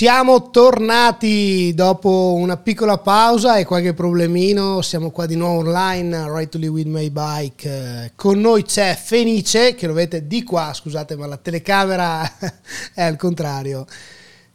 Siamo 0.00 0.48
tornati 0.48 1.74
dopo 1.74 2.32
una 2.34 2.56
piccola 2.56 2.96
pausa 2.96 3.58
e 3.58 3.66
qualche 3.66 3.92
problemino, 3.92 4.80
siamo 4.80 5.10
qua 5.10 5.26
di 5.26 5.36
nuovo 5.36 5.58
online, 5.58 6.26
Right 6.26 6.48
to 6.48 6.56
Live 6.56 6.72
with 6.72 6.86
My 6.86 7.10
Bike. 7.10 8.12
Con 8.16 8.40
noi 8.40 8.62
c'è 8.62 8.96
Fenice, 8.96 9.74
che 9.74 9.86
lo 9.86 9.92
vedete 9.92 10.26
di 10.26 10.42
qua, 10.42 10.72
scusate 10.72 11.16
ma 11.16 11.26
la 11.26 11.36
telecamera 11.36 12.22
è 12.94 13.02
al 13.02 13.16
contrario. 13.16 13.84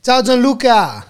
Ciao 0.01 0.23
Gianluca! 0.23 1.05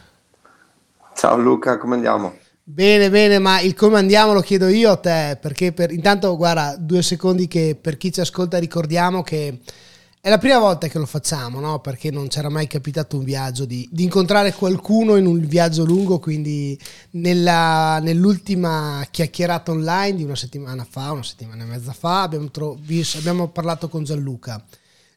Ciao 1.13 1.37
Luca, 1.37 1.77
come 1.77 1.95
andiamo? 1.95 2.35
Bene, 2.61 3.09
bene, 3.09 3.39
ma 3.39 3.61
il 3.61 3.73
come 3.73 3.99
andiamo 3.99 4.33
lo 4.33 4.41
chiedo 4.41 4.67
io 4.67 4.91
a 4.91 4.97
te, 4.97 5.37
perché 5.39 5.71
per, 5.71 5.93
intanto 5.93 6.35
guarda, 6.35 6.75
due 6.77 7.01
secondi 7.03 7.47
che 7.47 7.77
per 7.81 7.95
chi 7.95 8.11
ci 8.11 8.19
ascolta 8.19 8.57
ricordiamo 8.57 9.23
che 9.23 9.59
è 10.25 10.29
la 10.29 10.39
prima 10.39 10.57
volta 10.57 10.87
che 10.87 10.97
lo 10.97 11.05
facciamo, 11.05 11.59
no? 11.59 11.81
Perché 11.81 12.09
non 12.09 12.29
c'era 12.29 12.49
mai 12.49 12.65
capitato 12.65 13.15
un 13.15 13.23
viaggio 13.23 13.63
di, 13.65 13.87
di 13.91 14.01
incontrare 14.01 14.53
qualcuno 14.53 15.17
in 15.17 15.27
un 15.27 15.39
viaggio 15.45 15.85
lungo, 15.85 16.17
quindi 16.17 16.75
nella, 17.11 17.99
nell'ultima 17.99 19.05
chiacchierata 19.11 19.69
online 19.69 20.15
di 20.15 20.23
una 20.23 20.35
settimana 20.35 20.83
fa, 20.83 21.11
una 21.11 21.21
settimana 21.21 21.61
e 21.61 21.67
mezza 21.67 21.93
fa, 21.93 22.23
abbiamo, 22.23 22.49
tro- 22.49 22.75
abbiamo 23.17 23.49
parlato 23.49 23.87
con 23.87 24.03
Gianluca. 24.03 24.65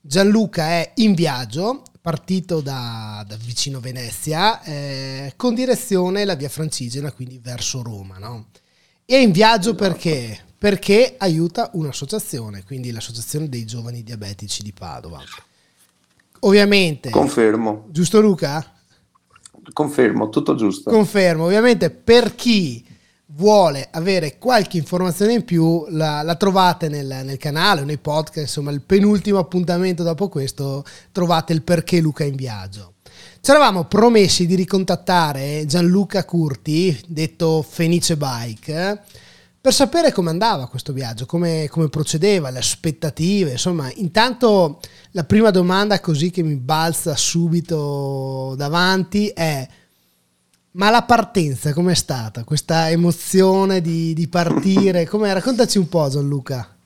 Gianluca 0.02 0.66
è 0.66 0.92
in 0.96 1.14
viaggio, 1.14 1.84
partito 2.02 2.60
da, 2.60 3.24
da 3.26 3.36
vicino 3.36 3.80
Venezia, 3.80 4.62
eh, 4.62 5.32
con 5.36 5.54
direzione 5.54 6.26
la 6.26 6.34
via 6.34 6.50
Francigena, 6.50 7.12
quindi 7.12 7.40
verso 7.42 7.82
Roma, 7.82 8.18
no? 8.18 8.48
E 9.06 9.14
è 9.14 9.20
in 9.20 9.32
viaggio 9.32 9.70
esatto. 9.70 9.88
perché? 9.88 10.47
Perché 10.58 11.14
aiuta 11.16 11.70
un'associazione, 11.74 12.64
quindi 12.64 12.90
l'associazione 12.90 13.48
dei 13.48 13.64
giovani 13.64 14.02
diabetici 14.02 14.62
di 14.62 14.72
Padova. 14.72 15.22
Ovviamente. 16.40 17.10
Confermo. 17.10 17.86
Giusto 17.90 18.20
Luca? 18.20 18.74
Confermo, 19.72 20.28
tutto 20.28 20.54
giusto. 20.56 20.90
Confermo, 20.90 21.44
ovviamente 21.44 21.90
per 21.90 22.34
chi 22.34 22.84
vuole 23.32 23.88
avere 23.90 24.38
qualche 24.38 24.78
informazione 24.78 25.34
in 25.34 25.44
più 25.44 25.84
la, 25.90 26.22
la 26.22 26.34
trovate 26.36 26.88
nel, 26.88 27.20
nel, 27.24 27.36
canale 27.36 27.84
nei 27.84 27.98
podcast, 27.98 28.38
insomma 28.38 28.70
il 28.70 28.80
penultimo 28.80 29.38
appuntamento 29.38 30.02
dopo 30.02 30.28
questo 30.28 30.84
trovate 31.12 31.52
il 31.52 31.62
perché 31.62 32.00
Luca 32.00 32.24
è 32.24 32.28
in 32.28 32.36
viaggio. 32.36 32.94
Ci 33.40 33.50
eravamo 33.50 33.84
promessi 33.84 34.46
di 34.46 34.54
ricontattare 34.54 35.64
Gianluca 35.66 36.24
Curti, 36.24 36.98
detto 37.06 37.62
Fenice 37.62 38.16
Bike, 38.16 39.02
per 39.60 39.72
sapere 39.72 40.12
come 40.12 40.30
andava 40.30 40.68
questo 40.68 40.92
viaggio, 40.92 41.26
come, 41.26 41.68
come, 41.68 41.88
procedeva, 41.88 42.50
le 42.50 42.58
aspettative, 42.58 43.52
insomma, 43.52 43.90
intanto 43.96 44.80
la 45.12 45.24
prima 45.24 45.50
domanda 45.50 46.00
così 46.00 46.30
che 46.30 46.42
mi 46.42 46.56
balza 46.56 47.16
subito 47.16 48.54
davanti 48.56 49.28
è 49.28 49.66
ma 50.72 50.90
la 50.90 51.02
partenza 51.02 51.72
com'è 51.72 51.94
stata? 51.94 52.44
Questa 52.44 52.88
emozione 52.88 53.80
di, 53.80 54.14
di 54.14 54.28
partire, 54.28 55.06
com'è? 55.06 55.32
Raccontaci 55.32 55.76
un 55.76 55.88
po' 55.88 56.08
Gianluca. 56.08 56.76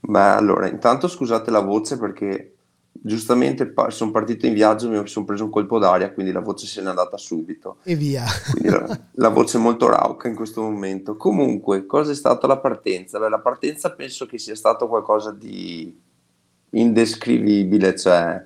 Beh, 0.00 0.18
allora, 0.18 0.66
intanto 0.68 1.08
scusate 1.08 1.50
la 1.50 1.60
voce 1.60 1.98
perché 1.98 2.53
giustamente 3.06 3.70
sono 3.88 4.10
partito 4.10 4.46
in 4.46 4.54
viaggio, 4.54 4.88
mi 4.88 5.06
sono 5.06 5.26
preso 5.26 5.44
un 5.44 5.50
colpo 5.50 5.78
d'aria, 5.78 6.10
quindi 6.10 6.32
la 6.32 6.40
voce 6.40 6.66
se 6.66 6.80
n'è 6.80 6.88
andata 6.88 7.18
subito. 7.18 7.76
E 7.82 7.96
via. 7.96 8.24
La, 8.62 9.00
la, 9.12 9.28
voce 9.28 9.58
è 9.58 9.60
molto 9.60 9.90
rauca 9.90 10.26
in 10.26 10.34
questo 10.34 10.62
momento. 10.62 11.14
Comunque, 11.16 11.84
cosa 11.84 12.12
è 12.12 12.14
stata 12.14 12.46
la 12.46 12.56
partenza? 12.56 13.18
Beh, 13.18 13.28
la 13.28 13.40
partenza 13.40 13.92
penso 13.92 14.24
che 14.24 14.38
sia 14.38 14.54
stato 14.54 14.88
qualcosa 14.88 15.32
di 15.32 15.94
indescrivibile, 16.70 17.94
cioè, 17.94 18.42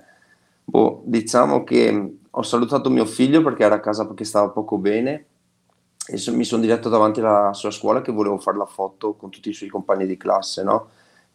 boh, 0.64 1.02
diciamo 1.04 1.62
che 1.62 2.16
ho 2.28 2.42
salutato 2.42 2.90
mio 2.90 3.06
figlio 3.06 3.42
perché 3.42 3.62
era 3.62 3.76
a 3.76 3.80
casa 3.80 4.06
perché 4.06 4.24
stava 4.24 4.48
poco 4.48 4.76
bene 4.76 5.26
e 6.08 6.20
mi 6.32 6.44
sono 6.44 6.62
diretto 6.62 6.88
davanti 6.88 7.20
alla 7.20 7.52
sua 7.52 7.70
scuola 7.70 8.02
che 8.02 8.10
volevo 8.10 8.38
fare 8.38 8.56
la 8.56 8.66
foto 8.66 9.14
con 9.14 9.30
tutti 9.30 9.50
i 9.50 9.52
suoi 9.52 9.68
compagni 9.68 10.06
di 10.06 10.16
classe, 10.16 10.64
no? 10.64 10.88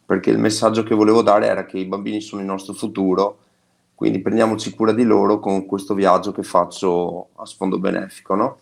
Perché 0.06 0.30
il 0.30 0.38
messaggio 0.38 0.82
che 0.82 0.94
volevo 0.94 1.22
dare 1.22 1.46
era 1.46 1.64
che 1.64 1.78
i 1.78 1.86
bambini 1.86 2.20
sono 2.20 2.40
il 2.40 2.46
nostro 2.46 2.74
futuro, 2.74 3.38
quindi 3.94 4.20
prendiamoci 4.20 4.74
cura 4.74 4.92
di 4.92 5.04
loro 5.04 5.38
con 5.38 5.66
questo 5.66 5.94
viaggio 5.94 6.32
che 6.32 6.42
faccio 6.42 7.28
a 7.36 7.46
sfondo 7.46 7.78
benefico. 7.78 8.34
No? 8.34 8.58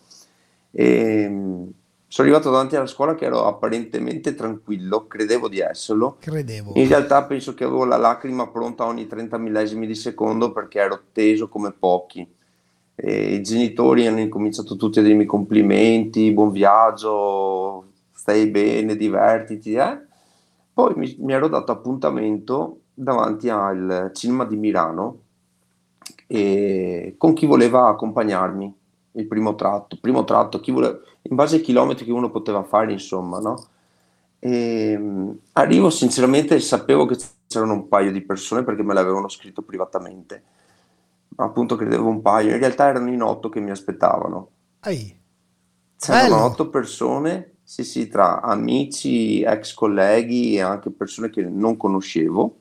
E, 0.71 1.27
mm, 1.27 1.63
sono 2.07 2.27
arrivato 2.27 2.51
davanti 2.51 2.75
alla 2.75 2.85
scuola 2.85 3.15
che 3.15 3.25
ero 3.25 3.47
apparentemente 3.47 4.35
tranquillo, 4.35 5.07
credevo 5.07 5.49
di 5.49 5.59
esserlo. 5.59 6.17
Credevo. 6.19 6.73
In 6.75 6.87
realtà 6.87 7.23
penso 7.23 7.55
che 7.55 7.63
avevo 7.63 7.85
la 7.85 7.97
lacrima 7.97 8.47
pronta 8.49 8.85
ogni 8.85 9.07
30 9.07 9.37
millesimi 9.39 9.87
di 9.87 9.95
secondo 9.95 10.51
perché 10.51 10.79
ero 10.79 11.01
teso 11.11 11.49
come 11.49 11.71
pochi. 11.71 12.25
E 12.93 13.33
I 13.33 13.41
genitori 13.41 14.05
hanno 14.05 14.19
incominciato 14.19 14.75
tutti 14.75 14.99
a 14.99 15.01
dirmi 15.01 15.25
complimenti, 15.25 16.31
buon 16.31 16.51
viaggio, 16.51 17.85
stai 18.11 18.45
bene, 18.45 18.95
divertiti, 18.95 19.73
eh? 19.73 19.99
Poi 20.73 20.93
mi, 20.95 21.15
mi 21.19 21.33
ero 21.33 21.47
dato 21.47 21.71
appuntamento 21.71 22.79
davanti 22.93 23.49
al 23.49 24.11
cinema 24.13 24.45
di 24.45 24.55
Milano 24.55 25.19
e 26.27 27.15
con 27.17 27.33
chi 27.33 27.45
voleva 27.45 27.87
accompagnarmi 27.89 28.75
il 29.13 29.27
primo 29.27 29.55
tratto, 29.55 29.97
primo 29.99 30.23
tratto 30.23 30.59
voleva, 30.71 30.97
in 31.23 31.35
base 31.35 31.57
ai 31.57 31.61
chilometri 31.61 32.05
che 32.05 32.11
uno 32.11 32.31
poteva 32.31 32.63
fare, 32.63 32.91
insomma, 32.91 33.39
no? 33.39 33.67
E, 34.39 34.95
um, 34.95 35.37
arrivo 35.53 35.89
sinceramente 35.89 36.59
sapevo 36.59 37.05
che 37.05 37.17
c'erano 37.47 37.73
un 37.73 37.87
paio 37.87 38.11
di 38.11 38.21
persone 38.21 38.63
perché 38.63 38.83
me 38.83 38.93
l'avevano 38.93 39.29
scritto 39.29 39.61
privatamente, 39.61 40.43
appunto 41.35 41.75
credevo 41.75 42.07
un 42.07 42.21
paio, 42.21 42.51
in 42.51 42.59
realtà 42.59 42.87
erano 42.87 43.09
in 43.09 43.21
otto 43.21 43.49
che 43.49 43.59
mi 43.59 43.69
aspettavano. 43.69 44.49
Ehi. 44.83 45.21
C'erano 45.97 46.35
Bello. 46.35 46.45
otto 46.45 46.69
persone 46.69 47.52
sì, 47.63 47.83
sì, 47.83 48.07
tra 48.07 48.41
amici, 48.41 49.41
ex 49.41 49.73
colleghi 49.73 50.55
e 50.55 50.61
anche 50.61 50.91
persone 50.91 51.29
che 51.29 51.41
non 51.43 51.77
conoscevo. 51.77 52.57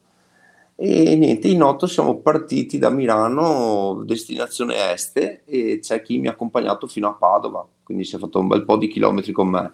E 0.77 1.17
niente, 1.17 1.49
in 1.49 1.63
otto 1.63 1.87
siamo 1.87 2.19
partiti 2.19 2.79
da 2.79 2.91
Milano, 2.91 4.03
destinazione 4.05 4.93
Este, 4.93 5.43
e 5.45 5.79
c'è 5.81 6.03
chi 6.03 6.19
mi 6.19 6.29
ha 6.29 6.33
accompagnato 6.33 6.87
fino 6.87 7.09
a 7.09 7.13
Padova, 7.13 7.67
quindi 7.83 8.05
si 8.05 8.17
è 8.17 8.19
fatto 8.19 8.39
un 8.41 8.49
bel 8.49 8.65
po' 8.65 8.77
di 8.77 8.89
chilometri 8.89 9.33
con 9.33 9.49
me. 9.49 9.73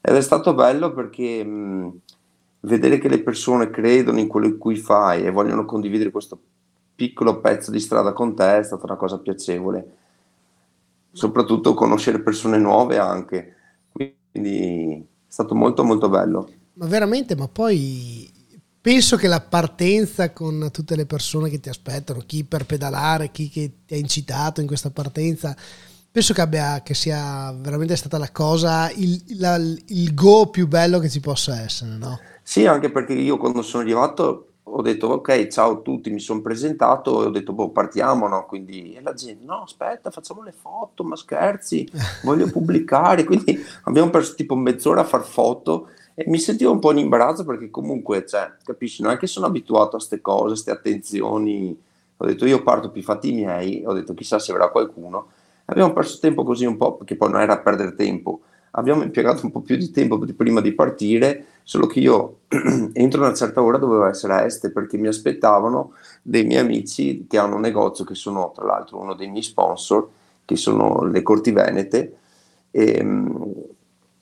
Ed 0.00 0.14
è 0.14 0.20
stato 0.22 0.54
bello 0.54 0.92
perché 0.92 1.44
mh, 1.44 2.00
vedere 2.60 2.98
che 2.98 3.08
le 3.08 3.22
persone 3.22 3.70
credono 3.70 4.18
in 4.18 4.28
quello 4.28 4.46
in 4.46 4.58
cui 4.58 4.76
fai 4.76 5.24
e 5.24 5.30
vogliono 5.30 5.64
condividere 5.64 6.10
questo 6.10 6.40
piccolo 6.94 7.40
pezzo 7.40 7.70
di 7.70 7.78
strada 7.78 8.12
con 8.12 8.34
te 8.34 8.58
è 8.58 8.62
stata 8.62 8.86
una 8.86 8.96
cosa 8.96 9.18
piacevole. 9.18 9.96
Soprattutto 11.12 11.74
conoscere 11.74 12.20
persone 12.20 12.58
nuove 12.58 12.98
anche 12.98 13.57
quindi 14.30 14.94
è 14.94 15.02
stato 15.26 15.54
molto 15.54 15.84
molto 15.84 16.08
bello. 16.08 16.50
Ma 16.74 16.86
veramente, 16.86 17.34
ma 17.34 17.48
poi 17.48 18.30
penso 18.80 19.16
che 19.16 19.26
la 19.26 19.40
partenza 19.40 20.32
con 20.32 20.68
tutte 20.72 20.96
le 20.96 21.06
persone 21.06 21.50
che 21.50 21.60
ti 21.60 21.68
aspettano, 21.68 22.22
chi 22.24 22.44
per 22.44 22.64
pedalare, 22.64 23.30
chi 23.30 23.48
che 23.48 23.72
ti 23.86 23.94
ha 23.94 23.98
incitato 23.98 24.60
in 24.60 24.66
questa 24.66 24.90
partenza, 24.90 25.56
penso 26.10 26.32
che, 26.32 26.40
abbia, 26.40 26.82
che 26.82 26.94
sia 26.94 27.52
veramente 27.52 27.96
stata 27.96 28.18
la 28.18 28.30
cosa, 28.30 28.90
il, 28.90 29.22
la, 29.38 29.56
il 29.56 30.14
go 30.14 30.48
più 30.48 30.66
bello 30.66 30.98
che 30.98 31.10
ci 31.10 31.20
possa 31.20 31.60
essere, 31.60 31.96
no? 31.96 32.18
Sì, 32.42 32.66
anche 32.66 32.90
perché 32.90 33.12
io 33.12 33.36
quando 33.36 33.62
sono 33.62 33.82
arrivato 33.82 34.47
ho 34.70 34.82
detto 34.82 35.08
ok 35.08 35.46
ciao 35.48 35.72
a 35.72 35.80
tutti, 35.80 36.10
mi 36.10 36.20
sono 36.20 36.40
presentato 36.40 37.22
e 37.22 37.26
ho 37.26 37.30
detto 37.30 37.52
boh 37.52 37.70
partiamo, 37.70 38.28
no? 38.28 38.46
Quindi 38.46 38.94
e 38.94 39.00
la 39.00 39.14
gente 39.14 39.44
no 39.44 39.62
aspetta 39.62 40.10
facciamo 40.10 40.42
le 40.42 40.52
foto, 40.52 41.04
ma 41.04 41.16
scherzi, 41.16 41.88
voglio 42.24 42.50
pubblicare, 42.50 43.24
quindi 43.24 43.58
abbiamo 43.84 44.10
perso 44.10 44.34
tipo 44.34 44.54
mezz'ora 44.54 45.00
a 45.00 45.04
far 45.04 45.24
foto 45.24 45.88
e 46.14 46.24
mi 46.26 46.38
sentivo 46.38 46.72
un 46.72 46.80
po' 46.80 46.90
in 46.90 46.98
imbarazzo 46.98 47.44
perché 47.44 47.70
comunque, 47.70 48.26
cioè, 48.26 48.52
capisci, 48.64 49.02
non 49.02 49.12
è 49.12 49.16
che 49.16 49.26
sono 49.26 49.46
abituato 49.46 49.90
a 49.90 49.98
queste 49.98 50.20
cose, 50.20 50.48
queste 50.48 50.70
attenzioni, 50.72 51.80
ho 52.16 52.26
detto 52.26 52.44
io 52.44 52.62
parto 52.62 52.90
più 52.90 53.02
fatti 53.02 53.32
miei, 53.32 53.84
ho 53.86 53.92
detto 53.92 54.14
chissà 54.14 54.38
se 54.38 54.50
avrà 54.50 54.68
qualcuno, 54.68 55.28
abbiamo 55.66 55.92
perso 55.92 56.18
tempo 56.18 56.42
così 56.42 56.64
un 56.64 56.76
po' 56.76 56.96
perché 56.96 57.16
poi 57.16 57.30
non 57.30 57.40
era 57.40 57.58
perdere 57.58 57.94
tempo, 57.94 58.40
abbiamo 58.78 59.02
impiegato 59.02 59.44
un 59.44 59.52
po' 59.52 59.60
più 59.60 59.76
di 59.76 59.90
tempo 59.90 60.18
prima 60.36 60.60
di 60.60 60.72
partire, 60.72 61.46
solo 61.62 61.86
che 61.86 62.00
io 62.00 62.40
entro 62.92 63.20
una 63.20 63.34
certa 63.34 63.62
ora 63.62 63.76
dovevo 63.76 64.06
essere 64.06 64.32
a 64.34 64.42
Este 64.42 64.70
perché 64.70 64.96
mi 64.96 65.08
aspettavano 65.08 65.92
dei 66.22 66.44
miei 66.44 66.60
amici 66.60 67.26
che 67.28 67.38
hanno 67.38 67.56
un 67.56 67.60
negozio 67.60 68.04
che 68.04 68.14
sono 68.14 68.52
tra 68.54 68.64
l'altro 68.64 69.00
uno 69.00 69.14
dei 69.14 69.28
miei 69.28 69.42
sponsor, 69.42 70.08
che 70.44 70.56
sono 70.56 71.04
le 71.04 71.22
Corti 71.22 71.50
Venete. 71.50 72.16
E, 72.70 72.96
ehm, 72.98 73.54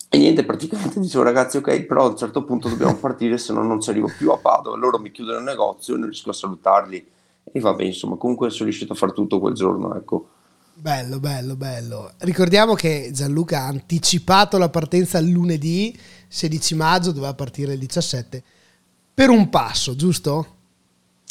e 0.09 0.19
niente, 0.19 0.45
praticamente 0.45 0.99
dicevo 1.01 1.25
ragazzi 1.25 1.59
ok, 1.59 1.83
però 1.83 2.07
a 2.07 2.09
un 2.09 2.17
certo 2.17 2.45
punto 2.45 2.69
dobbiamo 2.69 2.97
partire 2.99 3.39
se 3.39 3.53
no 3.53 3.63
non 3.63 3.81
ci 3.81 3.91
arrivo 3.91 4.11
più 4.17 4.31
a 4.31 4.39
Padova, 4.39 4.77
loro 4.77 4.99
mi 4.99 5.11
chiudono 5.11 5.39
il 5.39 5.45
negozio 5.45 5.95
e 5.95 5.99
non 5.99 6.09
riesco 6.09 6.31
a 6.31 6.35
salutarli 6.35 7.07
e 7.53 7.61
vabbè 7.61 7.85
insomma 7.85 8.17
comunque 8.17 8.51
sono 8.51 8.65
riuscito 8.65 8.93
a 8.93 8.97
fare 8.97 9.13
tutto 9.13 9.39
quel 9.39 9.55
giorno 9.55 9.95
ecco. 9.95 10.29
Bello, 10.79 11.19
bello, 11.21 11.57
bello. 11.57 12.13
Ricordiamo 12.19 12.75
che 12.75 13.09
Gianluca 13.11 13.61
ha 13.61 13.67
anticipato 13.67 14.59
la 14.59 14.69
partenza 14.69 15.19
lunedì 15.21 15.99
16 16.29 16.75
maggio, 16.75 17.13
doveva 17.13 17.33
partire 17.33 17.73
il 17.73 17.79
17, 17.79 18.43
per 19.15 19.31
un 19.31 19.49
passo, 19.49 19.97
giusto? 19.97 20.55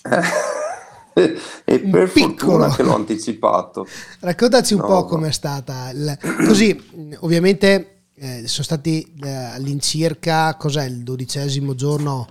e 1.13 1.80
per 1.80 2.12
piccolo. 2.12 2.63
fortuna 2.63 2.75
che 2.75 2.81
l'ho 2.81 2.95
anticipato. 2.95 3.88
Raccontaci 4.21 4.74
un 4.74 4.80
no, 4.80 4.88
po' 4.88 5.06
com'è 5.06 5.31
stata. 5.31 5.92
Il... 5.92 6.18
Così, 6.47 7.18
ovviamente 7.19 8.06
eh, 8.15 8.47
sono 8.47 8.63
stati 8.63 9.13
eh, 9.24 9.30
all'incirca, 9.30 10.56
cos'è 10.56 10.86
il 10.86 11.03
dodicesimo 11.03 11.75
giorno, 11.75 12.27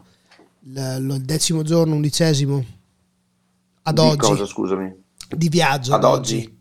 il, 0.65 1.07
il 1.11 1.23
decimo 1.23 1.63
giorno, 1.63 1.95
undicesimo? 1.95 2.65
Ad 3.83 3.95
di 3.95 4.01
oggi. 4.01 4.17
Cosa, 4.17 4.47
scusami? 4.47 5.03
Di 5.29 5.49
viaggio. 5.49 5.95
Ad, 5.95 6.03
ad 6.03 6.11
oggi. 6.11 6.37
oggi. 6.37 6.54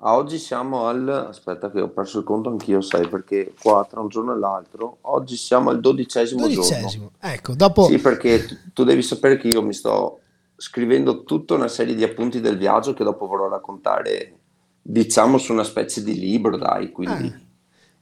A 0.00 0.14
oggi 0.14 0.38
siamo 0.38 0.86
al... 0.86 1.08
aspetta 1.28 1.70
che 1.70 1.80
ho 1.80 1.88
perso 1.88 2.18
il 2.18 2.24
conto 2.24 2.50
anch'io, 2.50 2.80
sai, 2.80 3.08
perché 3.08 3.52
qua 3.60 3.84
tra 3.88 4.00
un 4.00 4.08
giorno 4.08 4.32
e 4.32 4.38
l'altro, 4.38 4.98
oggi 5.02 5.36
siamo 5.36 5.70
al 5.70 5.80
dodicesimo, 5.80 6.42
dodicesimo. 6.42 6.88
giorno. 6.88 7.12
ecco, 7.20 7.54
dopo... 7.54 7.84
Sì, 7.86 7.98
perché 7.98 8.44
tu, 8.46 8.56
tu 8.72 8.84
devi 8.84 9.02
sapere 9.02 9.36
che 9.36 9.48
io 9.48 9.60
mi 9.60 9.72
sto 9.72 10.20
scrivendo 10.56 11.24
tutta 11.24 11.54
una 11.54 11.66
serie 11.66 11.96
di 11.96 12.04
appunti 12.04 12.40
del 12.40 12.56
viaggio 12.56 12.94
che 12.94 13.02
dopo 13.02 13.26
vorrò 13.26 13.48
raccontare, 13.48 14.38
diciamo, 14.80 15.36
su 15.36 15.52
una 15.52 15.64
specie 15.64 16.04
di 16.04 16.16
libro, 16.16 16.56
dai, 16.56 16.92
quindi... 16.92 17.26
Ah, 17.26 17.40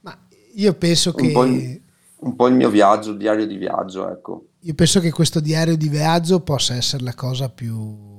ma 0.01 0.19
io 0.53 0.73
penso 0.75 1.13
che... 1.13 1.25
Un 1.25 1.33
po, 1.33 1.43
il, 1.45 1.81
un 2.17 2.35
po' 2.35 2.47
il 2.47 2.53
mio 2.53 2.69
viaggio, 2.69 3.09
il 3.09 3.17
diario 3.17 3.47
di 3.47 3.57
viaggio, 3.57 4.07
ecco. 4.07 4.49
Io 4.59 4.73
penso 4.75 4.99
che 4.99 5.11
questo 5.11 5.39
diario 5.39 5.75
di 5.75 5.89
viaggio 5.89 6.41
possa 6.41 6.75
essere 6.75 7.03
la 7.03 7.15
cosa 7.15 7.49
più 7.49 8.16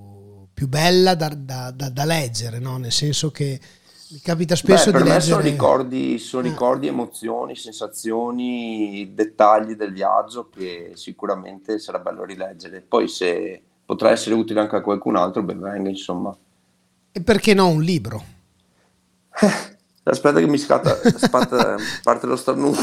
più 0.58 0.66
bella 0.66 1.14
da, 1.14 1.28
da, 1.28 1.70
da, 1.70 1.88
da 1.88 2.04
leggere, 2.04 2.58
no? 2.58 2.78
nel 2.78 2.90
senso 2.90 3.30
che 3.30 3.60
mi 4.08 4.18
capita 4.20 4.56
spesso 4.56 4.90
Beh, 4.90 4.98
di 4.98 5.04
leggere... 5.04 5.20
sono 5.20 5.40
ricordi, 5.40 6.18
sono 6.18 6.48
ah. 6.48 6.50
ricordi, 6.50 6.88
emozioni, 6.88 7.54
sensazioni, 7.54 9.12
dettagli 9.14 9.74
del 9.74 9.92
viaggio 9.92 10.48
che 10.48 10.94
sicuramente 10.94 11.78
sarà 11.78 12.00
bello 12.00 12.24
rileggere. 12.24 12.80
Poi 12.80 13.06
se 13.06 13.62
potrà 13.86 14.10
essere 14.10 14.34
utile 14.34 14.58
anche 14.58 14.74
a 14.74 14.80
qualcun 14.80 15.14
altro, 15.14 15.44
ben 15.44 15.60
venga, 15.60 15.90
insomma. 15.90 16.36
E 17.12 17.20
perché 17.22 17.54
no 17.54 17.68
un 17.68 17.80
libro? 17.80 18.24
Aspetta 20.02 20.40
che 20.40 20.48
mi 20.48 20.58
scatta, 20.58 20.92
scatta 21.16 21.76
parte 22.02 22.26
lo 22.26 22.34
starnuto, 22.34 22.80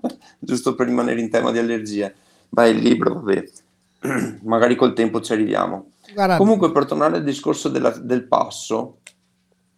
giusto 0.38 0.74
per 0.74 0.86
rimanere 0.86 1.20
in 1.20 1.28
tema 1.28 1.52
di 1.52 1.58
allergie. 1.58 2.14
Beh, 2.48 2.70
il 2.70 2.78
libro, 2.78 3.20
vabbè, 3.20 3.44
magari 4.44 4.74
col 4.74 4.94
tempo 4.94 5.20
ci 5.20 5.34
arriviamo. 5.34 5.90
Guarda. 6.12 6.36
Comunque, 6.36 6.70
per 6.72 6.86
tornare 6.86 7.16
al 7.16 7.24
discorso 7.24 7.68
della, 7.68 7.90
del 7.90 8.24
passo, 8.24 8.98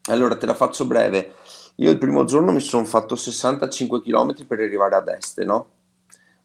allora 0.05 0.37
te 0.37 0.47
la 0.47 0.55
faccio 0.55 0.85
breve. 0.87 1.35
Io 1.77 1.91
il 1.91 1.99
primo 1.99 2.25
giorno 2.25 2.53
mi 2.53 2.61
sono 2.61 2.85
fatto 2.85 3.17
65 3.17 4.03
km 4.03 4.47
per 4.47 4.61
arrivare 4.61 4.97
ad 4.97 5.09
est, 5.09 5.43
no? 5.43 5.67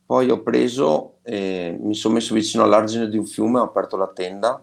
Poi 0.06 0.30
ho 0.30 0.42
preso, 0.42 1.20
eh, 1.24 1.78
mi 1.82 1.96
sono 1.96 2.16
messo 2.16 2.34
vicino 2.34 2.64
all'argine 2.64 3.08
di 3.08 3.18
un 3.18 3.26
fiume, 3.26 3.60
ho 3.60 3.64
aperto 3.64 3.96
la 3.96 4.12
tenda 4.14 4.62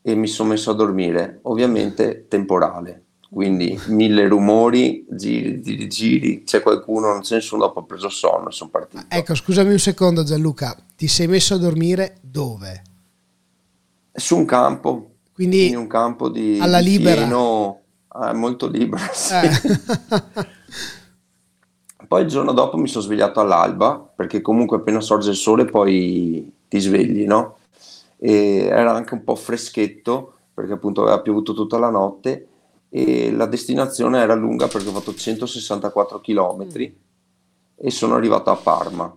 e 0.00 0.14
mi 0.14 0.28
sono 0.28 0.50
messo 0.50 0.70
a 0.70 0.74
dormire. 0.74 1.40
Ovviamente 1.42 2.26
temporale, 2.28 3.06
quindi 3.28 3.76
mille 3.88 4.28
rumori, 4.28 5.04
giri, 5.10 5.60
giri, 5.60 5.88
giri, 5.88 6.44
c'è 6.44 6.62
qualcuno, 6.62 7.08
non 7.08 7.22
c'è 7.22 7.36
nessuno, 7.36 7.66
dopo 7.66 7.80
ho 7.80 7.84
preso 7.84 8.08
sonno 8.08 8.50
e 8.50 8.52
sono 8.52 8.70
partito. 8.70 9.02
Ecco, 9.08 9.34
scusami 9.34 9.72
un 9.72 9.78
secondo 9.80 10.22
Gianluca, 10.22 10.76
ti 10.96 11.08
sei 11.08 11.26
messo 11.26 11.54
a 11.54 11.58
dormire 11.58 12.18
dove? 12.20 12.82
Su 14.12 14.36
un 14.36 14.44
campo, 14.44 15.14
quindi 15.32 15.68
in 15.68 15.76
un 15.76 15.86
campo 15.86 16.28
di, 16.28 16.58
alla 16.60 16.80
di 16.80 16.90
libera. 16.90 17.22
Pieno, 17.22 17.80
eh, 18.22 18.32
molto 18.34 18.68
libera, 18.68 19.08
sì. 19.12 19.34
eh. 19.34 19.50
Poi 22.06 22.22
il 22.22 22.28
giorno 22.28 22.52
dopo 22.52 22.76
mi 22.76 22.88
sono 22.88 23.04
svegliato 23.04 23.40
all'alba, 23.40 23.98
perché 23.98 24.42
comunque 24.42 24.76
appena 24.76 25.00
sorge 25.00 25.30
il 25.30 25.36
sole 25.36 25.64
poi 25.64 26.52
ti 26.68 26.78
svegli, 26.78 27.24
no? 27.24 27.56
E 28.18 28.66
era 28.66 28.92
anche 28.92 29.14
un 29.14 29.24
po' 29.24 29.34
freschetto, 29.34 30.34
perché 30.52 30.72
appunto 30.72 31.02
aveva 31.02 31.20
piovuto 31.20 31.54
tutta 31.54 31.78
la 31.78 31.88
notte 31.88 32.48
e 32.90 33.32
la 33.32 33.46
destinazione 33.46 34.20
era 34.20 34.34
lunga 34.34 34.68
perché 34.68 34.88
ho 34.88 34.92
fatto 34.92 35.14
164 35.14 36.20
km 36.20 36.66
mm. 36.66 36.84
e 37.76 37.90
sono 37.90 38.14
arrivato 38.14 38.50
a 38.50 38.56
Parma. 38.56 39.16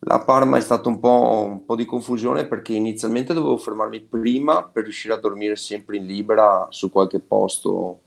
La 0.00 0.20
Parma 0.20 0.56
è 0.56 0.60
stato 0.60 0.88
un 0.88 1.00
po', 1.00 1.44
un 1.48 1.64
po', 1.64 1.74
di 1.74 1.84
confusione 1.84 2.46
perché 2.46 2.72
inizialmente 2.72 3.34
dovevo 3.34 3.56
fermarmi 3.56 4.00
prima 4.00 4.62
per 4.62 4.84
riuscire 4.84 5.14
a 5.14 5.18
dormire 5.18 5.56
sempre 5.56 5.96
in 5.96 6.06
libera 6.06 6.68
su 6.70 6.90
qualche 6.90 7.18
posto 7.18 8.00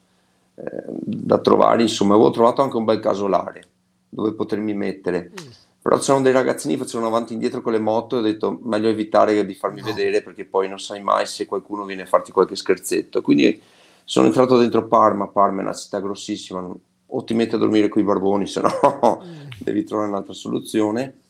eh, 0.56 0.84
da 0.88 1.40
trovare. 1.40 1.82
Insomma, 1.82 2.14
avevo 2.14 2.32
trovato 2.32 2.62
anche 2.62 2.78
un 2.78 2.86
bel 2.86 3.02
casolare 3.02 3.64
dove 4.08 4.34
potermi 4.34 4.74
mettere. 4.74 5.32
Mm. 5.32 5.50
Però 5.82 5.98
c'erano 5.98 6.24
dei 6.24 6.32
ragazzini 6.32 6.76
che 6.76 6.84
facevano 6.84 7.10
avanti 7.10 7.32
e 7.32 7.36
indietro 7.36 7.62
con 7.62 7.74
le 7.74 7.80
moto 7.80 8.16
e 8.16 8.20
ho 8.20 8.22
detto 8.22 8.60
meglio 8.64 8.88
evitare 8.88 9.46
di 9.46 9.56
farmi 9.56 9.82
no. 9.82 9.88
vedere 9.88 10.22
perché 10.22 10.46
poi 10.46 10.70
non 10.70 10.80
sai 10.80 11.02
mai 11.02 11.26
se 11.26 11.46
qualcuno 11.46 11.86
viene 11.86 12.04
a 12.04 12.06
farti 12.06 12.32
qualche 12.32 12.56
scherzetto. 12.56 13.22
Quindi 13.22 13.62
sono 14.06 14.28
entrato 14.28 14.58
dentro 14.58 14.88
Parma. 14.88 15.28
Parma 15.28 15.60
è 15.60 15.64
una 15.64 15.74
città 15.74 16.00
grossissima, 16.00 16.66
o 17.14 17.24
ti 17.26 17.34
metti 17.34 17.56
a 17.56 17.58
dormire 17.58 17.90
con 17.90 18.02
i 18.02 18.06
barboni, 18.06 18.48
se 18.48 18.62
no 18.62 19.22
mm. 19.26 19.50
devi 19.60 19.84
trovare 19.84 20.08
un'altra 20.08 20.34
soluzione 20.34 21.21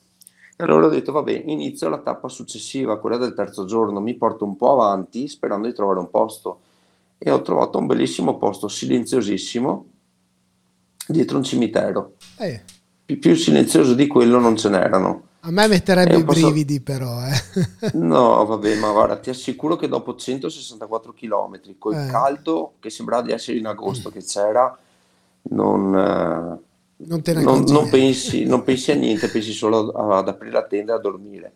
allora 0.58 0.88
ho 0.88 0.90
detto, 0.90 1.12
vabbè, 1.12 1.44
inizio 1.48 1.90
la 1.90 2.00
tappa 2.00 2.28
successiva, 2.28 3.00
quella 3.00 3.18
del 3.18 3.34
terzo 3.34 3.66
giorno, 3.66 4.00
mi 4.00 4.16
porto 4.16 4.46
un 4.46 4.56
po' 4.56 4.72
avanti 4.74 5.28
sperando 5.28 5.68
di 5.68 5.74
trovare 5.74 6.00
un 6.00 6.10
posto. 6.10 6.60
E 7.18 7.32
ho 7.32 7.42
trovato 7.42 7.78
un 7.78 7.86
bellissimo 7.86 8.38
posto, 8.38 8.68
silenziosissimo, 8.68 9.86
dietro 11.08 11.38
un 11.38 11.44
cimitero. 11.44 12.14
Eh. 12.38 12.62
Pi- 13.06 13.18
più 13.18 13.36
silenzioso 13.36 13.94
di 13.94 14.08
quello 14.08 14.40
non 14.40 14.58
ce 14.58 14.70
n'erano. 14.70 15.30
A 15.44 15.52
me 15.52 15.68
metterebbe 15.68 16.18
i 16.18 16.24
posso... 16.24 16.40
brividi 16.40 16.82
però. 16.82 17.20
Eh. 17.26 17.92
no, 17.94 18.46
vabbè, 18.46 18.76
ma 18.76 18.92
guarda, 18.92 19.18
ti 19.18 19.32
assicuro 19.32 19.76
che 19.76 19.88
dopo 19.88 20.16
164 20.16 21.14
km, 21.14 21.78
col 21.80 21.96
eh. 21.96 22.08
caldo 22.08 22.74
che 22.80 22.92
sembrava 22.92 23.24
di 23.24 23.32
essere 23.32 23.58
in 23.58 23.66
agosto 23.66 24.12
che 24.12 24.24
c'era, 24.24 24.78
non... 25.44 26.60
Non, 27.04 27.22
te 27.22 27.34
ne 27.34 27.44
non, 27.44 27.64
non, 27.64 27.90
pensi, 27.90 28.46
non 28.46 28.64
pensi 28.64 28.92
a 28.92 28.96
niente, 28.96 29.30
pensi 29.30 29.52
solo 29.52 29.90
ad 29.90 30.28
aprire 30.28 30.52
la 30.52 30.66
tenda 30.66 30.94
e 30.94 30.96
a 30.96 31.00
dormire. 31.00 31.54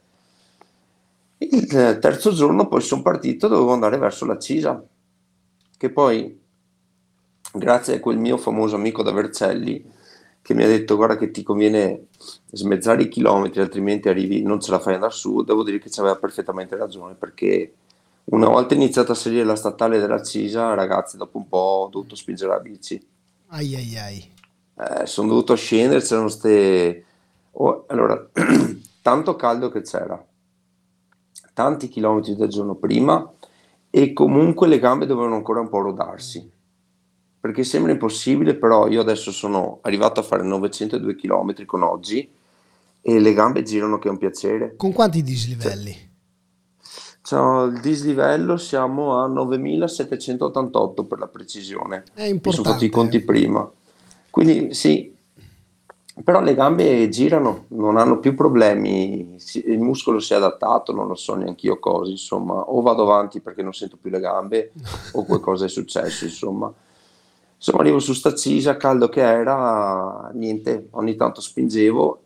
Il 1.38 1.68
terzo 1.68 2.32
giorno 2.32 2.68
poi 2.68 2.82
sono 2.82 3.02
partito, 3.02 3.48
dovevo 3.48 3.74
andare 3.74 3.98
verso 3.98 4.26
la 4.26 4.40
Cisa, 4.40 4.84
che 5.78 5.90
poi, 5.90 6.40
grazie 7.54 7.96
a 7.96 8.00
quel 8.00 8.18
mio 8.18 8.38
famoso 8.38 8.76
amico 8.76 9.04
da 9.04 9.12
Vercelli, 9.12 9.94
che 10.42 10.54
mi 10.54 10.64
ha 10.64 10.68
detto 10.68 10.96
guarda 10.96 11.18
che 11.18 11.32
ti 11.32 11.44
conviene 11.44 12.08
smezzare 12.52 13.04
i 13.04 13.10
chilometri, 13.10 13.62
altrimenti 13.62 14.10
arrivi, 14.10 14.42
non 14.42 14.62
ce 14.62 14.72
la 14.72 14.80
fai 14.80 14.94
andare 14.96 15.12
su, 15.12 15.44
devo 15.44 15.64
dire 15.64 15.80
che 15.80 15.90
ci 15.90 16.00
aveva 16.00 16.16
perfettamente 16.16 16.76
ragione, 16.76 17.16
perché 17.16 17.74
una 18.26 18.48
volta 18.48 18.74
iniziata 18.74 19.12
a 19.12 19.16
salire 19.16 19.44
la 19.44 19.56
statale 19.56 20.00
della 20.00 20.24
Cisa, 20.24 20.74
ragazzi, 20.74 21.18
dopo 21.18 21.38
un 21.38 21.48
po' 21.48 21.58
ho 21.58 21.90
dovuto 21.90 22.16
spingere 22.16 22.52
la 22.52 22.60
bici. 22.60 23.06
Ai 23.48 23.76
ai 23.76 23.98
ai 23.98 24.34
eh, 24.78 25.06
sono 25.06 25.30
dovuto 25.30 25.56
scendere, 25.56 26.02
c'erano 26.02 26.28
queste... 26.28 27.06
Oh, 27.52 27.86
allora, 27.88 28.30
tanto 29.02 29.36
caldo 29.36 29.70
che 29.70 29.82
c'era, 29.82 30.22
tanti 31.54 31.88
chilometri 31.88 32.36
del 32.36 32.50
giorno 32.50 32.76
prima 32.76 33.32
e 33.90 34.12
comunque 34.12 34.68
le 34.68 34.80
gambe 34.80 35.06
dovevano 35.06 35.36
ancora 35.36 35.62
un 35.62 35.70
po' 35.70 35.80
rodarsi. 35.80 36.52
Perché 37.40 37.64
sembra 37.64 37.92
impossibile, 37.92 38.56
però 38.56 38.88
io 38.88 39.02
adesso 39.02 39.32
sono 39.32 39.80
arrivato 39.84 40.20
a 40.20 40.24
fare 40.24 40.44
902 40.44 41.16
km 41.16 41.66
con 41.66 41.84
oggi 41.84 42.30
e 43.02 43.20
le 43.20 43.34
gambe 43.34 43.62
girano 43.62 44.00
che 44.00 44.08
è 44.08 44.12
un 44.12 44.18
piacere. 44.18 44.76
Con 44.76 44.92
quanti 44.92 45.22
dislivelli? 45.22 46.14
Cioè, 47.22 47.68
il 47.68 47.80
dislivello 47.80 48.58
siamo 48.58 49.20
a 49.20 49.28
9788 49.28 51.06
per 51.06 51.20
la 51.20 51.28
precisione. 51.28 52.04
È 52.14 52.24
importante. 52.24 52.48
Mi 52.48 52.54
sono 52.54 52.70
fatti 52.72 52.86
i 52.86 52.90
conti 52.90 53.22
prima. 53.22 53.72
Quindi 54.36 54.74
sì, 54.74 55.16
però 56.22 56.42
le 56.42 56.56
gambe 56.56 57.08
girano, 57.08 57.68
non 57.70 57.96
hanno 57.96 58.20
più 58.20 58.36
problemi, 58.36 59.38
il 59.64 59.80
muscolo 59.80 60.20
si 60.20 60.34
è 60.34 60.36
adattato, 60.36 60.92
non 60.92 61.08
lo 61.08 61.16
so 61.16 61.36
neanche 61.36 61.68
io 61.68 61.80
cosa, 61.80 62.12
insomma, 62.12 62.56
o 62.56 62.82
vado 62.82 63.04
avanti 63.04 63.40
perché 63.40 63.64
non 63.64 63.72
sento 63.72 63.96
più 63.96 64.12
le 64.12 64.20
gambe 64.20 64.74
o 65.14 65.24
qualcosa 65.24 65.64
è 65.64 65.70
successo, 65.70 66.26
insomma. 66.26 66.70
Insomma, 67.56 67.80
arrivo 67.80 68.00
su 68.00 68.12
sta 68.12 68.36
cisa, 68.36 68.76
caldo 68.76 69.08
che 69.08 69.22
era, 69.22 70.30
niente, 70.34 70.90
ogni 70.92 71.16
tanto 71.16 71.40
spingevo. 71.40 72.22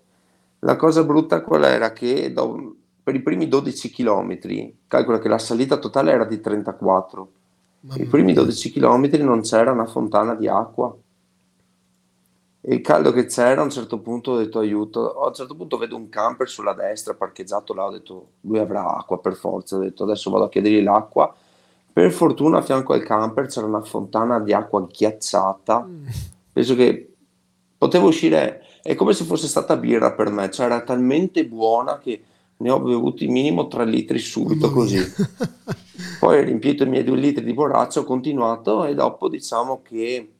La 0.61 0.77
cosa 0.77 1.03
brutta 1.03 1.43
qual 1.43 1.63
era 1.63 1.93
che 1.93 2.33
do, 2.33 2.73
per 3.03 3.13
i 3.13 3.21
primi 3.21 3.47
12 3.47 3.91
km, 3.91 4.39
calcola 4.87 5.19
che 5.19 5.29
la 5.29 5.37
salita 5.37 5.77
totale 5.77 6.11
era 6.11 6.25
di 6.25 6.41
34, 6.41 7.31
i 7.97 8.05
primi 8.05 8.33
12 8.33 8.71
km 8.71 9.09
non 9.17 9.41
c'era 9.41 9.71
una 9.71 9.85
fontana 9.85 10.33
di 10.33 10.47
acqua 10.47 10.97
e 12.69 12.75
il 12.75 12.81
caldo 12.81 13.11
che 13.11 13.25
c'era 13.25 13.61
a 13.61 13.63
un 13.63 13.71
certo 13.71 13.97
punto 13.97 14.33
ho 14.33 14.38
detto 14.38 14.59
aiuto 14.59 15.19
a 15.19 15.29
un 15.29 15.33
certo 15.33 15.55
punto 15.55 15.75
vedo 15.77 15.95
un 15.95 16.07
camper 16.07 16.47
sulla 16.47 16.73
destra 16.73 17.15
parcheggiato 17.15 17.73
là 17.73 17.85
ho 17.85 17.89
detto 17.89 18.27
lui 18.41 18.59
avrà 18.59 18.95
acqua 18.95 19.17
per 19.17 19.33
forza 19.33 19.75
ho 19.75 19.79
detto 19.79 20.03
adesso 20.03 20.29
vado 20.29 20.43
a 20.43 20.49
chiedergli 20.49 20.83
l'acqua 20.83 21.33
per 21.91 22.11
fortuna 22.11 22.59
a 22.59 22.61
fianco 22.61 22.93
al 22.93 23.01
camper 23.01 23.47
c'era 23.47 23.65
una 23.65 23.81
fontana 23.81 24.39
di 24.39 24.53
acqua 24.53 24.85
ghiacciata. 24.85 25.83
Mm. 25.83 26.05
penso 26.53 26.75
che 26.75 27.11
potevo 27.75 28.09
uscire 28.09 28.61
è 28.83 28.93
come 28.93 29.13
se 29.13 29.23
fosse 29.23 29.47
stata 29.47 29.75
birra 29.75 30.13
per 30.13 30.29
me 30.29 30.51
cioè 30.51 30.67
era 30.67 30.81
talmente 30.81 31.47
buona 31.47 31.97
che 31.97 32.23
ne 32.57 32.69
ho 32.69 32.79
bevuti 32.79 33.25
minimo 33.27 33.67
3 33.67 33.85
litri 33.85 34.19
subito 34.19 34.69
così. 34.69 34.99
Poi 36.19 36.38
ho 36.38 36.43
riempito 36.43 36.83
i 36.83 36.89
miei 36.89 37.05
2 37.05 37.15
litri 37.15 37.45
di 37.45 37.53
borraccia, 37.53 38.01
ho 38.01 38.03
continuato 38.03 38.83
e 38.83 38.93
dopo 38.93 39.29
diciamo 39.29 39.81
che 39.81 40.38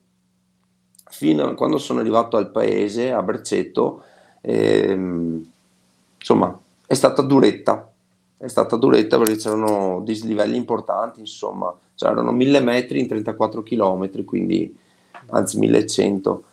fino 1.09 1.45
a 1.45 1.53
quando 1.55 1.77
sono 1.77 1.99
arrivato 1.99 2.37
al 2.37 2.51
paese, 2.51 3.11
a 3.11 3.21
Bercetto, 3.21 4.03
ehm, 4.41 5.51
insomma, 6.17 6.59
è 6.85 6.93
stata 6.93 7.21
duretta. 7.21 7.91
È 8.37 8.47
stata 8.47 8.77
duretta 8.77 9.17
perché 9.17 9.35
c'erano 9.35 10.01
dislivelli 10.03 10.55
importanti, 10.55 11.19
insomma, 11.19 11.75
c'erano 11.95 12.31
1000 12.31 12.59
metri 12.61 12.99
in 12.99 13.07
34 13.07 13.63
km, 13.63 14.23
quindi 14.23 14.75
anzi 15.31 15.57
1100. 15.57 16.43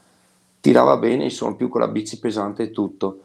Tirava 0.60 0.96
bene, 0.96 1.25
insomma, 1.25 1.54
più 1.54 1.68
con 1.68 1.80
la 1.80 1.88
bici 1.88 2.18
pesante 2.18 2.64
e 2.64 2.70
tutto. 2.72 3.20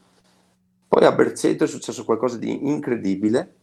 Poi 0.88 1.06
a 1.06 1.12
Bercetto 1.12 1.64
è 1.64 1.68
successo 1.68 2.04
qualcosa 2.06 2.38
di 2.38 2.68
incredibile. 2.68 3.56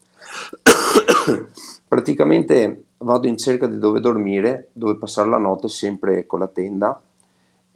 Praticamente 1.87 2.85
vado 2.99 3.29
in 3.29 3.37
cerca 3.37 3.67
di 3.67 3.79
dove 3.79 4.01
dormire, 4.01 4.71
dove 4.73 4.97
passare 4.97 5.29
la 5.29 5.39
notte, 5.39 5.69
sempre 5.69 6.27
con 6.27 6.41
la 6.41 6.49
tenda. 6.49 7.01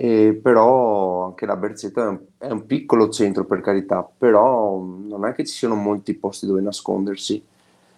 E 0.02 0.34
però 0.42 1.26
anche 1.26 1.46
la 1.46 1.54
Bercetto 1.54 2.02
è 2.02 2.06
un, 2.08 2.18
è 2.36 2.50
un, 2.50 2.66
piccolo 2.66 3.08
centro 3.08 3.44
per 3.44 3.60
carità, 3.60 4.02
però 4.18 4.80
non 4.80 5.24
è 5.26 5.32
che 5.32 5.44
ci 5.44 5.54
siano 5.54 5.76
molti 5.76 6.14
posti 6.14 6.44
dove 6.44 6.60
nascondersi. 6.60 7.40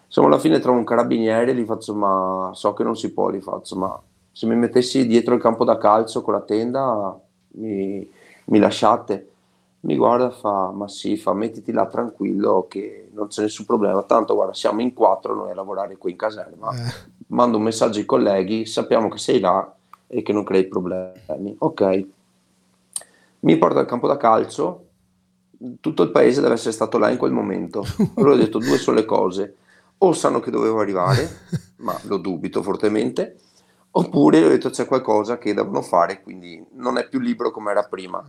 Insomma, 0.04 0.26
alla 0.26 0.38
fine 0.38 0.58
trovo 0.58 0.76
un 0.76 0.84
carabiniere, 0.84 1.54
gli 1.54 1.64
faccio, 1.64 1.94
ma 1.94 2.50
so 2.52 2.75
che 2.75 2.84
non 2.84 2.94
si 2.94 3.11
può, 3.11 3.30
gli 3.30 3.40
faccio, 3.40 3.76
ma 3.76 3.99
se 4.30 4.46
mi 4.46 4.54
mettessi 4.54 5.06
dietro 5.06 5.34
il 5.34 5.40
campo 5.40 5.64
da 5.64 5.78
calcio 5.78 6.20
con 6.20 6.34
la 6.34 6.42
tenda, 6.42 7.18
mi, 7.52 8.06
mi 8.44 8.58
lasciate 8.58 9.30
mi 9.80 9.96
guarda 9.96 10.28
e 10.28 10.32
fa, 10.32 10.70
ma 10.70 10.88
sì, 10.88 11.16
fa, 11.16 11.32
mettiti 11.32 11.73
là 11.73 11.87
tranquillo 11.87 12.66
che 12.68 13.11
non 13.12 13.28
c'è 13.28 13.42
nessun 13.42 13.64
problema, 13.64 14.02
tanto 14.02 14.34
guarda, 14.34 14.54
siamo 14.54 14.80
in 14.80 14.92
quattro 14.92 15.34
noi 15.34 15.50
a 15.50 15.54
lavorare 15.54 15.96
qui 15.96 16.12
in 16.12 16.16
caserma, 16.16 16.70
eh. 16.75 16.92
mando 17.28 17.58
un 17.58 17.62
messaggio 17.62 17.99
ai 17.99 18.04
colleghi, 18.04 18.66
sappiamo 18.66 19.08
che 19.08 19.18
sei 19.18 19.40
là 19.40 19.75
e 20.14 20.23
che 20.23 20.33
non 20.33 20.44
crei 20.44 20.66
problemi. 20.66 21.54
Ok, 21.59 22.06
mi 23.40 23.59
porta 23.59 23.80
al 23.80 23.87
campo 23.87 24.06
da 24.06 24.16
calcio, 24.16 24.87
tutto 25.80 26.02
il 26.02 26.11
paese 26.11 26.40
deve 26.40 26.54
essere 26.54 26.73
stato 26.73 26.99
là 26.99 27.11
in 27.11 27.18
quel 27.18 27.33
momento. 27.33 27.85
Allora 28.14 28.35
ho 28.35 28.37
detto 28.37 28.59
due 28.59 28.78
sole 28.78 29.04
cose, 29.04 29.56
o 29.99 30.12
sanno 30.12 30.40
che 30.40 30.50
dovevo 30.50 30.80
arrivare, 30.80 31.28
ma 31.78 31.99
lo 32.04 32.16
dubito 32.16 32.62
fortemente, 32.62 33.38
oppure 33.90 34.44
ho 34.44 34.49
detto 34.49 34.71
c'è 34.71 34.87
qualcosa 34.87 35.38
che 35.38 35.54
devono 35.54 35.83
fare, 35.83 36.23
quindi 36.23 36.64
non 36.73 36.99
è 36.99 37.09
più 37.09 37.18
libero 37.18 37.50
come 37.50 37.71
era 37.71 37.83
prima 37.85 38.25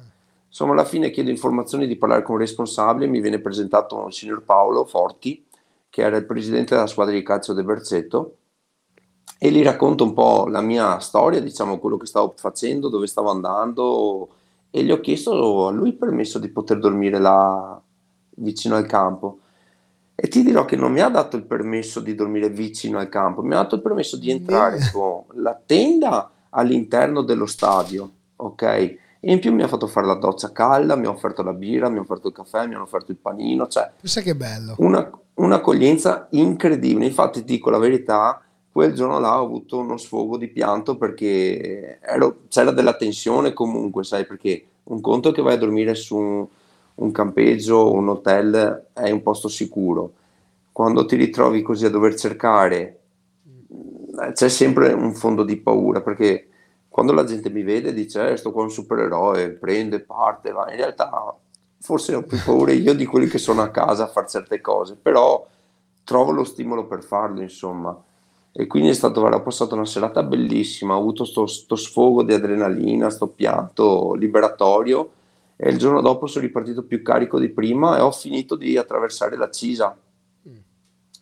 Insomma, 0.55 0.71
alla 0.71 0.85
fine 0.85 1.11
chiedo 1.11 1.29
informazioni 1.29 1.85
di 1.85 1.97
parlare 1.97 2.21
con 2.21 2.35
un 2.35 2.39
responsabile, 2.39 3.07
mi 3.07 3.19
viene 3.19 3.41
presentato 3.41 4.07
il 4.07 4.13
signor 4.13 4.41
Paolo 4.43 4.85
Forti, 4.85 5.45
che 5.89 6.01
era 6.01 6.15
il 6.15 6.25
presidente 6.25 6.73
della 6.73 6.87
squadra 6.87 7.13
di 7.13 7.23
calcio 7.23 7.51
del 7.51 7.65
Berzetto, 7.65 8.37
e 9.37 9.51
gli 9.51 9.63
racconto 9.63 10.03
un 10.03 10.13
po' 10.13 10.47
la 10.47 10.61
mia 10.61 10.99
storia, 10.99 11.41
diciamo 11.41 11.77
quello 11.77 11.97
che 11.97 12.05
stavo 12.05 12.33
facendo, 12.37 12.89
dove 12.89 13.07
stavo 13.07 13.29
andando, 13.29 14.29
e 14.71 14.83
gli 14.83 14.91
ho 14.91 14.99
chiesto 14.99 15.67
a 15.67 15.71
lui 15.71 15.89
il 15.89 15.95
permesso 15.95 16.39
di 16.39 16.49
poter 16.49 16.79
dormire 16.79 17.19
là 17.19 17.79
vicino 18.37 18.75
al 18.75 18.85
campo. 18.85 19.39
E 20.15 20.29
ti 20.29 20.43
dirò 20.43 20.63
che 20.63 20.77
non 20.77 20.93
mi 20.93 21.01
ha 21.01 21.09
dato 21.09 21.35
il 21.35 21.43
permesso 21.43 21.99
di 21.99 22.15
dormire 22.15 22.49
vicino 22.49 22.99
al 22.99 23.09
campo, 23.09 23.41
mi 23.41 23.53
ha 23.53 23.57
dato 23.57 23.75
il 23.75 23.81
permesso 23.81 24.17
di 24.17 24.31
entrare 24.31 24.79
con 24.93 25.23
la 25.33 25.59
tenda 25.65 26.31
all'interno 26.49 27.21
dello 27.21 27.45
stadio, 27.45 28.09
ok? 28.37 28.61
E 28.63 29.31
in 29.31 29.39
più 29.39 29.53
mi 29.53 29.63
ha 29.63 29.67
fatto 29.67 29.87
fare 29.87 30.07
la 30.07 30.15
doccia 30.15 30.51
calda, 30.51 30.95
mi 30.95 31.07
ha 31.07 31.09
offerto 31.09 31.43
la 31.43 31.51
birra, 31.51 31.89
mi 31.89 31.97
ha 31.97 32.01
offerto 32.01 32.27
il 32.27 32.33
caffè, 32.33 32.65
mi 32.65 32.75
hanno 32.75 32.83
offerto 32.83 33.11
il 33.11 33.17
panino, 33.17 33.67
cioè... 33.67 33.91
Pensa 33.99 34.21
che 34.21 34.35
bello. 34.35 34.75
Una, 34.77 35.11
un'accoglienza 35.33 36.27
incredibile. 36.31 37.07
Infatti 37.07 37.39
ti 37.43 37.53
dico 37.53 37.69
la 37.69 37.77
verità, 37.77 38.41
quel 38.75 38.91
giorno 38.93 39.19
là 39.19 39.39
ho 39.39 39.45
avuto 39.45 39.77
uno 39.77 39.95
sfogo 39.95 40.35
di 40.35 40.49
pianto 40.49 40.97
perché 40.97 41.97
ero, 42.01 42.39
c'era 42.49 42.71
della 42.71 42.97
tensione 42.97 43.53
comunque, 43.53 44.03
sai, 44.03 44.25
perché 44.25 44.65
un 44.83 44.99
conto 44.99 45.31
che 45.31 45.41
vai 45.41 45.53
a 45.53 45.57
dormire 45.57 45.95
su 45.95 46.17
un, 46.17 46.45
un 46.95 47.11
campeggio, 47.11 47.93
un 47.93 48.09
hotel, 48.09 48.87
è 48.91 49.09
un 49.11 49.23
posto 49.23 49.47
sicuro. 49.47 50.11
Quando 50.73 51.05
ti 51.05 51.15
ritrovi 51.15 51.61
così 51.61 51.85
a 51.85 51.89
dover 51.89 52.15
cercare, 52.15 52.99
c'è 54.33 54.49
sempre 54.49 54.91
un 54.91 55.13
fondo 55.13 55.43
di 55.43 55.55
paura 55.55 56.01
perché 56.01 56.49
quando 56.89 57.13
la 57.13 57.23
gente 57.23 57.49
mi 57.49 57.63
vede 57.63 57.93
dice 57.93 58.31
eh, 58.31 58.35
sto 58.35 58.51
qua 58.51 58.63
un 58.63 58.71
supereroe, 58.71 59.51
prende, 59.51 60.01
parte, 60.01 60.51
va, 60.51 60.69
in 60.69 60.75
realtà 60.75 61.33
forse 61.79 62.13
ho 62.13 62.23
più 62.23 62.37
paura 62.43 62.73
io 62.73 62.93
di 62.93 63.05
quelli 63.05 63.27
che 63.27 63.37
sono 63.37 63.61
a 63.61 63.69
casa 63.69 64.03
a 64.03 64.07
fare 64.07 64.27
certe 64.27 64.59
cose, 64.59 64.97
però 65.01 65.47
trovo 66.03 66.31
lo 66.31 66.43
stimolo 66.43 66.87
per 66.87 67.03
farlo, 67.03 67.39
insomma. 67.39 67.97
E 68.57 68.67
quindi 68.67 68.87
è 68.87 68.93
stato, 68.93 69.19
ho 69.19 69.41
passato 69.41 69.75
una 69.75 69.85
serata 69.85 70.23
bellissima, 70.23 70.95
ho 70.95 70.99
avuto 70.99 71.25
sto, 71.25 71.45
sfogo 71.45 72.23
di 72.23 72.33
adrenalina, 72.33 73.09
sto 73.09 73.27
pianto 73.27 74.13
liberatorio 74.13 75.11
e 75.57 75.69
il 75.69 75.77
giorno 75.77 75.99
dopo 75.99 76.25
sono 76.25 76.45
ripartito 76.45 76.83
più 76.83 77.01
carico 77.01 77.37
di 77.37 77.49
prima 77.49 77.97
e 77.97 78.01
ho 78.01 78.11
finito 78.11 78.55
di 78.55 78.77
attraversare 78.77 79.35
la 79.35 79.49
Cisa. 79.49 79.97
Mm. 80.47 80.55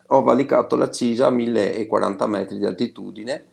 Ho 0.06 0.22
valicato 0.22 0.76
la 0.76 0.88
Cisa 0.90 1.26
a 1.26 1.30
1040 1.30 2.26
metri 2.28 2.58
di 2.58 2.66
altitudine 2.66 3.46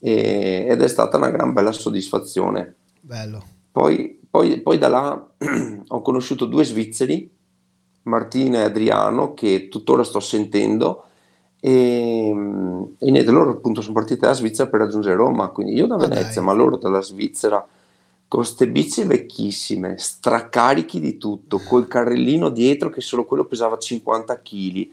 e, 0.00 0.66
ed 0.68 0.82
è 0.82 0.88
stata 0.88 1.16
una 1.16 1.30
gran 1.30 1.52
bella 1.52 1.70
soddisfazione. 1.70 2.74
Bello. 3.00 3.40
Poi, 3.70 4.18
poi, 4.28 4.60
poi 4.62 4.78
da 4.78 4.88
là 4.88 5.28
ho 5.86 6.02
conosciuto 6.02 6.46
due 6.46 6.64
svizzeri, 6.64 7.30
Martina 8.02 8.58
e 8.58 8.64
Adriano, 8.64 9.32
che 9.32 9.68
tuttora 9.68 10.02
sto 10.02 10.18
sentendo. 10.18 11.04
E, 11.64 12.28
e 12.98 13.10
niente, 13.12 13.30
loro 13.30 13.52
appunto 13.52 13.82
sono 13.82 13.94
partiti 13.94 14.18
dalla 14.18 14.32
Svizzera 14.32 14.68
per 14.68 14.80
raggiungere 14.80 15.14
Roma, 15.14 15.46
quindi 15.50 15.74
io 15.74 15.86
da 15.86 15.96
Venezia, 15.96 16.40
ah, 16.40 16.44
ma 16.44 16.52
loro 16.52 16.76
dalla 16.76 17.00
Svizzera 17.00 17.64
con 18.26 18.40
queste 18.40 18.66
bici 18.66 19.04
vecchissime, 19.04 19.96
stracarichi 19.96 20.98
di 20.98 21.18
tutto, 21.18 21.60
col 21.60 21.86
carrellino 21.86 22.48
dietro 22.48 22.90
che 22.90 23.00
solo 23.00 23.24
quello 23.26 23.44
pesava 23.44 23.78
50 23.78 24.42
kg 24.42 24.88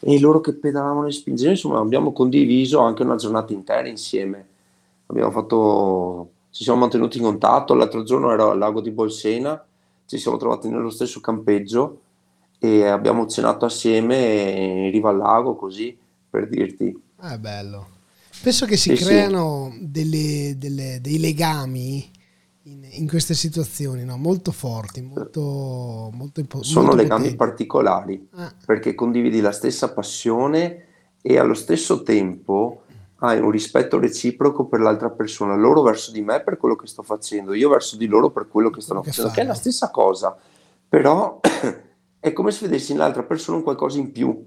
e 0.00 0.20
loro 0.20 0.40
che 0.40 0.52
pedalavano 0.52 1.06
e 1.06 1.12
spingevano, 1.12 1.54
insomma 1.54 1.78
abbiamo 1.78 2.12
condiviso 2.12 2.80
anche 2.80 3.02
una 3.02 3.16
giornata 3.16 3.54
intera 3.54 3.88
insieme. 3.88 4.46
Abbiamo 5.06 5.30
fatto, 5.30 6.30
ci 6.50 6.64
siamo 6.64 6.80
mantenuti 6.80 7.16
in 7.16 7.24
contatto, 7.24 7.72
l'altro 7.72 8.02
giorno 8.02 8.30
ero 8.30 8.50
al 8.50 8.58
lago 8.58 8.82
di 8.82 8.90
Bolsena, 8.90 9.64
ci 10.04 10.18
siamo 10.18 10.36
trovati 10.36 10.68
nello 10.68 10.90
stesso 10.90 11.20
campeggio 11.20 12.00
e 12.58 12.84
abbiamo 12.84 13.26
cenato 13.26 13.64
assieme 13.64 14.84
in 14.84 14.90
riva 14.90 15.08
al 15.08 15.16
lago 15.16 15.54
così 15.54 15.96
per 16.30 16.48
dirti. 16.48 16.96
Ah, 17.16 17.36
bello. 17.36 17.98
Penso 18.42 18.64
che 18.64 18.76
si 18.76 18.96
sì, 18.96 19.04
creano 19.04 19.70
sì. 19.72 19.90
Delle, 19.90 20.54
delle, 20.56 20.98
dei 21.02 21.18
legami 21.18 22.10
in, 22.62 22.86
in, 22.88 23.08
queste 23.08 23.34
situazioni 23.34 24.04
no? 24.04 24.16
molto 24.16 24.52
forti, 24.52 25.02
molto, 25.02 26.10
molto 26.12 26.40
importanti. 26.40 26.68
Sono 26.68 26.94
legami 26.94 27.22
potenti. 27.22 27.36
particolari 27.36 28.28
ah. 28.36 28.54
perché 28.64 28.94
condividi 28.94 29.40
la 29.40 29.52
stessa 29.52 29.92
passione 29.92 30.84
e 31.20 31.38
allo 31.38 31.54
stesso 31.54 32.02
tempo 32.02 32.84
hai 33.22 33.38
un 33.38 33.50
rispetto 33.50 33.98
reciproco 33.98 34.66
per 34.66 34.80
l'altra 34.80 35.10
persona, 35.10 35.54
loro 35.54 35.82
verso 35.82 36.10
di 36.10 36.22
me 36.22 36.42
per 36.42 36.56
quello 36.56 36.76
che 36.76 36.86
sto 36.86 37.02
facendo, 37.02 37.52
io 37.52 37.68
verso 37.68 37.96
di 37.96 38.06
loro 38.06 38.30
per 38.30 38.48
quello 38.48 38.70
che 38.70 38.80
stanno 38.80 39.00
che 39.00 39.10
facendo, 39.10 39.30
fanno. 39.30 39.42
che 39.42 39.46
è 39.46 39.52
la 39.52 39.58
stessa 39.58 39.90
cosa, 39.90 40.34
però 40.88 41.40
è 42.18 42.32
come 42.32 42.50
se 42.50 42.66
vedessi 42.66 42.92
nell'altra 42.92 43.22
persona 43.22 43.58
un 43.58 43.62
qualcosa 43.62 43.98
in 43.98 44.10
più, 44.10 44.42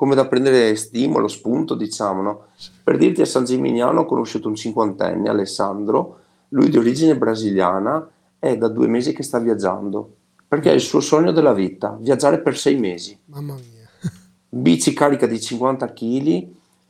come 0.00 0.14
da 0.14 0.26
prendere 0.26 0.76
stimolo, 0.76 1.28
spunto, 1.28 1.74
diciamo, 1.74 2.22
no? 2.22 2.44
Per 2.82 2.96
dirti 2.96 3.20
a 3.20 3.26
San 3.26 3.44
Gimignano 3.44 4.00
ho 4.00 4.04
conosciuto 4.06 4.48
un 4.48 4.54
cinquantenne, 4.54 5.28
Alessandro, 5.28 6.20
lui 6.48 6.70
di 6.70 6.78
origine 6.78 7.18
brasiliana, 7.18 8.08
è 8.38 8.56
da 8.56 8.68
due 8.68 8.86
mesi 8.86 9.12
che 9.12 9.22
sta 9.22 9.38
viaggiando, 9.38 10.14
perché 10.48 10.70
è 10.70 10.74
il 10.74 10.80
suo 10.80 11.00
sogno 11.00 11.32
della 11.32 11.52
vita, 11.52 11.98
viaggiare 12.00 12.40
per 12.40 12.56
sei 12.56 12.78
mesi. 12.78 13.14
Mamma 13.26 13.52
mia. 13.52 13.90
Bici 14.48 14.94
carica 14.94 15.26
di 15.26 15.38
50 15.38 15.92
kg, 15.92 16.48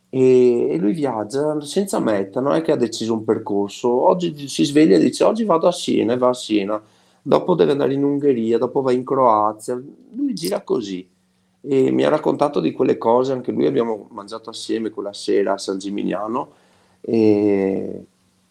e, 0.08 0.76
lui 0.78 0.92
viaggia 0.92 1.60
senza 1.62 1.98
meta, 1.98 2.40
non 2.40 2.54
è 2.54 2.62
che 2.62 2.70
ha 2.70 2.76
deciso 2.76 3.12
un 3.12 3.24
percorso. 3.24 3.88
Oggi 3.88 4.46
si 4.46 4.62
sveglia 4.62 4.94
e 4.94 5.00
dice 5.00 5.24
oggi 5.24 5.42
vado 5.42 5.66
a 5.66 5.72
Siena 5.72 6.12
e 6.12 6.16
va 6.16 6.28
a 6.28 6.34
Siena, 6.34 6.80
dopo 7.20 7.56
deve 7.56 7.72
andare 7.72 7.92
in 7.92 8.04
Ungheria, 8.04 8.56
dopo 8.56 8.82
va 8.82 8.92
in 8.92 9.04
Croazia. 9.04 9.74
Lui 10.12 10.32
gira 10.32 10.60
così 10.60 11.18
e 11.62 11.90
mi 11.90 12.04
ha 12.04 12.08
raccontato 12.08 12.60
di 12.60 12.72
quelle 12.72 12.96
cose, 12.96 13.32
anche 13.32 13.52
lui 13.52 13.66
abbiamo 13.66 14.08
mangiato 14.10 14.50
assieme 14.50 14.90
quella 14.90 15.12
sera 15.12 15.52
a 15.52 15.58
San 15.58 15.78
Gimignano. 15.78 16.52
E, 17.00 18.04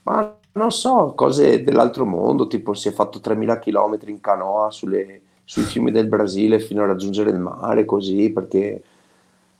ma 0.03 0.35
non 0.53 0.71
so, 0.71 1.13
cose 1.15 1.63
dell'altro 1.63 2.05
mondo, 2.05 2.47
tipo 2.47 2.73
si 2.73 2.87
è 2.87 2.91
fatto 2.91 3.19
3000 3.19 3.59
km 3.59 3.97
in 4.07 4.19
canoa 4.19 4.71
sulle, 4.71 5.21
sui 5.43 5.63
fiumi 5.63 5.91
del 5.91 6.07
Brasile 6.07 6.59
fino 6.59 6.83
a 6.83 6.87
raggiungere 6.87 7.31
il 7.31 7.39
mare, 7.39 7.85
così 7.85 8.29
perché 8.31 8.83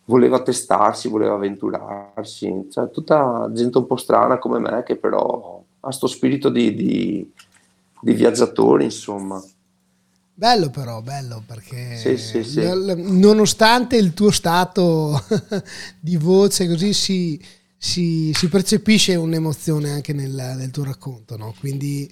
voleva 0.05 0.41
testarsi, 0.41 1.07
voleva 1.07 1.35
avventurarsi, 1.35 2.67
cioè, 2.71 2.89
tutta 2.89 3.49
gente 3.53 3.77
un 3.77 3.85
po' 3.85 3.95
strana 3.95 4.39
come 4.39 4.59
me 4.59 4.83
che 4.83 4.95
però 4.95 5.63
ha 5.79 5.85
questo 5.85 6.07
spirito 6.07 6.49
di, 6.49 6.73
di, 6.73 7.31
di 8.01 8.13
viaggiatore, 8.13 8.83
insomma. 8.83 9.41
Bello 10.39 10.69
però, 10.69 11.01
bello 11.01 11.43
perché 11.45 11.97
Sì, 11.97 12.15
sì, 12.15 12.45
sì. 12.45 12.61
nonostante 12.61 13.97
il 13.97 14.13
tuo 14.13 14.31
stato 14.31 15.21
di 15.99 16.15
voce 16.15 16.65
così 16.65 16.93
si, 16.93 17.37
si- 17.77 18.31
si 18.33 18.47
percepisce 18.47 19.15
un'emozione 19.15 19.91
anche 19.91 20.13
nel, 20.13 20.31
nel 20.31 20.71
tuo 20.71 20.85
racconto, 20.85 21.35
no? 21.35 21.53
Quindi 21.59 22.09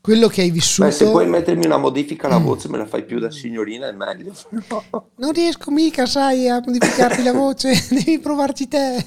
quello 0.00 0.26
che 0.26 0.40
hai 0.40 0.50
vissuto... 0.50 0.88
Beh, 0.88 0.92
se 0.94 1.10
puoi 1.10 1.28
mettermi 1.28 1.64
una 1.64 1.76
modifica 1.78 2.26
alla 2.26 2.38
voce, 2.38 2.68
me 2.68 2.76
la 2.78 2.86
fai 2.86 3.04
più 3.04 3.20
da 3.20 3.30
signorina, 3.30 3.88
è 3.88 3.92
meglio. 3.92 4.32
Non 5.20 5.30
riesco 5.30 5.70
mica, 5.70 6.06
sai, 6.06 6.48
a 6.48 6.60
modificarti 6.66 7.22
la 7.22 7.32
voce, 7.32 7.70
devi 7.88 8.18
provarci 8.18 8.66
te. 8.66 9.06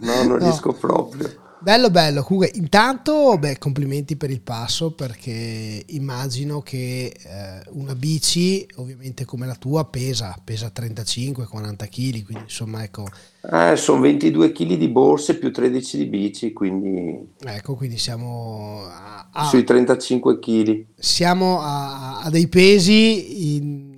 No, 0.00 0.16
non 0.24 0.26
No. 0.26 0.36
riesco 0.36 0.74
proprio. 0.74 1.48
Bello, 1.62 1.90
bello. 1.90 2.22
Comunque, 2.22 2.50
intanto, 2.54 3.36
beh, 3.38 3.58
complimenti 3.58 4.16
per 4.16 4.30
il 4.30 4.40
passo 4.40 4.94
perché 4.94 5.84
immagino 5.88 6.62
che 6.62 7.14
eh, 7.22 7.62
una 7.72 7.94
bici, 7.94 8.66
ovviamente 8.76 9.26
come 9.26 9.46
la 9.46 9.54
tua, 9.56 9.84
pesa, 9.84 10.34
pesa 10.42 10.70
35-40 10.72 11.86
kg, 11.88 12.24
quindi 12.24 12.44
insomma, 12.44 12.82
ecco, 12.82 13.10
Eh, 13.42 13.76
sono 13.76 14.00
22 14.00 14.52
kg 14.52 14.74
di 14.76 14.88
borse 14.88 15.38
più 15.38 15.50
13 15.52 15.96
di 15.98 16.06
bici, 16.06 16.52
quindi 16.52 17.34
ecco, 17.38 17.74
quindi 17.74 17.98
siamo 17.98 18.84
a, 18.86 19.28
a- 19.30 19.44
sui 19.44 19.64
35 19.64 20.38
kg. 20.38 20.84
siamo 20.94 21.60
a, 21.60 22.20
a 22.20 22.30
dei 22.30 22.48
pesi 22.48 23.56
in, 23.56 23.89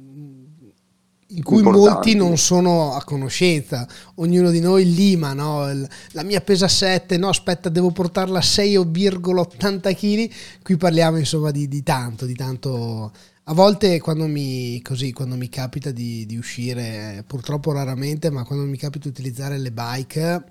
in 1.35 1.43
cui 1.43 1.62
molti 1.62 2.15
non 2.15 2.37
sono 2.37 2.95
a 2.95 3.03
conoscenza. 3.05 3.87
Ognuno 4.17 4.51
di 4.51 4.61
noi 4.61 4.93
lima, 4.95 5.33
no? 5.33 5.67
La 6.11 6.23
mia 6.23 6.41
pesa 6.41 6.69
7, 6.69 7.17
no 7.17 7.29
aspetta 7.29 7.69
devo 7.69 7.91
portarla 7.91 8.39
a 8.39 8.43
6,80 8.43 9.95
kg. 9.95 10.31
Qui 10.62 10.77
parliamo 10.77 11.19
insomma 11.19 11.51
di, 11.51 11.69
di 11.69 11.83
tanto, 11.83 12.27
di 12.27 12.35
tanto... 12.35 13.12
A 13.47 13.55
volte 13.55 14.01
quando 14.01 14.27
mi, 14.27 14.81
così, 14.83 15.12
quando 15.12 15.35
mi 15.35 15.49
capita 15.49 15.91
di, 15.91 16.25
di 16.27 16.37
uscire, 16.37 17.25
purtroppo 17.27 17.73
raramente, 17.73 18.31
ma 18.31 18.45
quando 18.45 18.65
mi 18.65 18.77
capita 18.77 19.09
di 19.09 19.09
utilizzare 19.09 19.59
le 19.59 19.73
bike, 19.73 20.45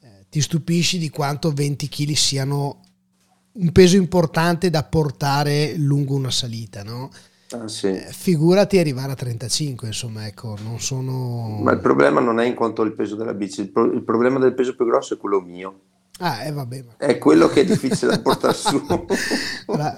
eh, 0.00 0.24
ti 0.30 0.40
stupisci 0.40 0.96
di 0.96 1.10
quanto 1.10 1.52
20 1.52 1.88
kg 1.88 2.12
siano 2.14 2.80
un 3.52 3.72
peso 3.72 3.96
importante 3.96 4.70
da 4.70 4.84
portare 4.84 5.74
lungo 5.76 6.14
una 6.14 6.30
salita, 6.30 6.82
no? 6.82 7.10
Ah, 7.52 7.66
sì. 7.68 7.88
Eh, 7.88 8.06
Figurati 8.12 8.78
arrivare 8.78 9.12
a 9.12 9.16
35, 9.16 9.88
insomma, 9.88 10.26
ecco, 10.26 10.56
non 10.62 10.80
sono... 10.80 11.58
Ma 11.62 11.72
il 11.72 11.80
problema 11.80 12.20
non 12.20 12.38
è 12.38 12.46
in 12.46 12.54
quanto 12.54 12.82
il 12.82 12.92
peso 12.92 13.16
della 13.16 13.34
bici, 13.34 13.60
il, 13.62 13.70
pro- 13.70 13.92
il 13.92 14.02
problema 14.02 14.38
del 14.38 14.54
peso 14.54 14.76
più 14.76 14.84
grosso 14.86 15.14
è 15.14 15.16
quello 15.16 15.40
mio. 15.40 15.80
Ah, 16.20 16.44
eh, 16.44 16.52
vabbè, 16.52 16.84
ma... 16.86 17.06
È 17.06 17.18
quello 17.18 17.48
che 17.48 17.62
è 17.62 17.64
difficile 17.64 18.12
da 18.12 18.20
portare 18.20 18.54
su. 18.54 18.80
Allora, 19.66 19.96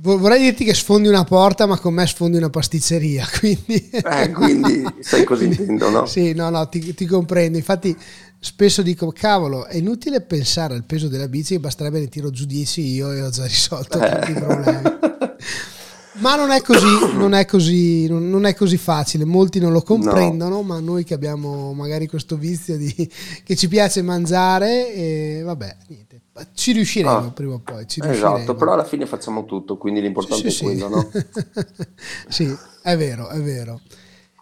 vo- 0.00 0.18
vorrei 0.18 0.40
dirti 0.40 0.64
che 0.64 0.74
sfondi 0.74 1.06
una 1.08 1.24
porta, 1.24 1.66
ma 1.66 1.78
con 1.78 1.94
me 1.94 2.06
sfondi 2.06 2.36
una 2.38 2.50
pasticceria, 2.50 3.26
quindi... 3.38 3.90
Eh, 3.90 4.30
quindi 4.32 4.84
sai 5.00 5.22
cosa 5.24 5.44
intendo, 5.44 5.88
no? 5.90 6.06
Sì, 6.06 6.32
no, 6.32 6.50
no, 6.50 6.68
ti, 6.68 6.94
ti 6.94 7.06
comprendo. 7.06 7.58
Infatti 7.58 7.96
spesso 8.40 8.82
dico, 8.82 9.12
cavolo, 9.12 9.66
è 9.66 9.76
inutile 9.76 10.20
pensare 10.22 10.74
al 10.74 10.84
peso 10.84 11.06
della 11.06 11.28
bici, 11.28 11.58
basterebbe 11.60 12.00
ne 12.00 12.08
tiro 12.08 12.30
giù 12.30 12.44
10 12.44 12.80
io 12.80 13.12
e 13.12 13.22
ho 13.22 13.30
già 13.30 13.44
risolto 13.44 14.00
Eh. 14.00 14.18
tutti 14.18 14.30
i 14.32 14.34
problemi. 14.34 14.82
Ma 16.20 16.36
non 16.36 16.50
è 16.50 16.60
così, 16.60 17.14
non 17.14 17.32
è 17.32 17.44
così, 17.46 18.06
non 18.08 18.44
è 18.44 18.54
così 18.54 18.76
facile, 18.76 19.24
molti 19.24 19.58
non 19.58 19.72
lo 19.72 19.80
comprendono, 19.82 20.62
ma 20.62 20.78
noi 20.78 21.02
che 21.02 21.14
abbiamo 21.14 21.72
magari 21.72 22.06
questo 22.06 22.36
vizio 22.36 22.76
di, 22.76 23.10
che 23.42 23.56
ci 23.56 23.68
piace 23.68 24.02
mangiare, 24.02 24.92
e 24.92 25.42
vabbè, 25.42 25.76
niente, 25.88 26.20
ci 26.54 26.72
riusciremo 26.72 27.16
Ah, 27.16 27.30
prima 27.30 27.54
o 27.54 27.60
poi. 27.60 27.86
Esatto, 28.02 28.54
però 28.54 28.72
alla 28.74 28.84
fine 28.84 29.06
facciamo 29.06 29.46
tutto, 29.46 29.78
quindi 29.78 30.00
l'importante 30.02 30.50
Sì, 30.50 30.66
è 30.66 30.68
sì, 30.70 30.78
quello, 30.78 30.88
no? 30.88 31.10
sì, 32.28 32.54
è 32.82 32.96
vero, 32.96 33.28
è 33.28 33.40
vero. 33.40 33.80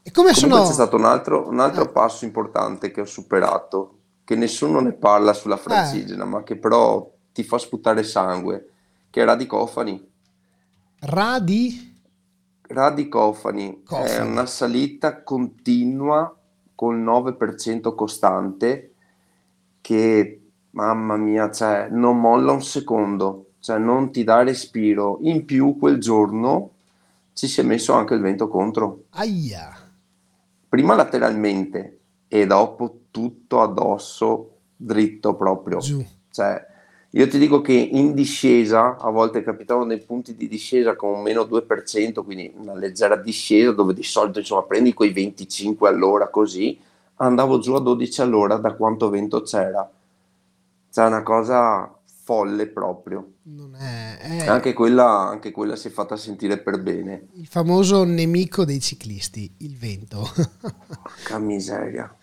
E 0.02 0.10
come 0.10 0.32
Comunque 0.32 0.56
sono... 0.58 0.66
c'è 0.66 0.72
stato 0.72 0.96
un 0.96 1.04
altro, 1.04 1.46
un 1.48 1.60
altro 1.60 1.84
Eh. 1.84 1.88
passo 1.90 2.24
importante 2.24 2.90
che 2.90 3.02
ho 3.02 3.06
superato, 3.06 3.98
che 4.24 4.34
nessuno 4.34 4.80
ne 4.80 4.92
parla 4.92 5.32
sulla 5.32 5.54
Eh. 5.56 5.58
francigena, 5.58 6.24
ma 6.24 6.42
che 6.42 6.56
però 6.56 7.08
ti 7.32 7.44
fa 7.44 7.56
sputare 7.58 8.02
sangue, 8.02 8.70
che 9.10 9.22
è 9.22 9.24
Radicofani. 9.24 10.06
Radi? 11.00 11.96
È 13.80 13.84
Cofani. 13.84 14.28
una 14.28 14.46
salita 14.46 15.22
continua 15.22 16.34
col 16.74 17.00
9% 17.00 17.94
costante 17.94 18.92
che, 19.80 20.42
mamma 20.70 21.16
mia, 21.16 21.50
cioè, 21.50 21.88
non 21.90 22.20
molla 22.20 22.52
un 22.52 22.62
secondo, 22.62 23.52
cioè 23.60 23.78
non 23.78 24.10
ti 24.10 24.24
dà 24.24 24.42
respiro. 24.42 25.18
In 25.22 25.44
più 25.44 25.76
quel 25.78 25.98
giorno 25.98 26.70
ci 27.32 27.46
si 27.46 27.60
è 27.60 27.64
messo 27.64 27.92
anche 27.94 28.14
il 28.14 28.20
vento 28.20 28.48
contro, 28.48 29.04
Aia. 29.10 29.70
prima 30.68 30.94
lateralmente 30.94 32.00
e 32.26 32.44
dopo 32.44 33.02
tutto 33.10 33.62
addosso, 33.62 34.56
dritto 34.76 35.36
proprio. 35.36 35.78
Giù. 35.78 36.04
Cioè, 36.30 36.66
io 37.10 37.26
ti 37.28 37.38
dico 37.38 37.60
che 37.62 37.72
in 37.72 38.12
discesa, 38.14 38.98
a 38.98 39.08
volte 39.10 39.42
capitavano 39.42 39.86
dei 39.86 40.00
punti 40.00 40.34
di 40.36 40.46
discesa 40.46 40.94
con 40.94 41.22
meno 41.22 41.42
2%, 41.42 42.22
quindi 42.22 42.52
una 42.56 42.74
leggera 42.74 43.16
discesa 43.16 43.72
dove 43.72 43.94
di 43.94 44.02
solito 44.02 44.38
insomma 44.40 44.62
prendi 44.64 44.92
quei 44.92 45.12
25 45.12 45.88
all'ora 45.88 46.28
così, 46.28 46.78
andavo 47.16 47.58
giù 47.60 47.72
a 47.74 47.80
12 47.80 48.20
all'ora 48.20 48.56
da 48.56 48.74
quanto 48.74 49.08
vento 49.08 49.40
c'era. 49.42 49.90
Cioè 50.90 51.06
una 51.06 51.22
cosa 51.22 51.92
folle 52.24 52.66
proprio. 52.66 53.32
È, 53.78 54.16
è 54.18 54.46
Anche 54.46 54.74
quella, 54.74 55.08
anche 55.28 55.50
quella 55.50 55.76
si 55.76 55.88
è 55.88 55.90
fatta 55.90 56.16
sentire 56.16 56.58
per 56.58 56.78
bene. 56.82 57.28
il 57.36 57.46
famoso 57.46 58.04
nemico 58.04 58.66
dei 58.66 58.80
ciclisti, 58.80 59.50
il 59.58 59.76
vento. 59.78 60.28
Porca 60.60 61.38
miseria. 61.38 62.14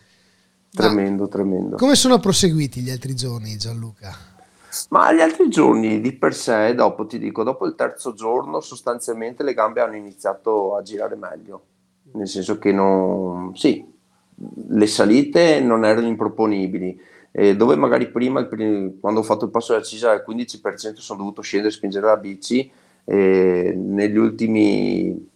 Tremendo, 0.70 1.28
tremendo. 1.28 1.76
Come 1.78 1.96
sono 1.96 2.20
proseguiti 2.20 2.82
gli 2.82 2.92
altri 2.92 3.16
giorni, 3.16 3.58
Gianluca? 3.58 4.34
Ma 4.90 5.14
gli 5.14 5.22
altri 5.22 5.50
giorni 5.50 6.02
di 6.02 6.14
per 6.14 6.34
sé, 6.34 6.76
dopo 6.76 7.06
ti 7.06 7.18
dico, 7.18 7.44
dopo 7.44 7.66
il 7.66 7.76
terzo 7.76 8.14
giorno 8.14 8.60
sostanzialmente 8.60 9.44
le 9.44 9.54
gambe 9.54 9.82
hanno 9.82 9.96
iniziato 9.96 10.76
a 10.76 10.82
girare 10.82 11.16
meglio, 11.16 11.64
nel 12.14 12.28
senso 12.28 12.58
che 12.58 12.72
non, 12.72 13.56
sì, 13.56 13.86
le 14.68 14.88
salite 14.88 15.62
non 15.62 15.86
erano 15.86 16.08
improponibili, 16.08 17.00
eh, 17.32 17.56
dove 17.56 17.76
magari 17.76 18.10
prima, 18.10 18.46
quando 18.46 19.20
ho 19.20 19.24
fatto 19.24 19.46
il 19.46 19.52
passo 19.52 19.74
della 19.74 19.84
Cisa 19.84 20.12
al 20.12 20.24
15% 20.28 20.96
sono 20.96 21.20
dovuto 21.20 21.42
scendere 21.42 21.72
e 21.72 21.76
spingere 21.76 22.06
la 22.06 22.18
bici, 22.18 22.70
eh, 23.06 23.74
negli 23.76 24.18
ultimi, 24.18 25.30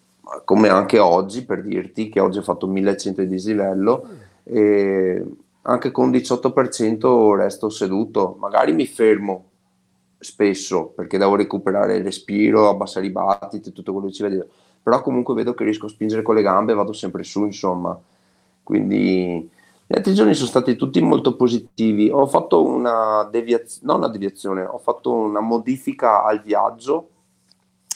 come 0.43 0.69
anche 0.69 0.99
oggi 0.99 1.45
per 1.45 1.61
dirti, 1.61 2.09
che 2.09 2.19
oggi 2.19 2.39
ho 2.39 2.43
fatto 2.43 2.67
1100 2.67 3.21
di 3.21 3.27
dislivello, 3.27 4.07
e 4.43 5.23
anche 5.63 5.91
con 5.91 6.09
18% 6.09 7.35
resto 7.35 7.69
seduto, 7.69 8.35
magari 8.39 8.73
mi 8.73 8.85
fermo 8.85 9.45
spesso 10.19 10.87
perché 10.87 11.17
devo 11.17 11.35
recuperare 11.35 11.97
il 11.97 12.03
respiro, 12.03 12.69
abbassare 12.69 13.05
i 13.05 13.11
battiti, 13.11 13.71
tutto 13.71 13.91
quello 13.93 14.07
che 14.07 14.13
ci 14.13 14.23
vede, 14.23 14.47
però 14.81 15.01
comunque 15.01 15.33
vedo 15.33 15.53
che 15.53 15.63
riesco 15.63 15.85
a 15.85 15.89
spingere 15.89 16.21
con 16.21 16.35
le 16.35 16.41
gambe 16.41 16.71
e 16.71 16.75
vado 16.75 16.93
sempre 16.93 17.23
su, 17.23 17.43
insomma. 17.45 17.97
Quindi 18.63 19.49
gli 19.85 19.95
altri 19.95 20.13
giorni 20.13 20.33
sono 20.33 20.47
stati 20.47 20.75
tutti 20.75 21.01
molto 21.01 21.35
positivi. 21.35 22.09
Ho 22.09 22.27
fatto 22.27 22.63
una 22.63 23.27
deviazione, 23.29 23.87
non 23.87 23.97
una 23.97 24.07
deviazione, 24.07 24.63
ho 24.63 24.77
fatto 24.77 25.11
una 25.11 25.39
modifica 25.39 26.23
al 26.23 26.41
viaggio, 26.41 27.09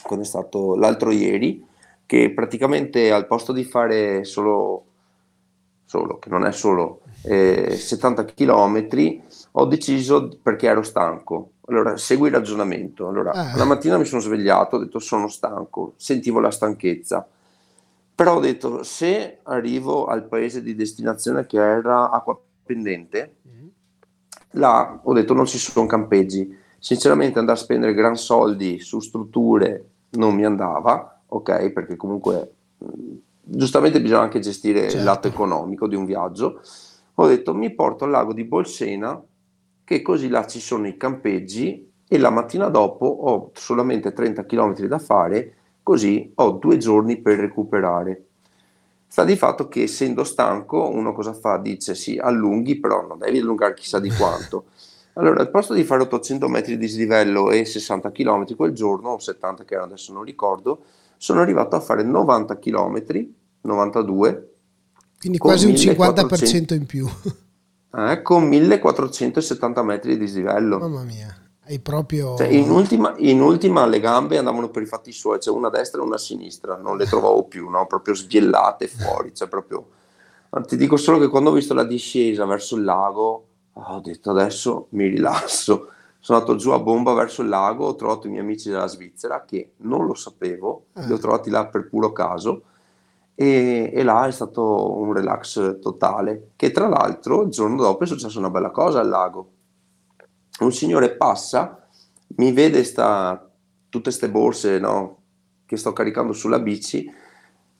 quando 0.02 0.24
è 0.24 0.28
stato 0.28 0.74
l'altro 0.76 1.10
ieri, 1.10 1.64
che 2.06 2.32
praticamente 2.32 3.12
al 3.12 3.26
posto 3.26 3.52
di 3.52 3.64
fare 3.64 4.24
solo 4.24 4.84
solo, 5.94 6.18
che 6.18 6.28
non 6.28 6.44
è 6.44 6.50
solo 6.52 7.00
eh, 7.22 7.76
70 7.76 8.24
km, 8.24 8.88
ho 9.52 9.64
deciso 9.66 10.28
perché 10.42 10.66
ero 10.66 10.82
stanco. 10.82 11.50
Allora, 11.66 11.96
segui 11.96 12.28
il 12.28 12.34
ragionamento. 12.34 13.06
Allora, 13.06 13.30
Ah. 13.30 13.56
la 13.56 13.64
mattina 13.64 13.96
mi 13.96 14.04
sono 14.04 14.20
svegliato, 14.20 14.76
ho 14.76 14.78
detto 14.80 14.98
sono 14.98 15.28
stanco, 15.28 15.92
sentivo 15.96 16.40
la 16.40 16.50
stanchezza. 16.50 17.26
Però 18.16 18.36
ho 18.36 18.40
detto, 18.40 18.82
se 18.82 19.38
arrivo 19.44 20.06
al 20.06 20.24
paese 20.24 20.62
di 20.62 20.74
destinazione 20.74 21.46
che 21.46 21.58
era 21.58 22.10
Acqua 22.10 22.38
Pendente, 22.64 23.34
là 24.52 25.00
ho 25.02 25.12
detto 25.12 25.32
non 25.34 25.46
ci 25.46 25.58
sono 25.58 25.86
campeggi. 25.86 26.56
Sinceramente 26.78 27.38
andare 27.38 27.58
a 27.58 27.62
spendere 27.62 27.94
gran 27.94 28.16
soldi 28.16 28.78
su 28.80 29.00
strutture 29.00 29.84
non 30.10 30.34
mi 30.34 30.44
andava, 30.44 31.22
ok? 31.26 31.70
Perché 31.70 31.96
comunque 31.96 32.52
mh, 32.78 32.86
giustamente 33.44 34.00
bisogna 34.00 34.22
anche 34.22 34.40
gestire 34.40 34.80
Certo. 34.82 34.96
il 34.96 35.04
lato 35.04 35.28
economico 35.28 35.86
di 35.86 35.94
un 35.94 36.04
viaggio. 36.04 36.60
Ho 37.16 37.26
detto 37.26 37.54
mi 37.54 37.72
porto 37.72 38.04
al 38.04 38.10
lago 38.10 38.32
di 38.32 38.44
Bolsena, 38.44 39.22
che 39.84 40.02
così 40.02 40.28
là 40.28 40.46
ci 40.46 40.60
sono 40.60 40.86
i 40.88 40.96
campeggi 40.96 41.90
e 42.08 42.18
la 42.18 42.30
mattina 42.30 42.68
dopo 42.68 43.06
ho 43.06 43.50
solamente 43.54 44.12
30 44.12 44.44
km 44.46 44.86
da 44.86 44.98
fare, 44.98 45.54
così 45.82 46.32
ho 46.36 46.50
due 46.52 46.76
giorni 46.78 47.20
per 47.20 47.38
recuperare. 47.38 48.24
Sta 49.06 49.24
di 49.24 49.36
fatto 49.36 49.68
che 49.68 49.82
essendo 49.82 50.24
stanco, 50.24 50.88
uno 50.88 51.12
cosa 51.12 51.34
fa? 51.34 51.58
Dice 51.58 51.94
sì, 51.94 52.18
allunghi, 52.18 52.80
però 52.80 53.06
non 53.06 53.18
devi 53.18 53.38
allungare 53.38 53.74
chissà 53.74 54.00
di 54.00 54.10
quanto. 54.10 54.64
Allora, 55.16 55.42
al 55.42 55.50
posto 55.50 55.74
di 55.74 55.84
fare 55.84 56.02
800 56.02 56.48
metri 56.48 56.72
di 56.72 56.78
dislivello 56.86 57.52
e 57.52 57.64
60 57.64 58.10
km 58.10 58.56
quel 58.56 58.72
giorno, 58.72 59.10
o 59.10 59.18
70 59.20 59.62
che 59.62 59.74
erano, 59.74 59.92
adesso 59.92 60.12
non 60.12 60.24
ricordo, 60.24 60.80
sono 61.24 61.40
arrivato 61.40 61.74
a 61.74 61.80
fare 61.80 62.02
90 62.02 62.58
km, 62.58 63.02
92. 63.62 64.54
Quindi 65.18 65.38
quasi 65.38 65.64
un 65.64 65.72
50% 65.72 66.74
in 66.74 66.84
più. 66.84 67.08
Eh, 67.96 68.22
con 68.22 68.48
1470 68.48 69.84
metri 69.84 70.14
di 70.14 70.24
dislivello. 70.24 70.80
Mamma 70.80 71.04
mia. 71.04 71.32
Hai 71.64 71.78
proprio... 71.78 72.36
Cioè, 72.36 72.48
in, 72.48 72.68
ultima, 72.68 73.14
in, 73.18 73.40
ultima, 73.40 73.86
le 73.86 74.00
gambe 74.00 74.36
andavano 74.36 74.68
per 74.68 74.82
i 74.82 74.86
fatti 74.86 75.12
suoi, 75.12 75.38
cioè 75.38 75.54
una 75.54 75.68
a 75.68 75.70
destra 75.70 76.00
e 76.00 76.04
una 76.04 76.16
a 76.16 76.18
sinistra, 76.18 76.76
non 76.76 76.96
le 76.96 77.06
trovavo 77.06 77.44
più, 77.44 77.68
no? 77.68 77.86
proprio 77.86 78.16
sbiellate 78.16 78.88
fuori, 78.88 79.32
cioè 79.32 79.46
proprio... 79.46 79.90
Ti 80.66 80.76
dico 80.76 80.96
solo 80.96 81.20
che 81.20 81.28
quando 81.28 81.50
ho 81.50 81.52
visto 81.52 81.72
la 81.72 81.84
discesa 81.84 82.44
verso 82.46 82.74
il 82.74 82.82
lago, 82.82 83.46
ho 83.74 84.00
detto 84.00 84.30
adesso 84.32 84.88
mi 84.90 85.06
rilasso. 85.06 85.90
Sono 86.24 86.38
andato 86.38 86.56
giù 86.56 86.70
a 86.70 86.78
bomba 86.78 87.12
verso 87.12 87.42
il 87.42 87.48
lago, 87.48 87.84
ho 87.84 87.96
trovato 87.96 88.26
i 88.26 88.30
miei 88.30 88.42
amici 88.42 88.70
della 88.70 88.86
Svizzera 88.86 89.44
che 89.44 89.72
non 89.80 90.06
lo 90.06 90.14
sapevo, 90.14 90.86
li 90.94 91.12
ho 91.12 91.16
ah. 91.16 91.18
trovati 91.18 91.50
là 91.50 91.66
per 91.66 91.86
puro 91.86 92.12
caso 92.12 92.62
e, 93.34 93.90
e, 93.92 94.02
là 94.02 94.26
è 94.26 94.30
stato 94.30 94.96
un 94.96 95.12
relax 95.12 95.80
totale. 95.80 96.52
Che 96.56 96.70
tra 96.70 96.88
l'altro 96.88 97.42
il 97.42 97.50
giorno 97.50 97.76
dopo 97.76 98.04
è 98.04 98.06
successa 98.06 98.38
una 98.38 98.48
bella 98.48 98.70
cosa 98.70 99.00
al 99.00 99.08
lago. 99.10 99.50
Un 100.60 100.72
signore 100.72 101.14
passa, 101.14 101.86
mi 102.36 102.52
vede 102.52 102.84
sta, 102.84 103.46
tutte 103.90 104.04
queste 104.04 104.30
borse 104.30 104.78
no, 104.78 105.18
che 105.66 105.76
sto 105.76 105.92
caricando 105.92 106.32
sulla 106.32 106.58
bici, 106.58 107.06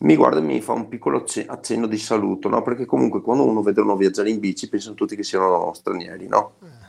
mi 0.01 0.17
guarda 0.17 0.41
e 0.41 0.43
mi 0.43 0.61
fa 0.61 0.75
un 0.75 0.89
piccolo 0.89 1.25
accenno 1.47 1.87
di 1.87 1.97
saluto, 1.97 2.51
no? 2.51 2.61
perché 2.61 2.85
comunque 2.85 3.23
quando 3.23 3.47
uno 3.47 3.63
vede 3.63 3.81
uno 3.81 3.97
viaggiare 3.97 4.29
in 4.29 4.39
bici 4.39 4.69
pensano 4.69 4.97
tutti 4.97 5.17
che 5.17 5.23
siano 5.23 5.73
stranieri. 5.73 6.29
No? 6.29 6.57
E 6.61 6.84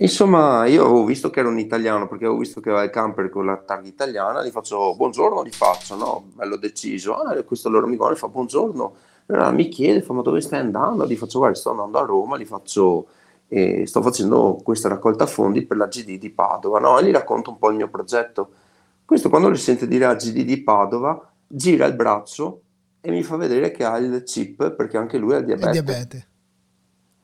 insomma, 0.00 0.66
io 0.66 0.84
avevo 0.84 1.04
visto 1.04 1.30
che 1.30 1.40
era 1.40 1.48
un 1.48 1.58
italiano 1.58 2.08
perché 2.08 2.24
avevo 2.24 2.40
visto 2.40 2.60
che 2.60 2.68
aveva 2.68 2.84
il 2.84 2.90
camper 2.90 3.30
con 3.30 3.46
la 3.46 3.56
targa 3.56 3.88
italiana. 3.88 4.44
Gli 4.44 4.50
faccio 4.50 4.94
buongiorno, 4.96 5.44
gli 5.44 5.52
faccio, 5.52 5.96
no? 5.96 6.24
Bello 6.34 6.56
deciso. 6.56 7.14
Ah, 7.14 7.42
questo 7.42 7.68
loro 7.68 7.86
mi 7.86 7.96
guarda 7.96 8.14
e 8.14 8.18
fa 8.18 8.28
buongiorno. 8.28 8.94
Allora 9.26 9.50
mi 9.50 9.68
chiede, 9.68 10.02
fa, 10.02 10.12
ma 10.12 10.22
dove 10.22 10.40
stai 10.40 10.60
andando? 10.60 11.06
Gli 11.06 11.16
faccio, 11.16 11.38
guarda, 11.38 11.56
sto 11.56 11.70
andando 11.70 11.98
a 11.98 12.04
Roma, 12.04 12.38
gli 12.38 12.44
faccio, 12.44 13.06
eh, 13.48 13.86
sto 13.86 14.02
facendo 14.02 14.58
questa 14.62 14.88
raccolta 14.88 15.26
fondi 15.26 15.66
per 15.66 15.76
la 15.76 15.86
GD 15.86 16.18
di 16.18 16.30
Padova, 16.30 16.78
no? 16.78 16.98
E 16.98 17.04
gli 17.04 17.10
racconto 17.10 17.50
un 17.50 17.58
po' 17.58 17.70
il 17.70 17.76
mio 17.76 17.88
progetto. 17.88 18.50
Questo 19.04 19.28
quando 19.28 19.48
li 19.48 19.56
sente 19.56 19.86
dire 19.86 20.06
a 20.06 20.14
GD 20.14 20.42
di 20.42 20.62
Padova, 20.62 21.30
gira 21.46 21.86
il 21.86 21.94
braccio 21.94 22.62
e 23.00 23.10
mi 23.10 23.22
fa 23.22 23.36
vedere 23.36 23.70
che 23.70 23.84
ha 23.84 23.96
il 23.98 24.22
chip 24.24 24.72
perché 24.72 24.96
anche 24.96 25.18
lui 25.18 25.34
ha 25.34 25.38
il 25.38 25.44
diabete. 25.44 25.78
Il 25.78 25.82
diabete. 25.82 26.26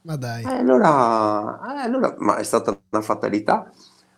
Ma 0.05 0.17
dai. 0.17 0.45
Eh, 0.45 0.49
allora, 0.49 1.77
eh, 1.77 1.81
allora, 1.81 2.15
ma 2.19 2.37
è 2.37 2.43
stata 2.43 2.79
una 2.91 3.03
fatalità. 3.03 3.71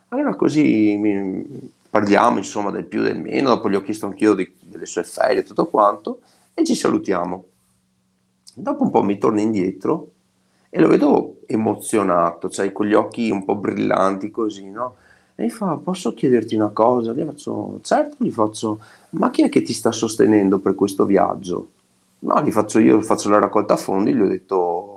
Allora 0.08 0.34
così 0.34 0.96
mi, 0.96 1.72
parliamo 1.88 2.38
insomma 2.38 2.70
del 2.70 2.86
più 2.86 3.00
e 3.00 3.04
del 3.12 3.20
meno, 3.20 3.50
dopo 3.50 3.70
gli 3.70 3.74
ho 3.76 3.82
chiesto 3.82 4.06
anch'io 4.06 4.34
di, 4.34 4.52
delle 4.60 4.86
sue 4.86 5.04
ferie 5.04 5.40
e 5.40 5.42
tutto 5.44 5.66
quanto 5.66 6.20
e 6.54 6.64
ci 6.64 6.74
salutiamo. 6.74 7.44
Dopo 8.54 8.82
un 8.82 8.90
po' 8.90 9.02
mi 9.02 9.18
torna 9.18 9.40
indietro 9.40 10.10
e 10.70 10.80
lo 10.80 10.88
vedo 10.88 11.36
emozionato, 11.46 12.48
cioè 12.48 12.72
con 12.72 12.86
gli 12.86 12.94
occhi 12.94 13.30
un 13.30 13.44
po' 13.44 13.54
brillanti 13.54 14.30
così, 14.30 14.68
no? 14.70 14.96
E 15.36 15.44
mi 15.44 15.50
fa, 15.50 15.76
posso 15.76 16.14
chiederti 16.14 16.56
una 16.56 16.70
cosa? 16.70 17.12
Gli 17.12 17.24
faccio, 17.24 17.78
certo, 17.82 18.16
gli 18.24 18.30
faccio, 18.30 18.80
ma 19.10 19.30
chi 19.30 19.42
è 19.42 19.48
che 19.48 19.62
ti 19.62 19.72
sta 19.72 19.92
sostenendo 19.92 20.58
per 20.58 20.74
questo 20.74 21.04
viaggio? 21.04 21.70
No, 22.20 22.42
gli 22.42 22.50
faccio 22.50 22.78
io, 22.78 23.00
faccio 23.02 23.28
la 23.28 23.38
raccolta 23.38 23.76
fondi, 23.76 24.14
gli 24.14 24.20
ho 24.20 24.26
detto 24.26 24.95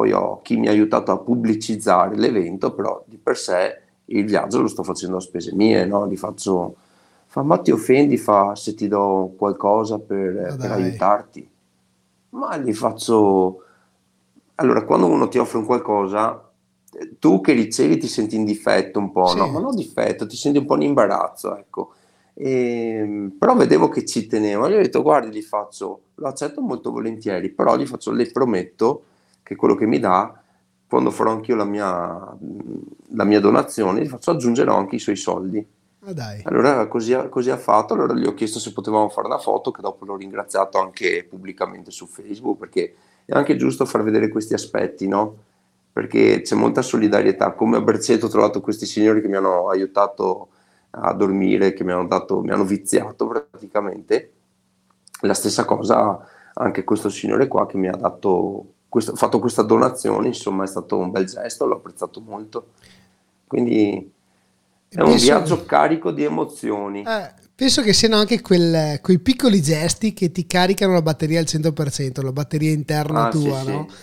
poi 0.00 0.12
ho 0.12 0.40
chi 0.40 0.56
mi 0.56 0.68
ha 0.68 0.70
aiutato 0.70 1.12
a 1.12 1.18
pubblicizzare 1.18 2.16
l'evento, 2.16 2.72
però 2.72 3.04
di 3.06 3.18
per 3.18 3.36
sé 3.36 3.82
il 4.06 4.24
viaggio 4.24 4.62
lo 4.62 4.66
sto 4.66 4.82
facendo 4.82 5.18
a 5.18 5.20
spese 5.20 5.54
mie, 5.54 5.84
no? 5.84 6.08
Gli 6.08 6.16
faccio, 6.16 6.76
fa 7.26 7.42
ma 7.42 7.58
ti 7.58 7.70
offendi, 7.70 8.16
fa 8.16 8.56
se 8.56 8.74
ti 8.74 8.88
do 8.88 9.34
qualcosa 9.36 9.98
per, 9.98 10.56
per 10.58 10.70
aiutarti. 10.70 11.46
Ma 12.30 12.56
gli 12.56 12.72
faccio, 12.72 13.62
allora 14.54 14.86
quando 14.86 15.06
uno 15.06 15.28
ti 15.28 15.36
offre 15.36 15.58
un 15.58 15.66
qualcosa, 15.66 16.50
tu 17.18 17.42
che 17.42 17.52
ricevi 17.52 17.98
ti 17.98 18.08
senti 18.08 18.36
in 18.36 18.46
difetto 18.46 18.98
un 18.98 19.12
po', 19.12 19.26
sì. 19.26 19.36
no? 19.36 19.48
Ma 19.48 19.60
non 19.60 19.74
difetto, 19.74 20.26
ti 20.26 20.36
senti 20.36 20.56
un 20.56 20.64
po' 20.64 20.76
in 20.76 20.82
imbarazzo, 20.82 21.54
ecco. 21.58 21.92
E, 22.32 22.50
ehm, 22.50 23.36
però 23.38 23.54
vedevo 23.54 23.90
che 23.90 24.06
ci 24.06 24.26
tenevo, 24.26 24.66
gli 24.70 24.76
ho 24.76 24.80
detto 24.80 25.02
guardi, 25.02 25.36
gli 25.36 25.42
faccio, 25.42 26.04
lo 26.14 26.26
accetto 26.26 26.62
molto 26.62 26.90
volentieri, 26.90 27.50
però 27.50 27.76
gli 27.76 27.86
faccio, 27.86 28.12
le 28.12 28.30
prometto 28.30 29.02
che 29.50 29.56
quello 29.56 29.74
che 29.74 29.84
mi 29.84 29.98
dà, 29.98 30.32
quando 30.86 31.10
farò 31.10 31.32
anch'io 31.32 31.56
la 31.56 31.64
mia, 31.64 32.36
la 33.08 33.24
mia 33.24 33.40
donazione, 33.40 34.00
gli 34.00 34.06
faccio 34.06 34.30
aggiungerò 34.30 34.76
anche 34.76 34.94
i 34.94 35.00
suoi 35.00 35.16
soldi. 35.16 35.66
Ah, 36.04 36.36
allora 36.44 36.86
così, 36.86 37.16
così, 37.28 37.50
ha 37.50 37.56
fatto, 37.56 37.94
allora 37.94 38.14
gli 38.14 38.26
ho 38.26 38.34
chiesto 38.34 38.60
se 38.60 38.72
potevamo 38.72 39.08
fare 39.08 39.26
una 39.26 39.38
foto, 39.38 39.72
che 39.72 39.82
dopo 39.82 40.04
l'ho 40.04 40.14
ringraziato 40.14 40.78
anche 40.78 41.26
pubblicamente 41.28 41.90
su 41.90 42.06
Facebook, 42.06 42.58
perché 42.58 42.94
è 43.24 43.32
anche 43.32 43.56
giusto 43.56 43.84
far 43.86 44.04
vedere 44.04 44.28
questi 44.28 44.54
aspetti, 44.54 45.08
no? 45.08 45.36
Perché 45.92 46.42
c'è 46.42 46.54
molta 46.54 46.80
solidarietà. 46.80 47.50
Come 47.50 47.78
a 47.78 47.80
Berceto 47.80 48.26
ho 48.26 48.30
trovato 48.30 48.60
questi 48.60 48.86
signori 48.86 49.20
che 49.20 49.26
mi 49.26 49.34
hanno 49.34 49.68
aiutato 49.68 50.50
a 50.90 51.12
dormire, 51.12 51.72
che 51.72 51.82
mi 51.82 51.90
hanno, 51.90 52.06
dato, 52.06 52.40
mi 52.40 52.52
hanno 52.52 52.64
viziato 52.64 53.26
praticamente. 53.26 54.32
La 55.22 55.34
stessa 55.34 55.64
cosa 55.64 56.24
anche 56.54 56.84
questo 56.84 57.08
signore 57.08 57.48
qua 57.48 57.66
che 57.66 57.76
mi 57.76 57.88
ha 57.88 57.96
dato 57.96 58.74
questo, 58.90 59.14
fatto 59.14 59.38
questa 59.38 59.62
donazione, 59.62 60.26
insomma 60.26 60.64
è 60.64 60.66
stato 60.66 60.98
un 60.98 61.12
bel 61.12 61.24
gesto, 61.24 61.64
l'ho 61.64 61.76
apprezzato 61.76 62.20
molto. 62.20 62.72
Quindi 63.46 64.10
è 64.88 65.00
un 65.00 65.16
viaggio 65.16 65.64
carico 65.64 66.10
di 66.10 66.24
emozioni. 66.24 67.04
Eh, 67.06 67.32
penso 67.54 67.82
che 67.82 67.92
siano 67.92 68.16
anche 68.16 68.40
quel, 68.40 68.98
quei 69.00 69.20
piccoli 69.20 69.62
gesti 69.62 70.12
che 70.12 70.32
ti 70.32 70.44
caricano 70.44 70.92
la 70.92 71.02
batteria 71.02 71.38
al 71.38 71.46
100%, 71.48 72.20
la 72.22 72.32
batteria 72.32 72.72
interna 72.72 73.26
ah, 73.26 73.30
tua, 73.30 73.60
sì, 73.60 73.70
no? 73.70 73.86
Sì. 73.88 73.96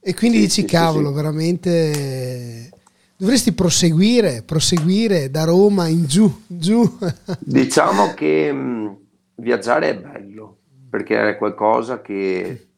E 0.00 0.14
quindi 0.14 0.38
sì, 0.38 0.62
dici, 0.62 0.64
cavolo, 0.64 1.12
veramente 1.12 2.70
dovresti 3.14 3.52
proseguire, 3.52 4.42
proseguire 4.42 5.30
da 5.30 5.44
Roma 5.44 5.86
in 5.88 6.06
giù, 6.06 6.44
in 6.46 6.58
giù. 6.58 6.98
diciamo 7.40 8.14
che 8.14 8.50
mh, 8.50 8.96
viaggiare 9.34 9.90
è 9.90 9.98
bello, 9.98 10.56
perché 10.88 11.28
è 11.28 11.36
qualcosa 11.36 12.00
che 12.00 12.69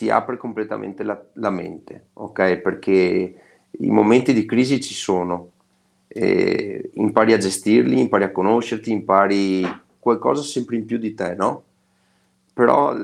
ti 0.00 0.08
apre 0.08 0.38
completamente 0.38 1.02
la, 1.02 1.22
la 1.34 1.50
mente, 1.50 2.06
ok? 2.14 2.56
Perché 2.56 3.34
i 3.70 3.90
momenti 3.90 4.32
di 4.32 4.46
crisi 4.46 4.80
ci 4.80 4.94
sono, 4.94 5.50
eh, 6.08 6.90
impari 6.94 7.34
a 7.34 7.36
gestirli, 7.36 8.00
impari 8.00 8.24
a 8.24 8.32
conoscerti, 8.32 8.90
impari 8.90 9.62
qualcosa 9.98 10.40
sempre 10.40 10.76
in 10.76 10.86
più 10.86 10.96
di 10.96 11.12
te, 11.12 11.34
no? 11.34 11.64
Però 12.54 12.96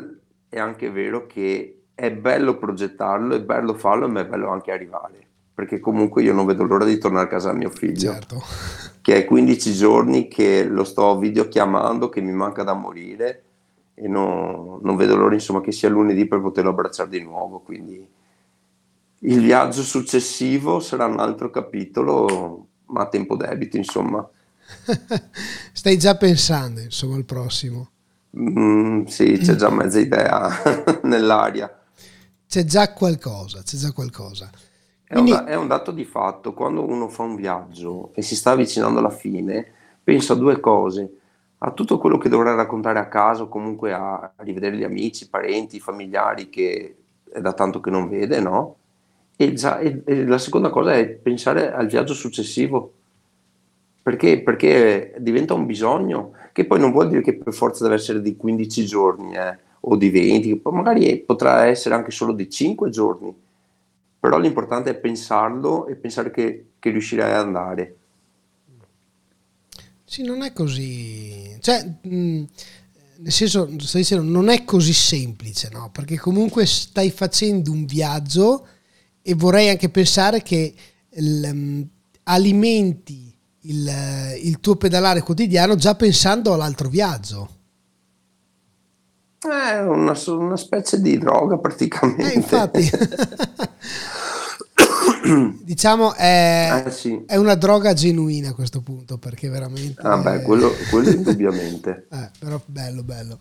è 0.49 0.59
anche 0.59 0.91
vero 0.91 1.27
che 1.27 1.83
è 1.95 2.11
bello 2.11 2.57
progettarlo, 2.57 3.35
è 3.35 3.43
bello 3.43 3.75
farlo, 3.75 4.09
ma 4.09 4.21
è 4.21 4.27
bello 4.27 4.49
anche 4.49 4.73
arrivare. 4.73 5.19
Perché 5.53 5.79
comunque 5.81 6.23
io 6.23 6.33
non 6.33 6.47
vedo 6.47 6.65
l'ora 6.65 6.87
di 6.87 6.97
tornare 6.97 7.27
a 7.27 7.29
casa 7.29 7.51
a 7.51 7.53
mio 7.53 7.69
figlio, 7.69 8.13
certo. 8.13 8.43
che 9.03 9.17
è 9.17 9.25
15 9.27 9.73
giorni 9.75 10.29
che 10.29 10.65
lo 10.65 10.85
sto 10.85 11.19
videochiamando, 11.19 12.09
che 12.09 12.23
mi 12.23 12.33
manca 12.33 12.63
da 12.63 12.73
morire 12.73 13.43
e 13.99 14.09
non, 14.09 14.79
non 14.83 14.95
vedo 14.95 15.17
l'ora 15.17 15.33
insomma, 15.33 15.63
che 15.63 15.73
sia 15.73 15.89
lunedì 15.89 16.27
per 16.27 16.41
poterlo 16.41 16.71
abbracciare 16.71 17.09
di 17.09 17.23
nuovo. 17.23 17.61
Quindi 17.61 18.07
il 19.21 19.41
viaggio 19.41 19.83
successivo 19.83 20.81
sarà 20.81 21.07
un 21.07 21.19
altro 21.19 21.49
capitolo, 21.49 22.67
ma 22.87 23.03
a 23.03 23.09
tempo 23.09 23.37
debito, 23.37 23.79
insomma. 23.79 24.27
Stai 25.73 25.97
già 25.97 26.15
pensando, 26.17 26.81
insomma, 26.81 27.17
al 27.17 27.25
prossimo? 27.25 27.91
Mm, 28.39 29.05
sì, 29.05 29.39
c'è 29.39 29.55
già 29.55 29.71
mezza 29.73 29.99
idea 29.99 30.51
nell'aria. 31.05 31.75
C'è 32.47 32.65
già 32.65 32.93
qualcosa, 32.93 33.63
c'è 33.63 33.79
già 33.79 33.93
qualcosa. 33.93 34.51
Quindi... 35.09 35.31
È, 35.31 35.39
un, 35.39 35.45
è 35.47 35.55
un 35.55 35.69
dato 35.69 35.91
di 35.91 36.05
fatto, 36.05 36.53
quando 36.53 36.87
uno 36.87 37.09
fa 37.09 37.23
un 37.23 37.35
viaggio 37.35 38.11
e 38.13 38.21
si 38.21 38.37
sta 38.37 38.51
avvicinando 38.51 38.99
alla 38.99 39.09
fine, 39.09 39.73
pensa 40.05 40.35
a 40.35 40.37
due 40.37 40.61
cose 40.61 41.21
a 41.67 41.73
tutto 41.73 41.99
quello 41.99 42.17
che 42.17 42.29
dovrà 42.29 42.55
raccontare 42.55 43.01
a 43.01 43.09
casa 43.09 43.43
o 43.43 43.49
comunque 43.49 43.93
a, 43.93 44.33
a 44.37 44.43
rivedere 44.45 44.77
gli 44.77 44.85
amici, 44.85 45.29
parenti, 45.29 45.81
familiari 45.81 46.49
che 46.49 46.97
è 47.29 47.41
da 47.41 47.53
tanto 47.55 47.81
che 47.81 47.91
non 47.91 48.09
vede, 48.09 48.41
no? 48.41 48.77
E, 49.35 49.53
già, 49.53 49.81
e, 49.81 50.03
e 50.07 50.25
la 50.25 50.39
seconda 50.39 50.71
cosa 50.71 50.95
è 50.95 51.09
pensare 51.09 51.73
al 51.73 51.89
viaggio 51.89 52.15
successivo, 52.15 52.93
perché, 54.01 54.41
perché, 54.43 55.17
diventa 55.19 55.55
un 55.55 55.67
bisogno, 55.67 56.33
che 56.53 56.67
poi 56.67 56.79
non 56.79 56.93
vuol 56.93 57.09
dire 57.09 57.21
che 57.21 57.35
per 57.35 57.53
forza 57.53 57.83
deve 57.83 57.97
essere 57.97 58.23
di 58.23 58.37
15 58.37 58.87
giorni 58.87 59.35
eh, 59.35 59.59
o 59.81 59.97
di 59.97 60.09
20, 60.09 60.61
magari 60.71 61.19
potrà 61.19 61.65
essere 61.67 61.97
anche 61.97 62.13
solo 62.13 62.33
di 62.33 62.49
5 62.49 62.91
giorni, 62.91 63.35
però 64.21 64.39
l'importante 64.39 64.91
è 64.91 64.95
pensarlo 64.95 65.89
e 65.89 65.97
pensare 65.97 66.31
che, 66.31 66.67
che 66.79 66.91
riuscirai 66.91 67.33
ad 67.33 67.45
andare. 67.45 67.97
Sì, 70.09 70.23
non 70.23 70.43
è 70.43 70.53
così. 70.53 71.59
Cioè, 71.61 71.85
mh, 72.03 72.45
nel 73.19 73.33
senso, 73.33 73.69
sto 73.79 73.99
dicendo, 73.99 74.25
non 74.25 74.49
è 74.49 74.65
così 74.65 74.93
semplice, 74.93 75.69
no? 75.73 75.91
Perché 75.91 76.17
comunque 76.17 76.65
stai 76.65 77.11
facendo 77.11 77.73
un 77.73 77.85
viaggio 77.85 78.67
e 79.21 79.35
vorrei 79.35 79.69
anche 79.69 79.89
pensare 79.89 80.43
che 80.43 80.73
il, 81.11 81.51
um, 81.53 81.89
alimenti 82.25 83.35
il, 83.63 83.91
il, 84.43 84.61
tuo 84.61 84.77
pedalare 84.77 85.23
quotidiano 85.23 85.75
già 85.75 85.97
pensando 85.97 86.53
all'altro 86.53 86.89
viaggio. 86.89 87.55
È 89.41 89.81
una, 89.81 90.17
una 90.27 90.57
specie 90.57 91.01
di 91.01 91.19
droga 91.19 91.59
praticamente. 91.59 92.33
Eh, 92.33 92.37
infatti. 92.37 92.89
diciamo 95.63 96.15
è, 96.15 96.85
Eh, 96.87 96.91
sì. 96.91 97.23
è 97.27 97.37
una 97.37 97.55
droga 97.55 97.93
genuina 97.93 98.51
a 98.51 98.55
questo 98.55 98.81
punto 98.83 99.19
perché 99.19 99.49
veramente... 99.49 100.01
Ah, 100.03 100.17
beh, 100.19 100.43
quello, 100.43 100.71
quello 100.91 101.11
indubbiamente. 101.15 102.07
eh, 102.11 102.31
però 102.39 102.61
bello, 102.67 103.03
bello. 103.03 103.39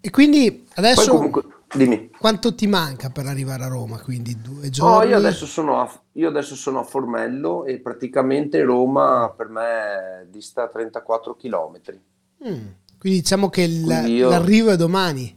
E 0.00 0.10
quindi 0.10 0.66
adesso 0.74 1.10
comunque, 1.10 1.42
dimmi. 1.74 2.10
quanto 2.18 2.54
ti 2.54 2.66
manca 2.68 3.10
per 3.10 3.26
arrivare 3.26 3.64
a 3.64 3.68
Roma? 3.68 3.98
Quindi 4.00 4.40
due 4.40 4.66
Oh, 4.66 4.70
giorni? 4.70 5.10
io, 5.10 5.16
adesso 5.16 5.44
sono 5.46 5.80
a, 5.80 6.00
io 6.12 6.28
adesso 6.28 6.54
sono 6.54 6.80
a 6.80 6.84
Formello 6.84 7.64
e 7.64 7.80
praticamente 7.80 8.62
Roma 8.62 9.32
per 9.36 9.48
me 9.48 10.26
dista 10.30 10.68
34 10.68 11.34
km. 11.34 11.80
Mm, 12.46 12.66
Quindi 12.98 13.20
diciamo 13.20 13.48
che 13.50 13.66
Quindi 13.66 14.14
io- 14.14 14.28
l'arrivo 14.28 14.70
è 14.70 14.76
domani. 14.76 15.36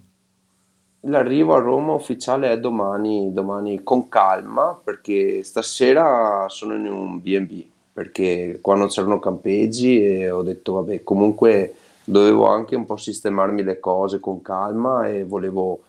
L'arrivo 1.01 1.55
a 1.55 1.59
Roma 1.59 1.93
ufficiale 1.93 2.51
è 2.51 2.59
domani, 2.59 3.33
domani 3.33 3.81
con 3.83 4.07
calma 4.07 4.79
perché 4.83 5.43
stasera 5.43 6.45
sono 6.47 6.75
in 6.75 6.85
un 6.85 7.19
B&B 7.19 7.65
perché 7.93 8.59
qua 8.61 8.75
non 8.75 8.87
c'erano 8.87 9.19
campeggi 9.19 10.01
e 10.03 10.29
ho 10.31 10.43
detto 10.43 10.73
vabbè 10.73 11.03
comunque 11.03 11.75
dovevo 12.03 12.47
anche 12.47 12.75
un 12.75 12.85
po' 12.85 12.97
sistemarmi 12.97 13.63
le 13.63 13.79
cose 13.79 14.19
con 14.19 14.41
calma 14.41 15.07
e 15.07 15.23
volevo 15.23 15.81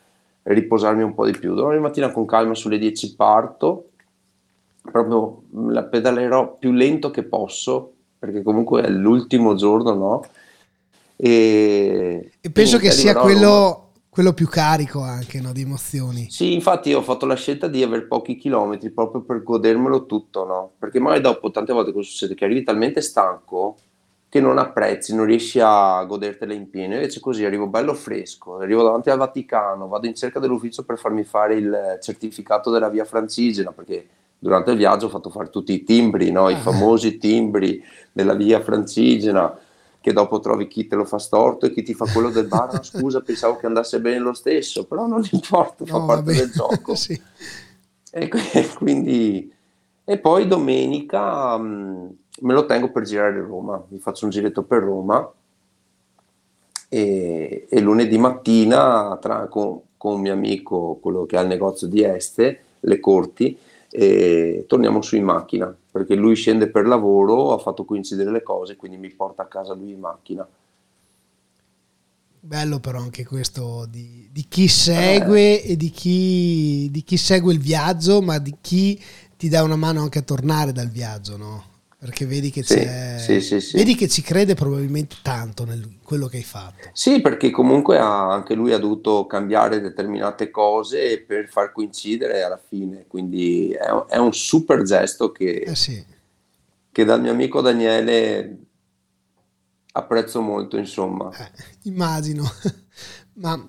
riposarmi 0.44 1.02
un 1.02 1.14
po' 1.14 1.26
di 1.26 1.38
più. 1.38 1.54
Domani 1.54 1.80
mattina 1.80 2.10
con 2.10 2.26
calma 2.26 2.54
sulle 2.54 2.78
10 2.78 3.14
parto, 3.14 3.88
proprio 4.82 5.42
la 5.70 5.84
pedalerò 5.84 6.56
più 6.58 6.72
lento 6.72 7.10
che 7.10 7.22
posso 7.22 7.92
perché 8.18 8.42
comunque 8.42 8.82
è 8.82 8.88
l'ultimo 8.88 9.54
giorno, 9.56 9.94
no? 9.94 10.24
E, 11.16 12.30
E 12.40 12.50
penso 12.50 12.78
che 12.78 12.92
sia 12.92 13.16
quello, 13.16 13.81
quello 14.12 14.34
più 14.34 14.46
carico 14.46 15.00
anche 15.00 15.40
no, 15.40 15.52
di 15.52 15.62
emozioni. 15.62 16.26
Sì, 16.28 16.52
infatti 16.52 16.92
ho 16.92 17.00
fatto 17.00 17.24
la 17.24 17.34
scelta 17.34 17.66
di 17.66 17.82
avere 17.82 18.02
pochi 18.02 18.36
chilometri 18.36 18.90
proprio 18.90 19.22
per 19.22 19.42
godermelo 19.42 20.04
tutto, 20.04 20.44
no? 20.44 20.72
Perché 20.78 21.00
magari 21.00 21.22
dopo 21.22 21.50
tante 21.50 21.72
volte 21.72 21.92
cosa 21.92 22.10
succede? 22.10 22.34
Che 22.34 22.44
arrivi 22.44 22.62
talmente 22.62 23.00
stanco 23.00 23.78
che 24.28 24.38
non 24.38 24.58
apprezzi, 24.58 25.14
non 25.14 25.24
riesci 25.24 25.60
a 25.62 26.04
godertela 26.04 26.52
in 26.52 26.68
pieno. 26.68 26.92
Invece 26.92 27.20
così 27.20 27.46
arrivo 27.46 27.68
bello 27.68 27.94
fresco, 27.94 28.58
arrivo 28.58 28.82
davanti 28.82 29.08
al 29.08 29.16
Vaticano, 29.16 29.88
vado 29.88 30.06
in 30.06 30.14
cerca 30.14 30.38
dell'ufficio 30.40 30.84
per 30.84 30.98
farmi 30.98 31.24
fare 31.24 31.54
il 31.54 31.98
certificato 32.02 32.70
della 32.70 32.90
via 32.90 33.06
francigena, 33.06 33.72
perché 33.72 34.06
durante 34.38 34.72
il 34.72 34.76
viaggio 34.76 35.06
ho 35.06 35.08
fatto 35.08 35.30
fare 35.30 35.48
tutti 35.48 35.72
i 35.72 35.84
timbri, 35.84 36.30
no? 36.30 36.50
I 36.50 36.54
Ah. 36.54 36.58
famosi 36.58 37.16
timbri 37.16 37.82
della 38.12 38.34
via 38.34 38.60
francigena, 38.60 39.58
che 40.02 40.12
dopo 40.12 40.40
trovi 40.40 40.68
chi 40.68 40.86
te 40.86 40.96
lo 40.96 41.06
fa 41.06 41.18
storto 41.18 41.64
e 41.64 41.72
chi 41.72 41.82
ti 41.82 41.94
fa 41.94 42.04
quello 42.12 42.28
del 42.28 42.46
bar. 42.46 42.74
"No, 42.74 42.82
scusa, 42.84 43.22
pensavo 43.22 43.56
che 43.56 43.64
andasse 43.66 44.00
bene 44.00 44.18
lo 44.18 44.34
stesso, 44.34 44.84
però 44.84 45.06
non 45.06 45.26
importa, 45.30 45.86
fa 45.86 45.96
No, 45.98 46.04
parte 46.06 46.24
vabbè. 46.32 46.36
del 46.38 46.50
gioco. 46.50 46.94
Sì. 47.02 47.18
E 48.14 48.28
qui- 48.28 48.68
quindi, 48.76 49.50
e 50.04 50.18
poi 50.18 50.46
domenica 50.46 51.56
mh, 51.56 52.16
me 52.40 52.52
lo 52.52 52.66
tengo 52.66 52.90
per 52.90 53.04
girare 53.04 53.40
Roma, 53.40 53.82
mi 53.88 53.98
faccio 53.98 54.24
un 54.26 54.30
giretto 54.30 54.62
per 54.64 54.82
Roma 54.82 55.26
e, 56.88 57.66
e 57.70 57.80
lunedì 57.80 58.18
mattina 58.18 59.16
tra- 59.20 59.46
con, 59.46 59.80
con 59.96 60.14
un 60.14 60.20
mio 60.20 60.32
amico, 60.32 60.98
quello 61.00 61.24
che 61.24 61.36
ha 61.36 61.40
il 61.40 61.48
negozio 61.48 61.86
di 61.86 62.02
Este, 62.02 62.64
Le 62.80 63.00
Corti, 63.00 63.56
e 63.94 64.64
torniamo 64.66 65.02
su 65.02 65.16
in 65.16 65.24
macchina 65.24 65.76
perché 65.90 66.14
lui 66.14 66.34
scende 66.34 66.68
per 66.68 66.86
lavoro, 66.86 67.52
ha 67.52 67.58
fatto 67.58 67.84
coincidere 67.84 68.30
le 68.30 68.42
cose, 68.42 68.76
quindi 68.76 68.96
mi 68.96 69.10
porta 69.10 69.42
a 69.42 69.46
casa 69.46 69.74
lui 69.74 69.92
in 69.92 70.00
macchina. 70.00 70.48
Bello 72.40 72.80
però 72.80 72.98
anche 72.98 73.24
questo 73.24 73.86
di, 73.88 74.28
di 74.32 74.46
chi 74.48 74.66
segue 74.66 75.62
e 75.62 75.76
di 75.76 75.90
chi, 75.90 76.88
di 76.90 77.02
chi 77.04 77.16
segue 77.18 77.52
il 77.52 77.60
viaggio, 77.60 78.22
ma 78.22 78.38
di 78.38 78.56
chi 78.60 79.00
ti 79.36 79.48
dà 79.48 79.62
una 79.62 79.76
mano 79.76 80.00
anche 80.00 80.20
a 80.20 80.22
tornare 80.22 80.72
dal 80.72 80.88
viaggio, 80.88 81.36
no? 81.36 81.64
Perché 82.02 82.26
vedi 82.26 82.50
che 82.50 82.64
Sì, 82.64 83.40
sì, 83.40 83.60
sì, 83.60 83.76
vedi 83.76 83.94
che 83.94 84.08
ci 84.08 84.22
crede 84.22 84.54
probabilmente 84.54 85.14
tanto 85.22 85.64
nel 85.64 85.98
quello 86.02 86.26
che 86.26 86.38
hai 86.38 86.42
fatto. 86.42 86.88
Sì, 86.92 87.20
perché 87.20 87.50
comunque 87.50 87.96
ha- 87.96 88.32
anche 88.32 88.54
lui 88.54 88.72
ha 88.72 88.78
dovuto 88.78 89.24
cambiare 89.26 89.80
determinate 89.80 90.50
cose 90.50 91.22
per 91.24 91.48
far 91.48 91.70
coincidere 91.70 92.42
alla 92.42 92.60
fine, 92.60 93.04
quindi 93.06 93.70
è, 93.70 93.88
un 93.88 94.04
è 94.08 94.16
un 94.16 94.32
super 94.32 94.82
gesto 94.82 95.30
che, 95.30 95.62
Eh 95.64 96.04
che 96.90 97.04
dal 97.04 97.20
mio 97.20 97.30
amico 97.30 97.60
Daniele 97.60 98.58
apprezzo 99.92 100.40
molto, 100.40 100.76
insomma. 100.78 101.30
Eh, 101.30 101.50
immagino. 101.82 102.42
Ma 103.34 103.64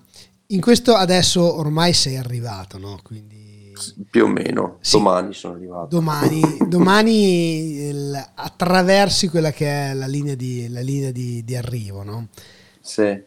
in 0.48 0.60
questo 0.60 0.96
adesso 0.96 1.60
ormai 1.60 1.94
sei 1.94 2.18
arrivato, 2.18 2.80
no? 2.80 3.00
Quindi 3.04 3.43
Più 4.10 4.24
o 4.26 4.28
meno, 4.28 4.78
Sì. 4.82 4.98
domani 4.98 5.34
sono 5.34 5.56
arrivato. 5.56 5.88
domani, 5.88 6.42
domani 6.68 7.88
il- 7.88 8.32
attraversi 8.36 9.28
quella 9.28 9.52
che 9.52 9.92
è 9.92 9.94
la 9.94 10.08
linea 10.08 10.36
di, 10.36 10.68
la 10.70 10.82
linea 10.82 11.12
di, 11.12 11.44
di 11.44 11.56
arrivo, 11.56 12.04
no? 12.04 12.28
Sì. 12.82 13.24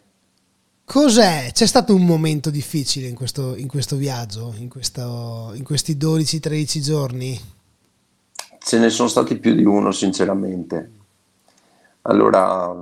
Cos'è? 0.85 1.51
C'è 1.53 1.67
stato 1.67 1.95
un 1.95 2.05
momento 2.05 2.49
difficile 2.51 3.09
in 3.09 3.15
questo, 3.17 3.57
in 3.57 3.67
questo 3.67 3.97
viaggio, 3.97 4.55
in, 4.59 4.69
questo- 4.69 5.51
in 5.55 5.65
questi 5.65 5.97
12-13 5.97 6.81
giorni? 6.81 7.41
Ce 8.59 8.79
ne 8.79 8.91
sono 8.91 9.09
stati 9.09 9.37
più 9.39 9.55
di 9.55 9.65
uno, 9.65 9.91
sinceramente. 9.93 10.91
Allora, 12.03 12.73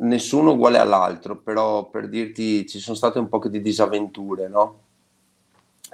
nessuno 0.00 0.52
uguale 0.52 0.78
all'altro, 0.78 1.36
però 1.36 1.88
per 1.88 2.08
dirti 2.08 2.66
ci 2.66 2.78
sono 2.80 2.96
state 2.96 3.18
un 3.18 3.28
po' 3.28 3.46
di 3.48 3.60
disavventure, 3.60 4.48
no? 4.48 4.80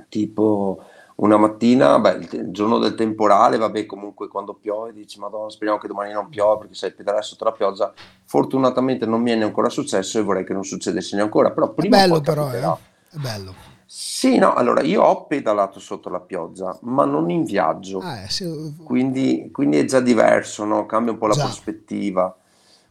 Tipo 0.09 0.83
una 1.17 1.37
mattina, 1.37 1.99
beh, 1.99 2.13
il, 2.15 2.29
te- 2.29 2.37
il 2.39 2.51
giorno 2.51 2.79
del 2.79 2.95
temporale, 2.95 3.57
vabbè, 3.57 3.87
comunque 3.87 4.29
quando 4.29 4.55
piove 4.55 4.93
dici, 4.93 5.19
Madonna, 5.21 5.49
speriamo 5.51 5.79
che 5.79 5.87
domani 5.87 6.13
non 6.13 6.29
piova 6.29 6.57
perché 6.59 6.75
sai 6.75 6.93
pedalare 6.93 7.23
sotto 7.23 7.45
la 7.45 7.53
pioggia. 7.53 7.93
Fortunatamente 8.25 9.07
non 9.07 9.21
mi 9.23 9.31
è 9.31 9.41
ancora 9.41 9.69
successo 9.69 10.19
e 10.19 10.23
vorrei 10.23 10.45
che 10.45 10.53
non 10.53 10.65
succedesse 10.65 11.19
ancora, 11.21 11.53
però 11.53 11.71
È 11.71 11.75
prima 11.75 11.97
o 11.97 12.01
bello 12.01 12.21
però, 12.21 12.53
eh? 12.53 12.61
È 12.61 13.17
bello. 13.17 13.55
Sì, 13.87 14.39
no, 14.39 14.55
allora 14.55 14.83
io 14.83 15.03
ho 15.03 15.27
pedalato 15.27 15.79
sotto 15.79 16.09
la 16.09 16.19
pioggia, 16.19 16.77
ma 16.83 17.05
non 17.05 17.31
in 17.31 17.45
viaggio. 17.45 18.01
Ah, 18.01 18.23
eh, 18.23 18.29
sì, 18.29 18.45
Quindi, 18.83 19.51
quindi 19.53 19.79
è 19.79 19.85
già 19.85 20.01
diverso, 20.01 20.65
no? 20.65 20.85
Cambia 20.87 21.13
un 21.13 21.19
po' 21.19 21.29
la 21.29 21.35
Già. 21.35 21.43
prospettiva. 21.45 22.35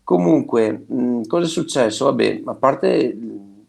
Comunque, 0.04 0.86
mh, 0.88 1.24
cosa 1.28 1.46
è 1.46 1.50
successo? 1.50 2.06
Vabbè, 2.06 2.44
a 2.46 2.54
parte 2.54 3.18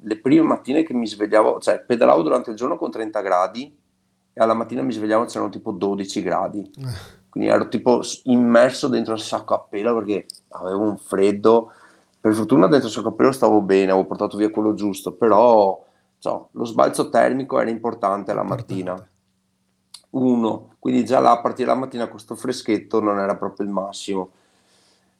le 0.05 0.19
prime 0.19 0.43
mattine 0.43 0.83
che 0.83 0.95
mi 0.95 1.07
svegliavo, 1.07 1.61
cioè 1.61 1.81
pedalavo 1.81 2.23
durante 2.23 2.51
il 2.51 2.57
giorno 2.57 2.77
con 2.77 2.91
30 2.91 3.21
gradi 3.21 3.77
e 4.33 4.43
alla 4.43 4.55
mattina 4.55 4.83
mi 4.83 4.93
svegliavo 4.93 5.25
c'erano 5.25 5.51
tipo 5.51 5.73
12 5.73 6.23
gradi. 6.23 6.71
eh, 6.79 7.23
Quindi 7.29 7.51
ero 7.51 7.69
tipo 7.69 8.01
immerso 8.25 8.89
dentro 8.89 9.15
il 9.15 9.21
sacco 9.21 9.55
a 9.55 9.61
pelo 9.61 9.95
perché 9.97 10.27
avevo 10.51 10.83
un 10.83 10.97
freddo. 10.97 11.73
Per 12.21 12.33
fortuna 12.33 12.67
dentro 12.69 12.89
il 12.89 12.95
sacco 12.95 13.09
a 13.09 13.13
pelo 13.13 13.33
stavo 13.33 13.61
bene, 13.61 13.91
avevo 13.91 14.07
portato 14.07 14.37
via 14.37 14.51
quello 14.51 14.75
giusto, 14.75 15.13
però 15.13 15.83
so, 16.19 16.49
lo 16.53 16.65
sbalzo 16.65 17.09
termico 17.09 17.61
era 17.61 17.71
importante 17.71 18.33
la 18.33 18.43
mattina. 18.45 19.09
Uno, 20.11 20.75
quindi 20.79 21.05
già 21.05 21.19
là 21.19 21.33
a 21.33 21.41
partire 21.41 21.67
dalla 21.69 21.81
mattina 21.81 22.05
con 22.05 22.13
questo 22.13 22.37
freschetto 22.37 23.01
non 23.01 23.19
era 23.19 23.37
proprio 23.37 23.67
il 23.67 23.73
massimo. 23.73 24.31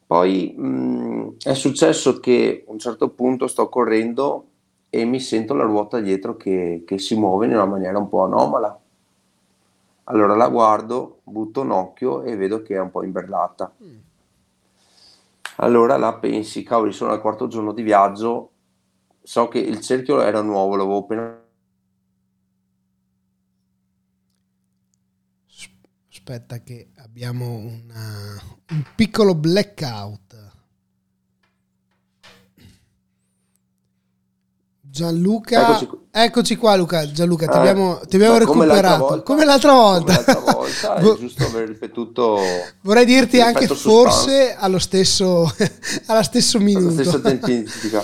Poi 0.07 0.53
mh, 0.55 1.35
è 1.43 1.53
successo 1.53 2.19
che 2.19 2.63
a 2.67 2.71
un 2.71 2.79
certo 2.79 3.09
punto 3.09 3.47
sto 3.47 3.67
correndo 3.69 4.45
e 4.95 5.03
mi 5.03 5.19
sento 5.19 5.53
la 5.53 5.65
ruota 5.65 5.99
dietro 5.99 6.37
che, 6.37 6.83
che 6.85 6.97
si 6.99 7.15
muove 7.15 7.47
in 7.47 7.53
una 7.53 7.65
maniera 7.65 7.97
un 7.97 8.07
po' 8.07 8.23
anomala. 8.23 8.79
Allora 10.05 10.35
la 10.35 10.47
guardo, 10.47 11.19
butto 11.23 11.61
un 11.61 11.71
occhio 11.71 12.23
e 12.23 12.37
vedo 12.37 12.61
che 12.61 12.75
è 12.75 12.79
un 12.79 12.91
po' 12.91 13.03
imberlata. 13.03 13.73
Mm. 13.83 13.97
Allora 15.57 15.97
là 15.97 16.13
pensi, 16.15 16.63
cavoli, 16.63 16.93
sono 16.93 17.11
al 17.11 17.19
quarto 17.19 17.47
giorno 17.47 17.73
di 17.73 17.81
viaggio, 17.81 18.51
so 19.21 19.49
che 19.49 19.59
il 19.59 19.81
cerchio 19.81 20.21
era 20.21 20.41
nuovo, 20.41 20.75
l'avevo 20.77 20.99
appena 20.99 21.43
Aspetta 26.09 26.57
che 26.63 26.89
abbiamo 26.95 27.45
una- 27.53 28.41
un 28.71 28.83
piccolo 28.95 29.35
blackout. 29.35 30.24
Gianluca, 34.95 35.71
Eccoci 35.77 35.89
eccoci 36.09 36.55
qua 36.55 36.75
Luca, 36.77 37.11
Gianluca, 37.11 37.47
ti 37.47 37.57
Eh, 37.57 37.59
abbiamo, 37.59 37.99
ti 38.07 38.15
abbiamo 38.15 38.37
beh, 38.37 38.45
come 38.45 38.65
l'altra 38.65 38.95
recuperato, 38.95 39.03
volta. 39.07 39.23
come 39.23 39.45
l'altra 39.45 39.73
volta. 39.73 40.23
Come 40.23 40.25
l'altra 40.25 40.53
volta, 40.53 40.95
Vo- 41.03 41.13
è 41.15 41.17
giusto 41.17 41.45
aver 41.45 41.67
ripetuto 41.67 42.39
Vorrei 42.81 43.03
dirti 43.05 43.41
anche 43.41 43.67
forse 43.67 44.55
allo 44.57 44.79
stesso, 44.79 45.51
allo 46.05 46.23
stesso 46.23 46.57
alla 46.57 46.65
minuto. 46.65 46.91
stessa 46.93 47.19
tempistica. 47.19 48.03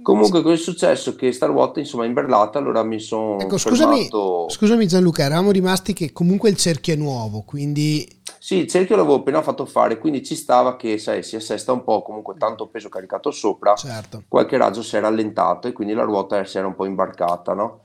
Comunque, 0.00 0.42
cosa 0.42 0.54
è 0.54 0.58
successo? 0.58 1.14
Che 1.16 1.32
sta 1.32 1.46
ruota, 1.46 1.80
insomma, 1.80 2.04
è 2.04 2.06
imberlata, 2.06 2.58
allora 2.58 2.82
mi 2.84 3.00
sono 3.00 3.38
Ecco, 3.40 3.58
scusami, 3.58 3.94
fermato. 4.08 4.48
scusami 4.48 4.86
Gianluca, 4.86 5.24
eravamo 5.24 5.50
rimasti 5.50 5.92
che 5.92 6.12
comunque 6.12 6.50
il 6.50 6.56
cerchio 6.56 6.94
è 6.94 6.96
nuovo, 6.96 7.42
quindi 7.42 8.08
Sì, 8.44 8.56
il 8.56 8.66
cerchio 8.66 8.96
l'avevo 8.96 9.18
appena 9.18 9.40
fatto 9.40 9.64
fare, 9.66 9.98
quindi 9.98 10.24
ci 10.24 10.34
stava 10.34 10.74
che 10.74 10.98
sai, 10.98 11.22
si 11.22 11.36
assesta 11.36 11.70
un 11.70 11.84
po', 11.84 12.02
comunque 12.02 12.34
tanto 12.36 12.66
peso 12.66 12.88
caricato 12.88 13.30
sopra, 13.30 13.76
Certo. 13.76 14.24
qualche 14.26 14.56
raggio 14.56 14.82
si 14.82 14.96
è 14.96 15.00
rallentato 15.00 15.68
e 15.68 15.72
quindi 15.72 15.94
la 15.94 16.02
ruota 16.02 16.42
si 16.42 16.58
era 16.58 16.66
un 16.66 16.74
po' 16.74 16.84
imbarcata, 16.84 17.54
no? 17.54 17.80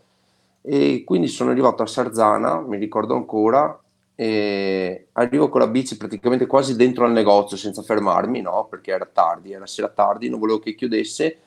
E 0.63 1.04
quindi 1.06 1.28
sono 1.28 1.52
arrivato 1.52 1.84
a 1.84 1.86
Sarzana, 1.86 2.60
mi 2.62 2.78
ricordo 2.78 3.13
ancora, 3.13 3.80
e 4.15 5.10
arrivo 5.12 5.48
con 5.50 5.62
la 5.62 5.67
bici 5.67 5.96
praticamente 5.96 6.48
quasi 6.48 6.76
dentro 6.76 7.06
al 7.06 7.12
negozio 7.12 7.56
senza 7.56 7.84
fermarmi, 7.84 8.41
no? 8.41 8.65
Perché 8.67 8.89
era 8.89 9.06
tardi, 9.06 9.52
era 9.52 9.67
sera 9.67 9.89
tardi, 9.89 10.28
non 10.28 10.39
volevo 10.39 10.58
che 10.58 10.74
chiudesse. 10.74 11.38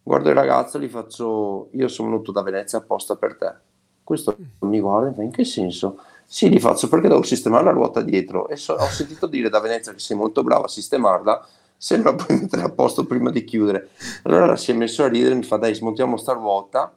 Guardo 0.00 0.28
il 0.28 0.36
ragazzo 0.36 0.78
gli 0.78 0.86
faccio, 0.86 1.70
io 1.72 1.88
sono 1.88 2.10
venuto 2.10 2.30
da 2.30 2.42
Venezia 2.42 2.78
apposta 2.78 3.16
per 3.16 3.36
te. 3.36 3.52
Questo 4.04 4.36
mi 4.60 4.78
guarda 4.78 5.10
e 5.10 5.12
fa, 5.12 5.22
in 5.22 5.32
che 5.32 5.44
senso? 5.44 5.98
Sì, 6.26 6.48
li 6.48 6.58
faccio 6.58 6.88
perché 6.88 7.08
devo 7.08 7.22
sistemare 7.22 7.64
la 7.64 7.70
ruota 7.70 8.00
dietro 8.00 8.48
e 8.48 8.56
so- 8.56 8.74
ho 8.74 8.86
sentito 8.88 9.26
dire 9.26 9.48
da 9.48 9.60
Venezia 9.60 9.92
che 9.92 9.98
sei 10.00 10.16
molto 10.16 10.42
bravo 10.42 10.64
a 10.64 10.68
sistemarla, 10.68 11.46
sembra 11.76 12.14
poi 12.16 12.38
mettere 12.40 12.62
a 12.62 12.70
posto 12.70 13.04
prima 13.06 13.30
di 13.30 13.44
chiudere. 13.44 13.90
Allora 14.22 14.56
si 14.56 14.70
è 14.72 14.74
messo 14.74 15.04
a 15.04 15.08
ridere, 15.08 15.34
mi 15.34 15.42
fa 15.44 15.56
dai 15.56 15.74
smontiamo 15.74 16.16
sta 16.16 16.32
ruota, 16.32 16.92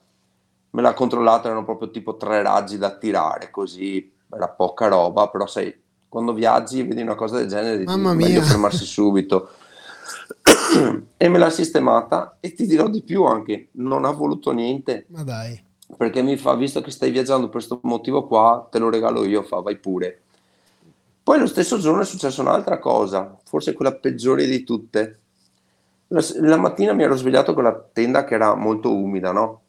me 0.71 0.81
l'ha 0.81 0.93
controllata, 0.93 1.47
erano 1.49 1.65
proprio 1.65 1.91
tipo 1.91 2.17
tre 2.17 2.41
raggi 2.41 2.77
da 2.77 2.95
tirare, 2.97 3.49
così 3.51 4.11
era 4.33 4.47
poca 4.49 4.87
roba, 4.87 5.29
però 5.29 5.45
sai, 5.45 5.73
quando 6.09 6.33
viaggi 6.33 6.79
e 6.79 6.85
vedi 6.85 7.01
una 7.01 7.15
cosa 7.15 7.37
del 7.37 7.47
genere, 7.47 7.77
dici, 7.77 7.85
Mamma 7.91 8.13
meglio 8.13 8.39
mia. 8.39 8.43
fermarsi 8.49 8.85
subito. 8.85 9.49
e 11.17 11.29
me 11.29 11.37
l'ha 11.37 11.49
sistemata 11.49 12.37
e 12.39 12.53
ti 12.53 12.65
dirò 12.65 12.87
di 12.89 13.03
più 13.03 13.23
anche, 13.23 13.69
non 13.73 14.05
ha 14.05 14.11
voluto 14.11 14.51
niente 14.51 15.05
Ma 15.09 15.23
dai. 15.23 15.63
Perché 15.95 16.21
mi 16.21 16.37
fa, 16.37 16.55
visto 16.55 16.81
che 16.81 16.91
stai 16.91 17.11
viaggiando 17.11 17.45
per 17.45 17.55
questo 17.55 17.79
motivo 17.83 18.27
qua, 18.27 18.67
te 18.69 18.79
lo 18.79 18.89
regalo 18.89 19.23
io, 19.23 19.43
fa, 19.43 19.59
vai 19.61 19.77
pure. 19.77 20.21
Poi 21.23 21.39
lo 21.39 21.47
stesso 21.47 21.77
giorno 21.77 22.01
è 22.01 22.05
successa 22.05 22.41
un'altra 22.41 22.79
cosa, 22.79 23.37
forse 23.43 23.73
quella 23.73 23.93
peggiore 23.93 24.45
di 24.45 24.63
tutte. 24.63 25.19
La, 26.07 26.23
la 26.41 26.57
mattina 26.57 26.93
mi 26.93 27.03
ero 27.03 27.15
svegliato 27.15 27.53
con 27.53 27.63
la 27.63 27.73
tenda 27.73 28.23
che 28.23 28.35
era 28.35 28.55
molto 28.55 28.93
umida, 28.93 29.31
no? 29.31 29.61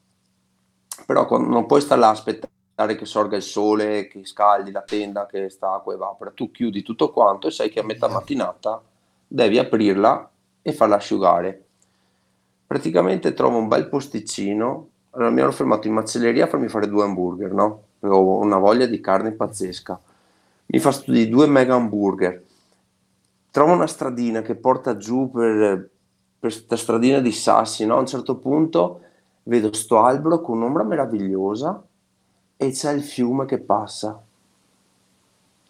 Però 1.06 1.26
quando- 1.26 1.48
non 1.48 1.66
puoi 1.66 1.80
stare 1.80 2.00
là 2.00 2.08
a 2.08 2.10
aspettare 2.10 2.94
che 2.96 3.04
sorga 3.06 3.36
il 3.36 3.42
sole, 3.42 4.06
che 4.06 4.24
scaldi 4.24 4.70
la 4.70 4.82
tenda, 4.82 5.26
che 5.26 5.48
sta 5.50 5.74
acqua 5.74 5.94
evapora. 5.94 6.30
Tu 6.30 6.50
chiudi 6.50 6.82
tutto 6.82 7.10
quanto 7.10 7.48
e 7.48 7.50
sai 7.50 7.70
che 7.70 7.80
a 7.80 7.84
metà 7.84 8.08
mattinata 8.08 8.80
devi 9.26 9.58
aprirla 9.58 10.30
e 10.62 10.72
farla 10.72 10.96
asciugare. 10.96 11.64
Praticamente 12.66 13.32
trovo 13.34 13.58
un 13.58 13.68
bel 13.68 13.88
posticino. 13.88 14.87
Allora 15.10 15.30
mi 15.30 15.40
ero 15.40 15.52
fermato 15.52 15.86
in 15.86 15.94
macelleria 15.94 16.44
a 16.44 16.48
farmi 16.48 16.68
fare 16.68 16.88
due 16.88 17.04
hamburger, 17.04 17.52
no? 17.52 17.82
Avevo 18.00 18.38
una 18.38 18.58
voglia 18.58 18.86
di 18.86 19.00
carne 19.00 19.32
pazzesca. 19.32 19.98
Mi 20.66 20.78
fa 20.78 20.92
stu 20.92 21.12
di 21.12 21.28
due 21.28 21.46
mega 21.46 21.74
hamburger. 21.74 22.44
Trovo 23.50 23.72
una 23.72 23.86
stradina 23.86 24.42
che 24.42 24.54
porta 24.54 24.96
giù 24.96 25.30
per 25.30 25.88
questa 26.38 26.76
stradina 26.76 27.18
di 27.20 27.32
sassi, 27.32 27.84
no? 27.86 27.96
A 27.96 28.00
un 28.00 28.06
certo 28.06 28.36
punto 28.36 29.00
vedo 29.44 29.72
sto 29.72 30.00
albero 30.00 30.40
con 30.40 30.58
un'ombra 30.58 30.84
meravigliosa 30.84 31.82
e 32.56 32.70
c'è 32.70 32.92
il 32.92 33.02
fiume 33.02 33.46
che 33.46 33.58
passa. 33.58 34.22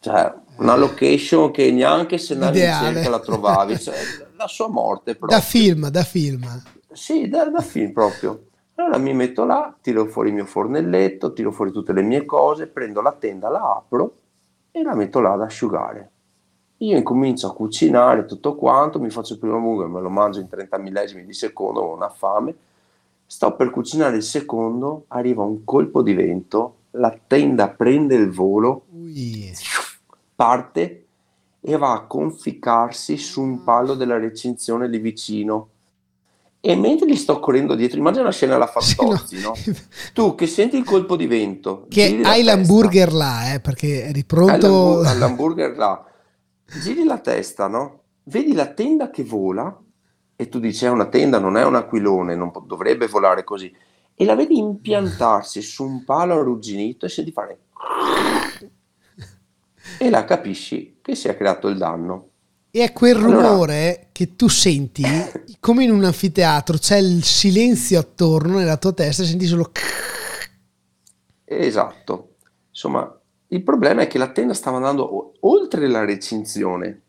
Cioè, 0.00 0.34
una 0.56 0.76
location 0.76 1.50
che 1.50 1.70
neanche 1.70 2.18
se 2.18 2.34
andavi 2.34 2.60
in 2.60 2.72
cerca 2.72 3.08
la 3.08 3.20
trovavi. 3.20 3.78
Cioè, 3.80 3.94
la 4.36 4.46
sua 4.46 4.68
morte 4.68 5.12
Da 5.12 5.18
proprio. 5.18 5.40
film, 5.40 5.88
da 5.88 6.02
film. 6.04 6.62
Sì, 6.92 7.28
da, 7.28 7.44
da 7.48 7.60
film 7.60 7.92
proprio. 7.92 8.47
Allora 8.78 8.98
mi 8.98 9.12
metto 9.12 9.44
là, 9.44 9.76
tiro 9.80 10.06
fuori 10.06 10.28
il 10.28 10.36
mio 10.36 10.44
fornelletto, 10.44 11.32
tiro 11.32 11.50
fuori 11.50 11.72
tutte 11.72 11.92
le 11.92 12.02
mie 12.02 12.24
cose, 12.24 12.68
prendo 12.68 13.00
la 13.00 13.10
tenda, 13.10 13.48
la 13.48 13.74
apro 13.74 14.14
e 14.70 14.84
la 14.84 14.94
metto 14.94 15.18
là 15.18 15.32
ad 15.32 15.40
asciugare. 15.40 16.10
Io 16.78 16.96
incomincio 16.96 17.48
a 17.48 17.54
cucinare 17.54 18.24
tutto 18.24 18.54
quanto, 18.54 19.00
mi 19.00 19.10
faccio 19.10 19.32
il 19.32 19.40
primo 19.40 19.56
hamburger, 19.56 19.88
me 19.88 20.00
lo 20.00 20.10
mangio 20.10 20.38
in 20.38 20.48
30 20.48 20.78
millesimi 20.78 21.24
di 21.24 21.32
secondo, 21.32 21.80
ho 21.80 21.94
una 21.96 22.08
fame. 22.08 22.54
Sto 23.26 23.56
per 23.56 23.70
cucinare 23.70 24.14
il 24.14 24.22
secondo, 24.22 25.06
arriva 25.08 25.42
un 25.42 25.64
colpo 25.64 26.00
di 26.00 26.14
vento, 26.14 26.74
la 26.92 27.18
tenda 27.26 27.70
prende 27.70 28.14
il 28.14 28.30
volo, 28.30 28.84
Ui. 28.92 29.52
parte 30.36 31.06
e 31.60 31.76
va 31.76 31.94
a 31.94 32.06
conficcarsi 32.06 33.16
su 33.16 33.42
un 33.42 33.64
palo 33.64 33.94
della 33.94 34.18
recinzione 34.18 34.86
lì 34.86 34.98
vicino. 34.98 35.70
E 36.60 36.74
mentre 36.74 37.08
gli 37.08 37.14
sto 37.14 37.38
correndo 37.38 37.76
dietro, 37.76 37.98
immagina 37.98 38.22
una 38.22 38.32
scena 38.32 38.56
alla 38.56 38.66
Sì, 38.80 38.96
no. 38.98 39.10
Fantozzi, 39.10 39.40
no? 39.40 39.52
Tu 40.12 40.34
che 40.34 40.46
senti 40.46 40.76
il 40.76 40.84
colpo 40.84 41.16
di 41.16 41.26
vento, 41.26 41.86
Che 41.88 42.18
la 42.18 42.30
hai 42.30 42.42
l'hamburger 42.42 43.12
là, 43.12 43.54
eh, 43.54 43.60
perché 43.60 44.04
eri 44.04 44.24
pronto. 44.24 45.00
hai 45.00 45.16
l'hamburger 45.18 45.76
là, 45.76 46.04
giri 46.82 47.04
la 47.04 47.18
testa, 47.18 47.68
no? 47.68 48.02
Vedi 48.24 48.52
la 48.52 48.66
tenda 48.66 49.10
che 49.10 49.24
vola 49.24 49.80
e 50.36 50.48
tu 50.48 50.58
dici 50.58 50.84
è 50.84 50.88
una 50.88 51.06
tenda, 51.06 51.38
non 51.38 51.56
è 51.56 51.64
un 51.64 51.76
aquilone, 51.76 52.34
non 52.34 52.50
po- 52.50 52.60
dovrebbe 52.66 53.06
volare 53.06 53.44
così. 53.44 53.74
E 54.14 54.24
la 54.24 54.34
vedi 54.34 54.58
impiantarsi 54.58 55.62
su 55.62 55.84
un 55.84 56.04
palo 56.04 56.34
arrugginito 56.34 57.06
e 57.06 57.08
senti 57.08 57.30
fare... 57.30 57.58
E 59.98 60.10
là 60.10 60.24
capisci 60.24 60.98
che 61.00 61.14
si 61.14 61.28
è 61.28 61.36
creato 61.36 61.68
il 61.68 61.78
danno. 61.78 62.30
E 62.70 62.82
è 62.82 62.92
quel 62.92 63.16
Allora- 63.16 63.48
rumore 63.48 64.08
che 64.12 64.36
tu 64.36 64.48
senti 64.48 65.02
come 65.60 65.84
in 65.84 65.90
un 65.90 66.04
anfiteatro, 66.04 66.76
c'è 66.76 66.96
il 66.98 67.24
silenzio 67.24 67.98
attorno 67.98 68.58
nella 68.58 68.76
tua 68.76 68.92
testa, 68.92 69.24
senti 69.24 69.46
solo. 69.46 69.72
Esatto. 71.44 72.34
Insomma, 72.68 73.18
il 73.48 73.62
problema 73.62 74.02
è 74.02 74.06
che 74.06 74.18
la 74.18 74.30
tenda 74.30 74.54
stava 74.54 74.76
andando 74.76 75.32
oltre 75.40 75.88
la 75.88 76.04
recinzione. 76.04 77.02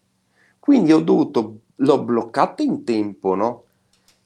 Quindi 0.60 0.93
ho 0.93 1.00
dovuto, 1.00 1.60
l'ho 1.76 2.04
bloccata 2.04 2.63
in 2.63 2.84
tempo, 2.84 3.36
no? 3.36 3.63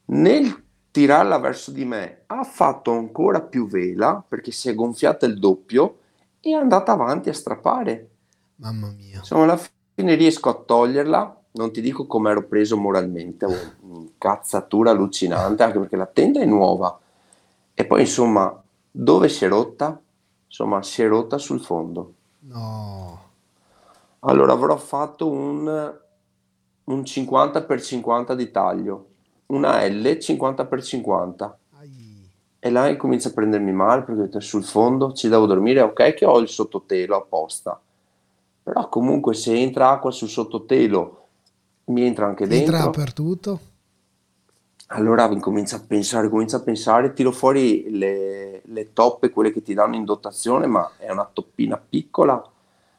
Nel 0.06 0.62
tirarla 0.92 1.40
verso 1.40 1.72
di 1.72 1.86
me 1.86 2.24
ha 2.28 2.44
fatto 2.44 2.92
ancora 2.92 3.42
più 3.42 3.68
vela 3.68 4.24
perché 4.28 4.52
si 4.52 4.70
è 4.70 4.76
gonfiata 4.76 5.26
il 5.26 5.40
doppio 5.40 5.98
e 6.40 6.52
è 6.52 6.54
andata 6.54 6.92
avanti 6.92 7.30
a 7.30 7.34
strappare. 7.34 8.10
Mamma 8.58 8.92
mia. 8.92 9.18
Insomma, 9.18 9.44
alla 9.44 9.58
fine 9.58 9.72
riesco 10.16 10.50
a 10.50 10.54
toglierla. 10.54 11.38
Non 11.52 11.72
ti 11.72 11.82
dico 11.82 12.08
come 12.08 12.32
ero 12.32 12.48
preso 12.48 12.78
moralmente, 12.78 13.46
avevo 13.46 13.62
un'incazzatura 13.82 14.92
allucinante, 14.92 15.64
anche 15.64 15.80
perché 15.80 15.96
la 15.96 16.08
tenda 16.08 16.40
è 16.42 16.46
nuova. 16.46 17.00
E 17.74 17.86
poi, 17.86 18.02
insomma, 18.02 18.62
dove 18.90 19.30
si 19.30 19.46
è 19.46 19.48
rotta? 19.48 20.00
Insomma, 20.48 20.82
si 20.84 21.02
è 21.02 21.08
rotta 21.08 21.38
sul 21.38 21.62
fondo. 21.62 22.14
No. 22.40 23.22
Allora 24.20 24.54
avrò 24.54 24.78
fatto 24.78 25.30
un, 25.30 25.96
un 26.84 27.00
50x50 27.00 28.34
di 28.34 28.52
taglio, 28.52 29.08
una 29.48 29.86
L 29.86 30.02
50x50. 30.02 31.52
Ai. 31.80 32.30
E 32.60 32.70
là 32.70 32.88
incomincia 32.88 33.30
a 33.30 33.34
prendermi 33.34 33.74
male 33.74 34.04
perché 34.04 34.40
sul 34.40 34.64
fondo 34.64 35.12
ci 35.12 35.28
devo 35.28 35.46
dormire, 35.46 35.82
ok 35.82 36.14
che 36.14 36.26
ho 36.26 36.40
il 36.40 36.48
sottotelo 36.48 37.18
apposta, 37.18 37.82
però 38.64 38.90
comunque 38.90 39.34
se 39.36 39.54
entra 39.56 39.90
acqua 39.92 40.12
sul 40.12 40.30
sottotelo 40.30 41.20
mi 41.86 42.04
entra 42.04 42.28
anche 42.28 42.48
Entra 42.48 42.78
dentro, 42.78 42.86
dappertutto. 42.86 43.60
allora 44.88 45.26
incomincio 45.32 45.76
a 45.76 45.82
pensare, 45.86 46.30
comincio 46.30 46.58
a 46.58 46.62
pensare, 46.62 47.14
tiro 47.14 47.32
fuori 47.32 47.90
le, 47.90 48.62
le 48.66 48.94
toppe, 48.94 49.32
quelle 49.32 49.52
che 49.52 49.62
ti 49.64 49.74
danno 49.74 49.96
in 49.96 50.06
dotazione, 50.06 50.68
ma 50.68 50.92
è 50.98 51.10
una 51.12 51.28
toppina 51.32 51.78
piccola, 51.78 52.42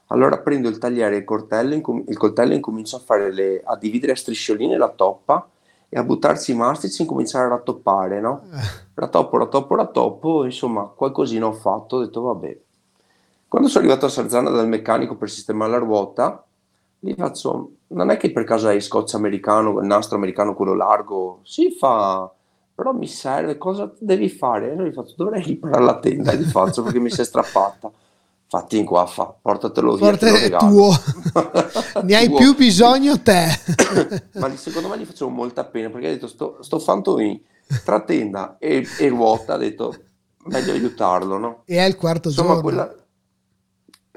allora 0.09 0.39
prendo 0.39 0.69
il 0.69 0.79
tagliere 0.79 1.15
e 1.17 1.19
il 1.19 1.25
coltello, 1.25 1.75
incom- 1.75 2.09
il 2.09 2.17
coltello 2.17 2.53
e 2.53 2.57
incomincio 2.57 2.97
a, 2.97 3.01
fare 3.01 3.33
le, 3.33 3.63
a 3.65 3.77
dividere 3.77 4.13
a 4.13 4.17
striscioline 4.17 4.77
la 4.77 4.89
toppa 4.89 5.49
e 5.89 5.99
a 5.99 6.03
buttarci 6.03 6.53
i 6.53 6.57
mastici 6.57 7.01
e 7.01 7.05
incominciare 7.05 7.47
a 7.47 7.49
rattoppare, 7.51 8.21
no? 8.21 8.49
Eh, 8.53 8.83
Rattoppo, 8.95 9.37
rattoppo, 9.39 9.75
rattoppo, 9.77 10.45
insomma, 10.45 10.85
qualcosina 10.87 11.47
ho 11.47 11.53
fatto, 11.53 11.97
ho 11.97 12.01
detto 12.05 12.23
vabbè. 12.23 12.61
Quando 13.55 13.71
sono 13.71 13.85
arrivato 13.85 14.07
a 14.07 14.09
Sarzana 14.09 14.51
dal 14.51 14.67
meccanico 14.67 15.15
per 15.15 15.31
sistemare 15.31 15.71
la 15.71 15.79
ruota, 15.79 16.45
gli 16.99 17.15
faccio, 17.17 17.71
non 17.89 18.11
è 18.11 18.17
che 18.17 18.33
per 18.33 18.43
caso 18.43 18.67
hai 18.67 18.81
scotch 18.81 19.15
americano, 19.15 19.79
il 19.79 19.87
nastro 19.87 20.17
americano, 20.17 20.55
quello 20.57 20.75
largo? 20.75 21.39
Si 21.45 21.71
fa, 21.71 22.29
però 22.75 22.93
mi 22.93 23.07
serve, 23.07 23.57
cosa 23.57 23.93
devi 24.01 24.29
fare? 24.29 24.67
E 24.67 24.73
allora 24.73 24.89
gli 24.89 24.93
faccio, 24.93 25.15
dovrei 25.17 25.41
riparare 25.41 25.85
la 25.85 26.01
tenda, 26.01 26.33
e 26.33 26.39
gli 26.39 26.47
faccio 26.47 26.83
perché 26.83 26.99
mi 26.99 27.11
si 27.11 27.21
è 27.21 27.25
strappata. 27.25 27.93
Fatti 28.49 28.77
in 28.77 28.85
qua, 28.85 29.07
fa, 29.07 29.33
portatelo 29.41 29.95
via, 29.95 30.17
te 30.17 30.31
lo 30.31 30.37
Forte 30.37 30.43
regalo. 30.43 30.73
tuo. 30.73 32.03
ne 32.03 32.17
hai 32.17 32.27
Tuo. 32.27 32.37
più 32.37 32.57
bisogno 32.57 33.23
te. 33.23 33.47
Ma 34.35 34.51
secondo 34.57 34.89
me 34.89 34.99
gli 34.99 35.05
facevo 35.05 35.31
molta 35.31 35.65
pena 35.65 35.91
perché 35.91 36.09
ha 36.09 36.11
detto 36.11 36.27
sto, 36.27 36.57
sto 36.61 36.81
fantomì 36.81 37.41
tra 37.85 38.01
tenda 38.01 38.57
e, 38.59 38.85
e 38.99 39.09
ruota 39.09 39.55
ha 39.55 39.59
detto 39.59 39.95
meglio 40.47 40.73
aiutarlo 40.73 41.39
no? 41.39 41.63
e 41.65 41.79
è 41.79 41.85
il 41.85 41.97
quarto 41.97 42.29
insomma 42.29 42.49
giorno. 42.49 42.63
quella 42.63 42.95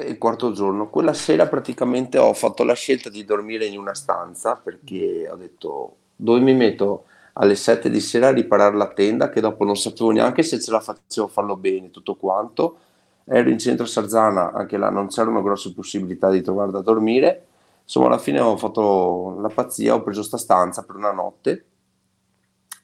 il 0.06 0.18
quarto 0.18 0.52
giorno 0.52 0.90
quella 0.90 1.14
sera 1.14 1.48
praticamente 1.48 2.18
ho 2.18 2.34
fatto 2.34 2.64
la 2.64 2.74
scelta 2.74 3.10
di 3.10 3.26
dormire 3.26 3.66
in 3.66 3.78
una 3.78 3.94
stanza 3.94 4.56
perché 4.56 5.28
ho 5.30 5.36
detto 5.36 5.96
dove 6.16 6.40
mi 6.40 6.54
metto 6.54 7.06
alle 7.34 7.56
7 7.56 7.90
di 7.90 8.00
sera 8.00 8.28
a 8.28 8.32
riparare 8.32 8.76
la 8.76 8.88
tenda 8.88 9.30
che 9.30 9.42
dopo 9.42 9.64
non 9.64 9.76
sapevo 9.76 10.12
neanche 10.12 10.44
se 10.44 10.60
ce 10.60 10.72
la 10.72 10.80
facevo 10.80 11.28
farlo 11.28 11.56
bene 11.56 11.92
tutto 11.92 12.16
quanto 12.16 12.78
ero 13.26 13.50
in 13.50 13.60
centro 13.60 13.86
Sarzana 13.86 14.54
anche 14.54 14.78
là 14.78 14.90
non 14.90 15.08
c'erano 15.08 15.42
grosse 15.42 15.74
possibilità 15.74 16.30
di 16.30 16.42
trovare 16.42 16.72
da 16.72 16.82
dormire 16.82 17.48
Insomma, 17.88 18.08
alla 18.08 18.18
fine 18.18 18.42
ho 18.42 18.58
fatto 18.58 19.38
la 19.40 19.48
pazzia, 19.48 19.94
ho 19.94 20.04
preso 20.04 20.22
sta 20.22 20.36
stanza 20.38 20.84
per 20.84 20.98
una 20.98 21.14
notte 21.14 21.66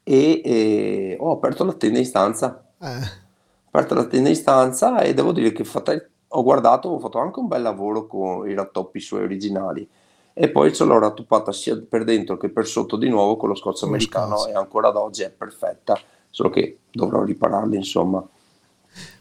e, 0.01 0.41
e 0.41 1.17
ho 1.19 1.33
aperto 1.33 1.65
la 1.65 1.73
tenda 1.73 1.99
in 1.99 2.05
stanza. 2.05 2.65
Eh. 2.79 2.87
Ho 2.87 3.67
aperto 3.67 3.95
la 3.95 4.05
tenda 4.05 4.29
in 4.29 4.35
stanza 4.37 5.01
e 5.01 5.13
devo 5.13 5.33
dire 5.33 5.51
che 5.51 5.65
fatta, 5.65 5.93
ho 6.35 6.43
guardato, 6.43 6.89
ho 6.89 6.99
fatto 6.99 7.19
anche 7.19 7.39
un 7.39 7.47
bel 7.47 7.61
lavoro 7.61 8.07
con 8.07 8.49
i 8.49 8.53
rattoppi 8.53 8.99
suoi 8.99 9.23
originali 9.23 9.87
e 10.33 10.49
poi 10.49 10.73
ce 10.73 10.83
l'ho 10.83 10.97
rattoppata 10.97 11.51
sia 11.51 11.77
per 11.77 12.03
dentro 12.03 12.37
che 12.37 12.49
per 12.49 12.65
sotto 12.65 12.97
di 12.97 13.07
nuovo 13.07 13.37
con 13.37 13.49
lo 13.49 13.55
scotch 13.55 13.83
americano 13.83 14.47
e 14.47 14.53
ancora 14.53 14.87
ad 14.87 14.95
oggi 14.95 15.21
è 15.21 15.29
perfetta, 15.29 15.99
solo 16.29 16.49
che 16.49 16.79
dovrò 16.91 17.23
ripararli 17.23 17.75
insomma. 17.75 18.25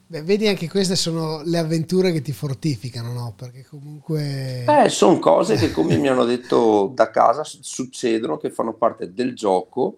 Beh, 0.07 0.23
vedi 0.23 0.47
anche 0.47 0.69
queste 0.69 0.95
sono 0.95 1.41
le 1.45 1.59
avventure 1.59 2.13
che 2.13 2.21
ti 2.21 2.33
fortificano, 2.33 3.13
no? 3.13 3.33
Perché 3.35 3.65
comunque... 3.65 4.65
Eh, 4.67 4.89
sono 4.91 5.19
cose 5.19 5.57
che 5.57 5.71
come 5.71 5.97
mi 5.97 6.09
hanno 6.09 6.25
detto 6.25 6.91
da 6.95 7.11
casa 7.11 7.45
succedono, 7.45 8.37
che 8.37 8.51
fanno 8.51 8.75
parte 8.75 9.15
del 9.15 9.35
gioco 9.35 9.97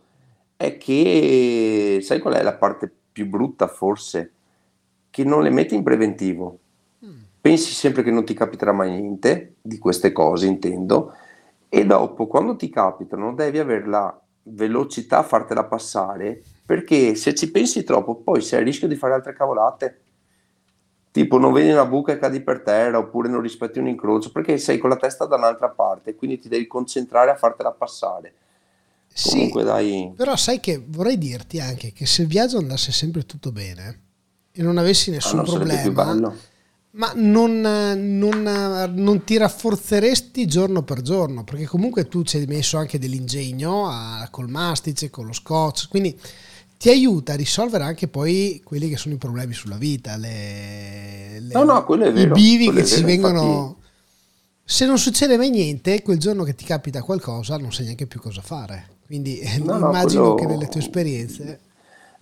è 0.57 0.79
che, 0.79 1.99
sai 2.03 2.21
qual 2.21 2.35
è 2.35 2.43
la 2.43 2.55
parte 2.55 2.93
più 3.13 3.27
brutta 3.29 3.67
forse? 3.67 4.33
Che 5.11 5.25
non 5.25 5.43
le 5.43 5.51
metti 5.51 5.75
in 5.75 5.83
preventivo. 5.83 6.59
Pensi 7.45 7.75
sempre 7.75 8.03
che 8.03 8.11
non 8.11 8.25
ti 8.25 8.33
capiterà 8.33 8.73
mai 8.73 8.89
niente 8.89 9.57
di 9.61 9.77
queste 9.77 10.13
cose, 10.13 10.47
intendo, 10.47 11.13
e 11.69 11.85
dopo 11.85 12.27
quando 12.27 12.57
ti 12.57 12.71
capitano 12.71 13.35
devi 13.35 13.59
avere 13.59 13.87
la 13.87 14.19
velocità 14.45 15.19
a 15.19 15.23
fartela 15.25 15.65
passare 15.65 16.43
perché 16.65 17.15
se 17.15 17.35
ci 17.35 17.51
pensi 17.51 17.85
troppo 17.85 18.15
poi 18.15 18.41
sei 18.41 18.63
a 18.63 18.63
rischio 18.63 18.89
di 18.89 18.97
fare 18.97 19.13
altre 19.13 19.35
cavolate 19.35 20.01
tipo 21.11 21.37
non 21.37 21.53
vedi 21.53 21.71
una 21.71 21.85
buca 21.85 22.13
e 22.13 22.19
cadi 22.19 22.41
per 22.41 22.63
terra 22.63 22.97
oppure 22.97 23.29
non 23.29 23.43
rispetti 23.43 23.79
un 23.79 23.89
incrocio 23.89 24.33
perché 24.33 24.57
sei 24.57 24.79
con 24.79 24.89
la 24.89 24.97
testa 24.97 25.27
da 25.27 25.37
un'altra 25.37 25.69
parte 25.69 26.15
quindi 26.15 26.39
ti 26.39 26.49
devi 26.49 26.67
concentrare 26.67 27.31
a 27.31 27.37
fartela 27.37 27.73
passare. 27.73 28.33
Comunque 29.23 29.61
sì, 29.61 29.67
dai. 29.67 30.13
però 30.17 30.35
sai 30.35 30.61
che 30.61 30.83
vorrei 30.83 31.19
dirti 31.19 31.61
anche 31.61 31.93
che 31.93 32.07
se 32.07 32.23
il 32.23 32.29
viaggio 32.29 32.57
andasse 32.57 32.91
sempre 32.91 33.27
tutto 33.27 33.53
bene 33.53 34.01
e 34.51 34.63
non 34.63 34.79
avessi 34.79 35.11
nessun 35.11 35.41
ah, 35.41 35.43
non 35.43 35.55
problema 35.55 36.53
ma 36.97 37.13
non, 37.17 37.61
non, 37.61 38.93
non, 38.95 39.25
ti 39.25 39.37
rafforzeresti 39.37 40.47
giorno 40.47 40.83
per 40.83 41.03
giorno 41.03 41.43
perché 41.43 41.67
comunque 41.67 42.07
tu 42.07 42.23
ci 42.23 42.37
hai 42.37 42.47
messo 42.47 42.77
anche 42.77 42.99
dell'ingegno 42.99 43.89
a, 43.89 44.29
col 44.31 44.49
mastice 44.49 45.11
con 45.11 45.27
lo 45.27 45.33
scotch 45.33 45.89
quindi 45.89 46.17
ti 46.85 46.91
aiuta 46.91 47.33
a 47.33 47.37
risolvere 47.37 47.85
anche 47.85 48.09
poi 48.09 48.61
quelli 48.63 48.91
che 48.91 48.99
sono 48.99 49.15
i 49.15 49.17
problemi 49.17 49.55
sulla 49.55 49.79
vita, 49.79 50.17
le, 50.17 51.41
le, 51.41 51.55
no, 51.55 51.65
no, 51.65 51.83
vero, 51.87 52.19
i 52.19 52.27
bivi 52.27 52.71
che 52.71 52.85
ci 52.85 53.03
vengono... 53.03 53.43
Infatti... 53.43 53.83
Se 54.67 54.85
non 54.85 54.99
succede 54.99 55.39
mai 55.39 55.49
niente, 55.49 56.03
quel 56.03 56.19
giorno 56.19 56.43
che 56.43 56.55
ti 56.55 56.65
capita 56.67 57.03
qualcosa 57.03 57.57
non 57.57 57.73
sai 57.73 57.85
neanche 57.85 58.07
più 58.07 58.21
cosa 58.21 58.43
fare. 58.43 58.97
Quindi 59.07 59.41
no, 59.63 59.79
immagino 59.89 60.35
quello... 60.35 60.35
che 60.35 60.47
nelle 60.47 60.69
tue 60.69 60.81
esperienze... 60.81 61.61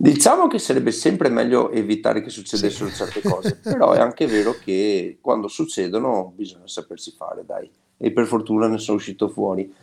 Diciamo 0.03 0.47
che 0.47 0.59
sarebbe 0.59 0.91
sempre 0.91 1.29
meglio 1.29 1.71
evitare 1.71 2.21
che 2.21 2.29
succedessero 2.29 2.89
sì. 2.89 2.95
certe 2.95 3.21
cose, 3.21 3.55
però 3.63 3.93
è 3.93 3.99
anche 3.99 4.27
vero 4.27 4.53
che 4.61 5.19
quando 5.21 5.47
succedono 5.47 6.33
bisogna 6.35 6.67
sapersi 6.67 7.13
fare, 7.15 7.45
dai. 7.45 7.71
E 7.95 8.11
per 8.11 8.25
fortuna 8.25 8.67
ne 8.67 8.79
sono 8.79 8.97
uscito 8.97 9.29
fuori. 9.29 9.73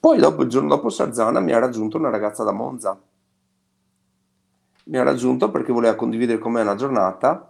Poi 0.00 0.18
dopo, 0.18 0.42
il 0.42 0.48
giorno 0.48 0.68
dopo 0.68 0.88
Sarzana 0.88 1.38
mi 1.38 1.52
ha 1.52 1.60
raggiunto 1.60 1.96
una 1.96 2.10
ragazza 2.10 2.42
da 2.42 2.50
Monza 2.50 3.00
mi 4.84 4.98
ha 4.98 5.04
raggiunto 5.04 5.48
perché 5.52 5.70
voleva 5.70 5.94
condividere 5.94 6.40
con 6.40 6.50
me 6.50 6.62
una 6.62 6.74
giornata 6.74 7.48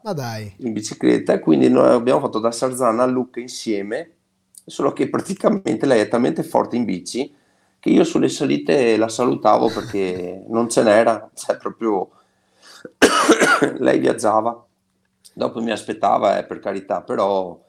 in 0.59 0.75
bicicletta 0.75 1.33
e 1.33 1.39
quindi 1.39 1.71
noi 1.71 1.89
abbiamo 1.95 2.21
fatto 2.21 2.39
da 2.39 2.53
Sarzana 2.53 3.05
a 3.05 3.07
Lucca 3.07 3.41
insieme, 3.41 4.11
solo 4.67 4.93
che 4.93 5.09
praticamente 5.09 5.87
lei 5.87 6.01
è 6.01 6.09
talmente 6.09 6.43
forte 6.43 6.77
in 6.77 6.85
bici 6.85 7.35
che 7.83 7.91
io 7.91 8.05
sulle 8.05 8.29
salite 8.29 8.97
la 8.97 9.09
salutavo 9.09 9.69
perché 9.69 10.45
non 10.47 10.69
ce 10.71 10.85
n'era, 10.85 11.29
cioè 11.35 11.57
proprio 11.57 12.11
lei 13.79 13.99
viaggiava, 13.99 14.65
dopo 15.35 15.61
mi 15.61 15.73
aspettava 15.73 16.39
eh, 16.39 16.45
per 16.45 16.61
carità, 16.61 17.03
però 17.03 17.61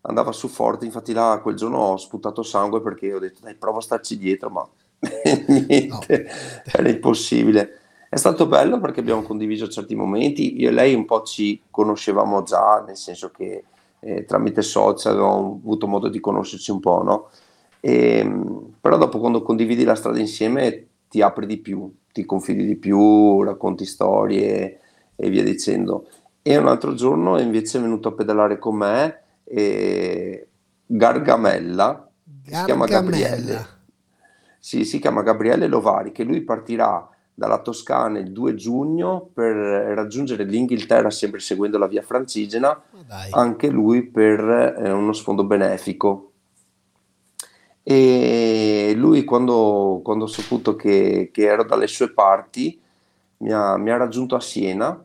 andava 0.00 0.32
su 0.32 0.48
forte, 0.48 0.86
infatti 0.86 1.12
là 1.12 1.40
quel 1.42 1.56
giorno 1.56 1.76
ho 1.76 1.96
sputato 1.98 2.42
sangue 2.42 2.80
perché 2.80 3.12
ho 3.12 3.18
detto 3.18 3.40
dai 3.42 3.54
prova 3.54 3.80
a 3.80 3.82
starci 3.82 4.16
dietro, 4.16 4.48
ma 4.48 4.66
niente, 5.68 6.26
era 6.64 6.88
impossibile. 6.88 7.80
È 8.08 8.16
stato 8.16 8.46
bello 8.46 8.80
perché 8.80 9.00
abbiamo 9.00 9.20
condiviso 9.20 9.68
certi 9.68 9.94
momenti, 9.94 10.58
io 10.58 10.70
e 10.70 10.72
lei 10.72 10.94
un 10.94 11.04
po' 11.04 11.20
ci 11.20 11.60
conoscevamo 11.70 12.44
già, 12.44 12.82
nel 12.86 12.96
senso 12.96 13.28
che 13.28 13.64
eh, 14.00 14.24
tramite 14.24 14.62
social 14.62 15.12
avevamo 15.12 15.60
avuto 15.62 15.86
modo 15.86 16.08
di 16.08 16.18
conoscerci 16.18 16.70
un 16.70 16.80
po', 16.80 17.02
no? 17.02 17.28
E, 17.80 18.18
ehm, 18.18 18.74
però 18.80 18.96
dopo 18.98 19.18
quando 19.18 19.42
condividi 19.42 19.84
la 19.84 19.94
strada 19.94 20.18
insieme 20.18 20.86
ti 21.08 21.22
apri 21.22 21.46
di 21.46 21.58
più, 21.58 21.92
ti 22.12 22.24
confidi 22.24 22.64
di 22.64 22.76
più, 22.76 23.42
racconti 23.42 23.84
storie 23.84 24.80
e 25.16 25.30
via 25.30 25.42
dicendo. 25.42 26.08
E 26.42 26.56
un 26.56 26.68
altro 26.68 26.94
giorno 26.94 27.38
invece 27.40 27.78
è 27.78 27.80
venuto 27.82 28.08
a 28.08 28.12
pedalare 28.12 28.58
con 28.58 28.76
me 28.76 29.22
e 29.44 30.48
Gargamella, 30.86 32.10
Gargamella. 32.24 32.58
si 32.58 32.64
chiama 32.64 32.86
Gabriele. 32.86 33.66
Sì, 34.58 34.84
si 34.84 34.98
chiama 34.98 35.22
Gabriele 35.22 35.66
Lovari, 35.66 36.12
che 36.12 36.22
lui 36.22 36.42
partirà 36.42 37.08
dalla 37.34 37.62
Toscana 37.62 38.18
il 38.18 38.32
2 38.32 38.54
giugno 38.54 39.30
per 39.32 39.54
raggiungere 39.54 40.44
l'Inghilterra, 40.44 41.10
sempre 41.10 41.40
seguendo 41.40 41.78
la 41.78 41.86
via 41.86 42.02
francigena, 42.02 42.82
anche 43.30 43.68
lui 43.68 44.02
per 44.02 44.40
eh, 44.78 44.90
uno 44.90 45.12
sfondo 45.12 45.44
benefico. 45.44 46.29
E 47.92 48.92
lui, 48.94 49.24
quando, 49.24 50.00
quando 50.04 50.22
ho 50.22 50.28
saputo 50.28 50.76
che, 50.76 51.30
che, 51.32 51.42
ero 51.42 51.64
dalle 51.64 51.88
sue 51.88 52.12
parti, 52.12 52.80
mi 53.38 53.50
ha, 53.50 53.76
mi 53.78 53.90
ha 53.90 53.96
raggiunto 53.96 54.36
a 54.36 54.40
Siena. 54.40 55.04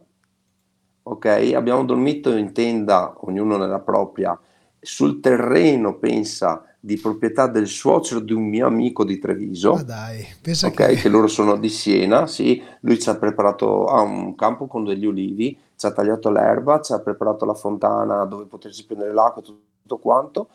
Ok, 1.01 1.25
abbiamo 1.55 1.83
dormito 1.83 2.35
in 2.35 2.53
tenda, 2.53 3.15
ognuno 3.21 3.57
nella 3.57 3.79
propria, 3.79 4.39
sul 4.79 5.19
terreno, 5.19 5.97
pensa, 5.97 6.63
di 6.79 6.99
proprietà 6.99 7.47
del 7.47 7.65
suocero 7.65 8.19
di 8.19 8.33
un 8.33 8.43
mio 8.43 8.67
amico 8.67 9.03
di 9.03 9.17
Treviso. 9.17 9.73
Ma 9.73 9.81
dai, 9.81 10.23
pensa 10.39 10.67
okay, 10.67 10.93
che... 10.93 11.01
che... 11.01 11.09
loro 11.09 11.25
sono 11.25 11.57
di 11.57 11.69
Siena, 11.69 12.27
sì, 12.27 12.61
lui 12.81 12.99
ci 12.99 13.09
ha 13.09 13.17
preparato 13.17 13.85
ha 13.87 14.01
un 14.01 14.35
campo 14.35 14.67
con 14.67 14.83
degli 14.83 15.07
ulivi, 15.07 15.57
ci 15.75 15.87
ha 15.87 15.91
tagliato 15.91 16.29
l'erba, 16.29 16.81
ci 16.81 16.93
ha 16.93 16.99
preparato 16.99 17.45
la 17.45 17.55
fontana 17.55 18.25
dove 18.25 18.45
potersi 18.45 18.85
prendere 18.85 19.11
l'acqua 19.11 19.41
tutto 19.41 19.97
quanto 19.97 20.49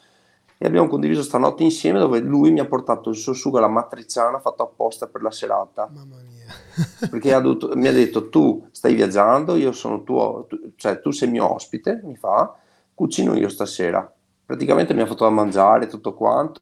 e 0.62 0.66
abbiamo 0.66 0.88
condiviso 0.88 1.22
stanotte 1.22 1.62
insieme 1.62 1.98
dove 1.98 2.20
lui 2.20 2.50
mi 2.50 2.61
ha 2.61 2.66
portato 2.66 3.08
il 3.08 3.16
suo 3.16 3.32
sugo 3.32 3.56
alla 3.56 3.68
matriciana 3.68 4.40
fatto 4.40 4.62
apposta 4.62 5.06
per 5.06 5.22
la 5.22 5.30
serata. 5.30 5.88
Mamma 5.90 6.16
mia. 6.28 6.52
perché 7.08 7.32
ha 7.32 7.40
dovuto, 7.40 7.70
mi 7.76 7.88
ha 7.88 7.92
detto 7.92 8.28
tu 8.28 8.68
stai 8.70 8.94
viaggiando, 8.94 9.56
io 9.56 9.72
sono 9.72 10.02
tuo, 10.02 10.44
tu, 10.46 10.72
cioè 10.76 11.00
tu 11.00 11.12
sei 11.12 11.30
mio 11.30 11.50
ospite, 11.50 12.02
mi 12.04 12.16
fa, 12.16 12.54
cucino 12.94 13.34
io 13.34 13.48
stasera 13.48 14.12
praticamente 14.50 14.94
mi 14.94 15.02
ha 15.02 15.06
fatto 15.06 15.22
da 15.22 15.30
mangiare 15.30 15.86
tutto 15.86 16.12
quanto 16.12 16.61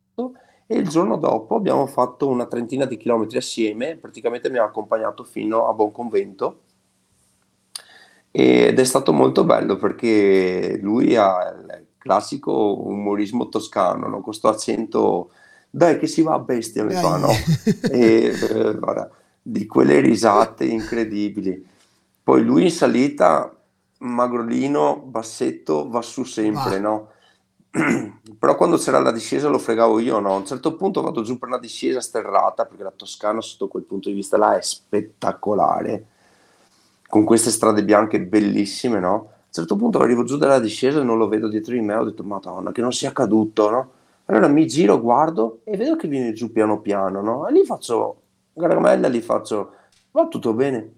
e 0.67 0.77
il 0.77 0.89
giorno 0.89 1.17
dopo 1.17 1.55
abbiamo 1.55 1.87
fatto 1.87 2.29
una 2.29 2.45
trentina 2.45 2.85
di 2.85 2.99
chilometri 2.99 3.39
assieme, 3.39 3.97
praticamente 3.97 4.51
mi 4.51 4.59
ha 4.59 4.65
accompagnato 4.65 5.25
fino 5.25 5.67
a 5.67 5.73
Buonconvento 5.73 6.61
ed 8.31 8.79
è 8.79 8.85
stato 8.85 9.15
molto 9.15 9.45
bello 9.45 9.79
perché 9.79 10.79
lui 10.83 11.17
ha 11.17 11.51
classico 11.99 12.83
umorismo 12.83 13.49
toscano, 13.49 14.07
no? 14.07 14.15
con 14.15 14.23
questo 14.23 14.49
accento 14.49 15.31
dai 15.71 15.99
che 15.99 16.07
si 16.07 16.23
va 16.23 16.35
a 16.35 16.39
bestia 16.39 16.85
mi 16.85 16.95
fa 16.95 17.17
no? 17.19 17.29
e 17.91 18.33
eh, 18.33 18.75
guarda, 18.75 19.11
di 19.43 19.67
quelle 19.67 20.01
risate 20.01 20.65
incredibili 20.65 21.67
poi 22.23 22.43
lui 22.43 22.65
in 22.65 22.71
salita 22.71 23.55
magrolino 23.99 24.97
bassetto 24.97 25.89
va 25.89 26.03
su 26.03 26.25
sempre 26.25 26.77
ah. 26.77 26.81
no? 26.81 27.09
però 28.39 28.57
quando 28.57 28.77
c'era 28.77 28.99
la 28.99 29.13
discesa 29.13 29.49
lo 29.49 29.59
fregavo 29.59 29.99
io, 29.99 30.19
no? 30.19 30.33
A 30.33 30.37
un 30.37 30.47
certo 30.47 30.75
punto 30.75 31.03
vado 31.03 31.23
giù 31.23 31.39
per 31.39 31.49
una 31.49 31.59
discesa 31.59 32.01
sterrata, 32.01 32.65
perché 32.65 32.83
la 32.83 32.93
Toscana 32.95 33.41
sotto 33.41 33.69
quel 33.69 33.85
punto 33.85 34.09
di 34.09 34.15
vista 34.15 34.37
là 34.39 34.57
è 34.57 34.63
spettacolare, 34.63 36.07
con 37.07 37.25
queste 37.25 37.51
strade 37.51 37.85
bianche 37.85 38.21
bellissime, 38.21 39.01
no? 39.01 39.33
A 39.59 39.61
un 39.61 39.67
certo 39.67 39.83
punto 39.83 39.99
arrivo 39.99 40.23
giù 40.23 40.37
dalla 40.37 40.61
discesa 40.61 41.01
e 41.01 41.03
non 41.03 41.19
lo 41.19 41.27
vedo 41.27 41.49
dietro 41.49 41.73
di 41.73 41.81
me, 41.81 41.95
ho 41.95 42.05
detto, 42.05 42.23
madonna, 42.23 42.71
che 42.71 42.81
non 42.81 42.93
sia 42.93 43.13
caduto, 43.13 43.71
no? 43.71 43.91
Allora 44.27 44.47
mi 44.47 44.69
giro, 44.69 45.01
guardo 45.01 45.63
e 45.65 45.77
vedo 45.77 45.97
che 45.97 46.07
viene 46.07 46.33
giù 46.33 46.53
piano 46.53 46.81
piano, 46.81 47.21
no? 47.23 47.49
E 47.49 47.53
lì 47.53 47.65
faccio, 47.65 48.21
Gargamella, 48.53 49.09
lì 49.09 49.21
faccio, 49.21 49.73
va 50.13 50.29
tutto 50.29 50.53
bene? 50.53 50.93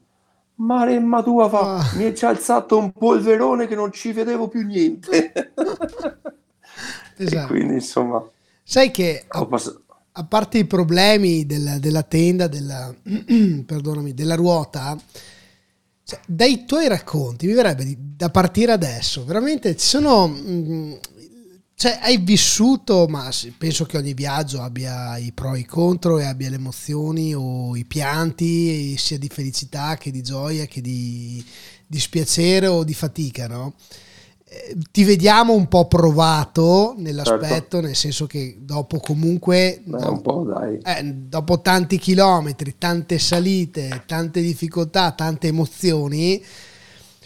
Maremma 0.57 1.23
tua 1.23 1.49
fa, 1.49 1.77
ah. 1.77 1.91
mi 1.97 2.05
è 2.05 2.13
già 2.13 2.29
alzato 2.29 2.77
un 2.77 2.93
polverone 2.93 3.67
che 3.67 3.75
non 3.75 3.93
ci 3.93 4.13
vedevo 4.13 4.49
più 4.49 4.63
niente. 4.63 5.33
Esatto. 7.17 7.49
quindi 7.49 7.75
insomma... 7.75 8.27
Sai 8.63 8.91
che 8.91 9.25
a, 9.29 9.47
a 10.13 10.25
parte 10.25 10.57
i 10.57 10.65
problemi 10.65 11.45
della, 11.45 11.79
della 11.79 12.03
tenda, 12.03 12.47
della, 12.47 12.95
perdonami, 13.67 14.15
della 14.15 14.37
ruota, 14.37 14.97
cioè, 16.11 16.21
dai 16.27 16.65
tuoi 16.65 16.89
racconti 16.89 17.47
mi 17.47 17.53
verrebbe 17.53 17.85
di, 17.85 17.97
da 18.17 18.31
partire 18.31 18.73
adesso. 18.73 19.25
Veramente 19.25 19.77
ci 19.77 19.87
sono... 19.87 20.27
Mm, 20.27 20.95
cioè, 21.77 21.99
hai 22.03 22.19
vissuto, 22.19 23.07
ma 23.09 23.31
penso 23.57 23.87
che 23.87 23.97
ogni 23.97 24.13
viaggio 24.13 24.61
abbia 24.61 25.17
i 25.17 25.33
pro 25.33 25.55
e 25.55 25.61
i 25.61 25.65
contro 25.65 26.19
e 26.19 26.25
abbia 26.25 26.51
le 26.51 26.57
emozioni 26.57 27.33
o 27.35 27.75
i 27.75 27.87
pianti, 27.87 28.99
sia 28.99 29.19
di 29.19 29.29
felicità 29.29 29.97
che 29.97 30.11
di 30.11 30.21
gioia 30.21 30.67
che 30.67 30.83
di 30.83 31.43
dispiacere 31.87 32.67
o 32.67 32.85
di 32.85 32.93
fatica, 32.93 33.47
no? 33.47 33.75
Eh, 34.53 34.77
ti 34.91 35.05
vediamo 35.05 35.55
un 35.55 35.69
po' 35.69 35.87
provato 35.87 36.95
nell'aspetto, 36.97 37.47
certo. 37.47 37.81
nel 37.81 37.95
senso 37.95 38.27
che 38.27 38.57
dopo 38.59 38.99
comunque, 38.99 39.81
Beh, 39.85 39.99
dopo, 39.99 40.45
eh, 40.83 41.05
dopo 41.05 41.61
tanti 41.61 41.99
chilometri, 41.99 42.75
tante 42.77 43.21
salite, 43.21 44.03
tante 44.07 44.41
difficoltà, 44.41 45.13
tante 45.13 45.47
emozioni, 45.47 46.43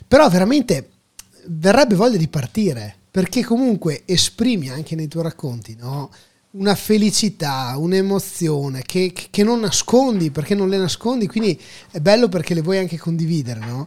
però 0.06 0.28
veramente 0.28 0.90
verrebbe 1.46 1.94
voglia 1.94 2.18
di 2.18 2.28
partire 2.28 2.94
perché 3.10 3.42
comunque 3.42 4.02
esprimi 4.04 4.68
anche 4.68 4.94
nei 4.94 5.08
tuoi 5.08 5.22
racconti 5.22 5.76
no? 5.78 6.10
una 6.50 6.74
felicità, 6.74 7.74
un'emozione 7.78 8.82
che, 8.82 9.14
che, 9.30 9.42
non 9.42 9.60
nascondi 9.60 10.30
perché 10.30 10.54
non 10.54 10.68
le 10.68 10.76
nascondi, 10.76 11.26
quindi 11.26 11.58
è 11.90 12.00
bello 12.00 12.28
perché 12.28 12.54
le 12.54 12.60
vuoi 12.60 12.78
anche 12.78 12.98
condividere. 12.98 13.60
No? 13.60 13.86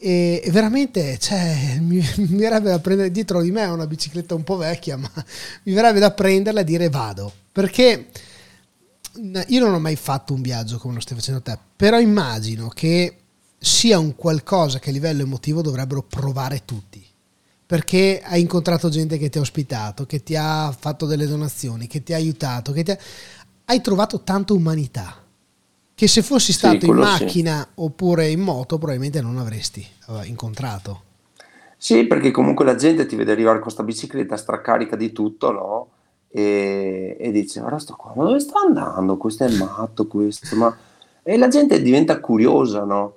E, 0.00 0.42
veramente 0.50 1.18
cioè, 1.18 1.78
mi, 1.80 1.96
mi, 2.16 2.36
verrebbe 2.36 2.70
da 2.70 2.78
prendere 2.78 3.10
dietro 3.10 3.40
di 3.40 3.50
me 3.50 3.64
una 3.64 3.86
bicicletta 3.86 4.34
un 4.34 4.44
po' 4.44 4.56
vecchia, 4.56 4.96
ma 4.96 5.10
mi 5.64 5.72
verrebbe 5.72 5.98
da 5.98 6.12
prenderla 6.12 6.60
e 6.60 6.64
dire 6.64 6.88
vado. 6.88 7.32
Perché 7.52 8.08
io 9.46 9.60
non 9.60 9.74
ho 9.74 9.80
mai 9.80 9.96
fatto 9.96 10.32
un 10.32 10.42
viaggio 10.42 10.78
come 10.78 10.94
lo 10.94 11.00
stai 11.00 11.16
facendo 11.16 11.42
te, 11.42 11.58
però 11.74 11.98
immagino 11.98 12.68
che 12.68 13.16
sia 13.58 13.98
un 13.98 14.14
qualcosa 14.14 14.78
che 14.78 14.90
a 14.90 14.92
livello 14.92 15.22
emotivo 15.22 15.62
dovrebbero 15.62 16.02
provare 16.02 16.64
tutti. 16.64 17.04
Perché 17.66 18.22
hai 18.24 18.40
incontrato 18.40 18.88
gente 18.88 19.18
che 19.18 19.28
ti 19.28 19.36
ha 19.36 19.42
ospitato, 19.42 20.06
che 20.06 20.22
ti 20.22 20.36
ha 20.36 20.74
fatto 20.78 21.04
delle 21.04 21.26
donazioni, 21.26 21.86
che 21.86 22.02
ti 22.02 22.14
ha 22.14 22.16
aiutato, 22.16 22.72
che 22.72 22.82
ti 22.82 22.92
ha... 22.92 22.98
hai 23.66 23.80
trovato 23.82 24.22
tanta 24.22 24.54
umanità 24.54 25.26
che 25.98 26.06
se 26.06 26.22
fossi 26.22 26.52
stato 26.52 26.78
sì, 26.78 26.86
in 26.86 26.94
macchina 26.94 27.62
sì. 27.62 27.82
oppure 27.82 28.28
in 28.28 28.38
moto 28.38 28.78
probabilmente 28.78 29.20
non 29.20 29.36
avresti 29.36 29.84
eh, 30.10 30.26
incontrato. 30.26 31.02
Sì, 31.76 32.06
perché 32.06 32.30
comunque 32.30 32.64
la 32.64 32.76
gente 32.76 33.04
ti 33.04 33.16
vede 33.16 33.32
arrivare 33.32 33.54
con 33.54 33.64
questa 33.64 33.82
bicicletta 33.82 34.36
stracarica 34.36 34.94
di 34.94 35.10
tutto, 35.10 35.50
no? 35.50 35.88
E, 36.28 37.16
e 37.18 37.32
dice, 37.32 37.58
guarda 37.58 37.80
sto 37.80 37.96
qua, 37.96 38.12
ma 38.14 38.22
dove 38.22 38.38
sta 38.38 38.60
andando? 38.60 39.16
Questo 39.16 39.42
è 39.42 39.50
matto, 39.56 40.06
questo, 40.06 40.54
ma... 40.54 40.76
E 41.20 41.36
la 41.36 41.48
gente 41.48 41.82
diventa 41.82 42.20
curiosa, 42.20 42.84
no? 42.84 43.14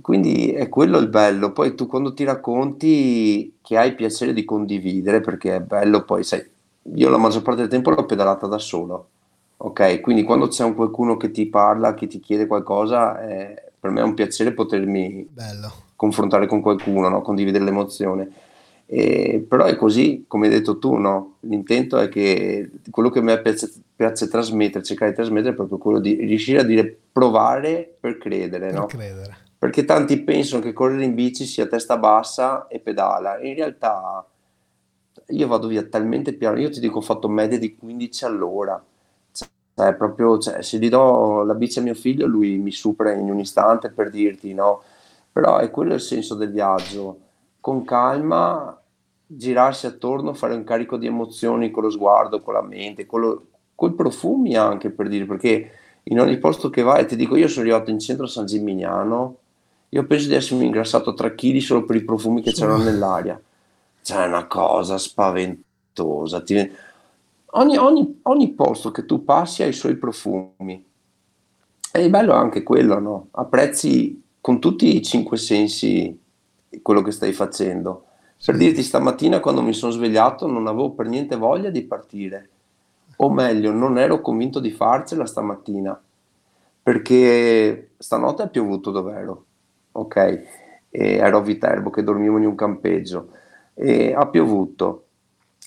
Quindi 0.00 0.52
è 0.52 0.68
quello 0.68 0.98
il 0.98 1.08
bello. 1.08 1.50
Poi 1.50 1.74
tu 1.74 1.88
quando 1.88 2.14
ti 2.14 2.22
racconti 2.22 3.56
che 3.60 3.76
hai 3.76 3.96
piacere 3.96 4.32
di 4.32 4.44
condividere, 4.44 5.20
perché 5.20 5.56
è 5.56 5.60
bello, 5.60 6.04
poi 6.04 6.22
sai, 6.22 6.48
io 6.94 7.08
la 7.08 7.16
maggior 7.16 7.42
parte 7.42 7.62
del 7.62 7.70
tempo 7.70 7.90
l'ho 7.90 8.06
pedalata 8.06 8.46
da 8.46 8.58
solo, 8.58 9.08
ok? 9.64 10.00
Quindi 10.00 10.22
quando 10.22 10.48
c'è 10.48 10.62
un 10.64 10.74
qualcuno 10.74 11.16
che 11.16 11.30
ti 11.30 11.46
parla, 11.46 11.94
che 11.94 12.06
ti 12.06 12.20
chiede 12.20 12.46
qualcosa, 12.46 13.26
eh, 13.26 13.72
per 13.78 13.90
me 13.90 14.00
è 14.00 14.04
un 14.04 14.14
piacere 14.14 14.52
potermi 14.52 15.26
bello. 15.30 15.72
confrontare 15.96 16.46
con 16.46 16.60
qualcuno, 16.60 17.08
no? 17.08 17.22
condividere 17.22 17.64
l'emozione. 17.64 18.30
E, 18.86 19.44
però 19.48 19.64
è 19.64 19.76
così, 19.76 20.24
come 20.28 20.46
hai 20.46 20.52
detto 20.52 20.78
tu, 20.78 20.96
no? 20.96 21.36
l'intento 21.40 21.98
è 21.98 22.08
che 22.08 22.70
quello 22.90 23.08
che 23.08 23.20
a 23.20 23.22
me 23.22 23.40
piace, 23.40 23.72
piace, 23.96 24.28
trasmettere, 24.28 24.84
cercare 24.84 25.10
di 25.10 25.16
trasmettere 25.16 25.52
è 25.52 25.56
proprio 25.56 25.78
quello 25.78 25.98
di 25.98 26.14
riuscire 26.14 26.60
a 26.60 26.64
dire 26.64 26.96
provare 27.10 27.96
per 27.98 28.18
credere. 28.18 28.66
Per 28.66 28.78
no? 28.78 28.86
credere 28.86 29.42
perché 29.64 29.86
tanti 29.86 30.20
pensano 30.20 30.60
che 30.60 30.74
correre 30.74 31.04
in 31.04 31.14
bici 31.14 31.46
sia 31.46 31.66
testa 31.66 31.96
bassa 31.96 32.66
e 32.66 32.80
pedala. 32.80 33.40
In 33.40 33.54
realtà 33.54 34.28
io 35.28 35.46
vado 35.46 35.68
via 35.68 35.82
talmente 35.84 36.34
piano, 36.34 36.58
io 36.58 36.68
ti 36.68 36.80
dico 36.80 36.98
ho 36.98 37.00
fatto 37.00 37.30
media 37.30 37.58
di 37.58 37.74
15 37.74 38.24
all'ora. 38.26 38.84
Cioè, 39.74 39.94
proprio, 39.94 40.38
cioè, 40.38 40.62
se 40.62 40.78
gli 40.78 40.88
do 40.88 41.42
la 41.42 41.54
bici 41.54 41.78
a 41.78 41.82
mio 41.82 41.94
figlio, 41.94 42.26
lui 42.26 42.58
mi 42.58 42.70
supera 42.70 43.12
in 43.12 43.28
un 43.30 43.38
istante 43.40 43.90
per 43.90 44.10
dirti 44.10 44.54
no. 44.54 44.82
Però 45.32 45.58
è 45.58 45.70
quello 45.70 45.94
il 45.94 46.00
senso 46.00 46.34
del 46.34 46.50
viaggio. 46.50 47.18
Con 47.60 47.84
calma, 47.84 48.78
girarsi 49.26 49.86
attorno, 49.86 50.34
fare 50.34 50.54
un 50.54 50.64
carico 50.64 50.96
di 50.96 51.06
emozioni 51.06 51.70
con 51.70 51.82
lo 51.82 51.90
sguardo, 51.90 52.40
con 52.40 52.54
la 52.54 52.62
mente, 52.62 53.06
con, 53.06 53.20
lo, 53.20 53.46
con 53.74 53.90
i 53.90 53.94
profumi 53.94 54.56
anche 54.56 54.90
per 54.90 55.08
dire, 55.08 55.24
perché 55.24 55.70
in 56.04 56.20
ogni 56.20 56.38
posto 56.38 56.70
che 56.70 56.82
vai, 56.82 57.06
ti 57.06 57.16
dico, 57.16 57.36
io 57.36 57.48
sono 57.48 57.62
arrivato 57.62 57.90
in 57.90 57.98
centro 57.98 58.26
a 58.26 58.28
San 58.28 58.46
Gimignano 58.46 59.38
io 59.94 60.04
penso 60.06 60.26
di 60.26 60.34
essermi 60.34 60.64
ingrassato 60.64 61.14
3 61.14 61.36
kg 61.36 61.56
solo 61.58 61.84
per 61.84 61.94
i 61.94 62.02
profumi 62.02 62.42
che 62.42 62.50
c'erano 62.50 62.82
nell'aria. 62.82 63.40
Cioè, 64.02 64.24
è 64.24 64.26
una 64.26 64.46
cosa 64.48 64.98
spaventosa. 64.98 66.42
Ti... 66.42 66.72
Ogni, 67.56 67.76
ogni, 67.76 68.20
ogni, 68.22 68.52
posto 68.52 68.90
che 68.90 69.04
tu 69.04 69.24
passi 69.24 69.62
ha 69.62 69.66
i 69.66 69.72
suoi 69.72 69.96
profumi. 69.96 70.84
E 71.92 72.10
bello 72.10 72.32
anche 72.32 72.62
quello, 72.62 72.98
no? 72.98 73.28
Apprezzi 73.32 74.22
con 74.40 74.58
tutti 74.58 74.96
i 74.96 75.02
cinque 75.02 75.36
sensi 75.36 76.20
quello 76.82 77.02
che 77.02 77.12
stai 77.12 77.32
facendo. 77.32 78.06
Per 78.44 78.56
dirti, 78.56 78.82
stamattina 78.82 79.40
quando 79.40 79.62
mi 79.62 79.72
sono 79.72 79.92
svegliato 79.92 80.46
non 80.46 80.66
avevo 80.66 80.90
per 80.90 81.06
niente 81.06 81.36
voglia 81.36 81.70
di 81.70 81.82
partire. 81.82 82.50
O 83.16 83.30
meglio, 83.32 83.70
non 83.70 83.98
ero 83.98 84.20
convinto 84.20 84.58
di 84.58 84.70
farcela 84.70 85.24
stamattina. 85.24 85.98
Perché 86.82 87.92
stanotte 87.96 88.42
è 88.42 88.50
piovuto 88.50 88.90
dove 88.90 89.14
ero 89.14 89.44
ok? 89.94 90.16
E 90.90 91.14
ero 91.14 91.38
a 91.38 91.40
Viterbo 91.42 91.90
che 91.90 92.02
dormivo 92.02 92.38
in 92.38 92.46
un 92.46 92.54
campeggio 92.54 93.30
e 93.74 94.12
ha 94.14 94.26
piovuto, 94.26 95.06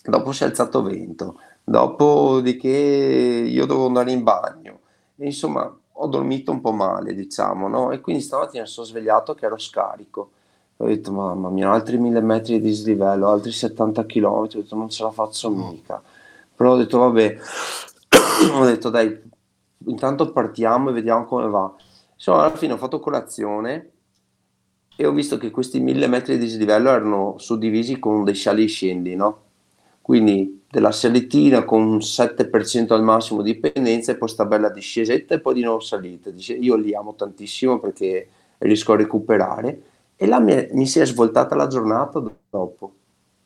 dopo 0.04 0.32
si 0.32 0.44
è 0.44 0.46
alzato 0.46 0.82
vento, 0.82 1.40
dopodiché 1.70 2.70
io 2.70 3.66
dovevo 3.66 3.88
andare 3.88 4.12
in 4.14 4.24
bagno, 4.24 4.80
e 5.18 5.26
insomma 5.26 5.70
ho 6.00 6.08
dormito 6.08 6.52
un 6.52 6.62
po' 6.62 6.72
male 6.72 7.14
diciamo, 7.14 7.68
no? 7.68 7.92
E 7.92 8.00
quindi 8.00 8.22
stamattina 8.22 8.66
sono 8.66 8.86
svegliato 8.86 9.34
che 9.34 9.46
ero 9.46 9.58
scarico. 9.58 10.32
Ho 10.78 10.86
detto, 10.86 11.12
mamma 11.12 11.50
mia, 11.50 11.72
altri 11.72 11.98
mille 11.98 12.22
metri 12.22 12.54
di 12.54 12.68
dislivello, 12.70 13.28
altri 13.28 13.52
70 13.52 14.06
km, 14.06 14.26
ho 14.26 14.48
detto, 14.48 14.76
non 14.76 14.90
ce 14.90 15.04
la 15.04 15.12
faccio 15.12 15.50
mica. 15.50 16.02
Però 16.56 16.74
ho 16.74 16.78
detto, 16.78 17.00
vabbè, 17.00 17.38
ho 18.54 18.66
detto, 18.66 18.90
dai, 18.90 19.20
intanto 19.88 20.32
partiamo 20.32 20.90
e 20.90 20.94
vediamo 20.94 21.26
come 21.26 21.48
va. 21.48 21.74
Insomma, 22.14 22.46
alla 22.46 22.56
fine 22.56 22.74
ho 22.74 22.78
fatto 22.78 23.00
colazione 23.00 23.92
e 24.96 25.06
ho 25.06 25.12
visto 25.12 25.38
che 25.38 25.52
questi 25.52 25.80
mille 25.80 26.08
metri 26.08 26.38
di 26.38 26.46
dislivello 26.46 26.90
erano 26.90 27.36
suddivisi 27.40 28.00
con 28.00 28.24
dei 28.24 28.36
sali 28.36 28.68
scendi, 28.68 29.16
no? 29.16 29.47
Quindi 30.08 30.64
della 30.72 30.94
salitina 30.94 31.66
con 31.66 31.82
un 31.82 31.98
7% 31.98 32.94
al 32.94 33.04
massimo 33.04 33.42
di 33.42 33.56
pendenza 33.56 34.14
e 34.14 34.16
poi 34.16 34.30
sta 34.30 34.46
bella 34.46 34.70
discesetta 34.70 35.36
e 35.36 35.42
poi 35.42 35.56
di 35.56 35.64
nuovo 35.64 35.82
salita. 35.82 36.30
Io 36.62 36.78
li 36.78 36.96
amo 36.96 37.14
tantissimo 37.14 37.78
perché 37.78 38.30
riesco 38.60 38.94
a 38.94 38.96
recuperare 38.96 39.82
e 40.16 40.26
là 40.26 40.40
mi, 40.40 40.66
mi 40.72 40.88
si 40.88 41.02
è 41.02 41.06
svoltata 41.06 41.56
la 41.56 41.68
giornata 41.68 42.24
dopo. 42.50 42.94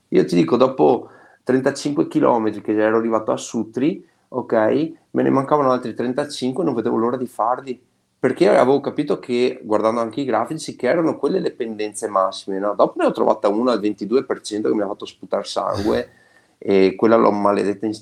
Io 0.10 0.24
ti 0.24 0.36
dico, 0.36 0.56
dopo 0.56 1.10
35 1.42 2.08
km 2.08 2.62
che 2.62 2.74
ero 2.74 2.98
arrivato 2.98 3.32
a 3.32 3.38
Sutri, 3.38 4.08
ok, 4.28 4.92
me 5.10 5.24
ne 5.24 5.32
mancavano 5.32 5.72
altri 5.72 5.96
35 5.96 6.62
e 6.62 6.66
non 6.68 6.76
vedevo 6.76 6.96
l'ora 6.96 7.18
di 7.18 7.26
farli 7.26 7.82
perché 8.20 8.48
avevo 8.50 8.82
capito 8.82 9.18
che, 9.18 9.62
guardando 9.64 10.00
anche 10.00 10.22
i 10.22 10.26
grafici, 10.26 10.76
che 10.76 10.88
erano 10.88 11.18
quelle 11.18 11.40
le 11.40 11.54
pendenze 11.54 12.08
massime. 12.08 12.60
No? 12.60 12.76
Dopo 12.76 13.02
ne 13.02 13.08
ho 13.08 13.12
trovata 13.12 13.48
una 13.48 13.72
al 13.72 13.82
22% 13.82 14.62
che 14.62 14.76
mi 14.76 14.82
ha 14.82 14.88
fatto 14.88 15.08
sputare 15.08 15.44
sangue 15.44 16.20
e 16.64 16.94
quella 16.96 17.16
l'ho 17.16 17.32
maledetta 17.32 17.88
in, 17.88 17.94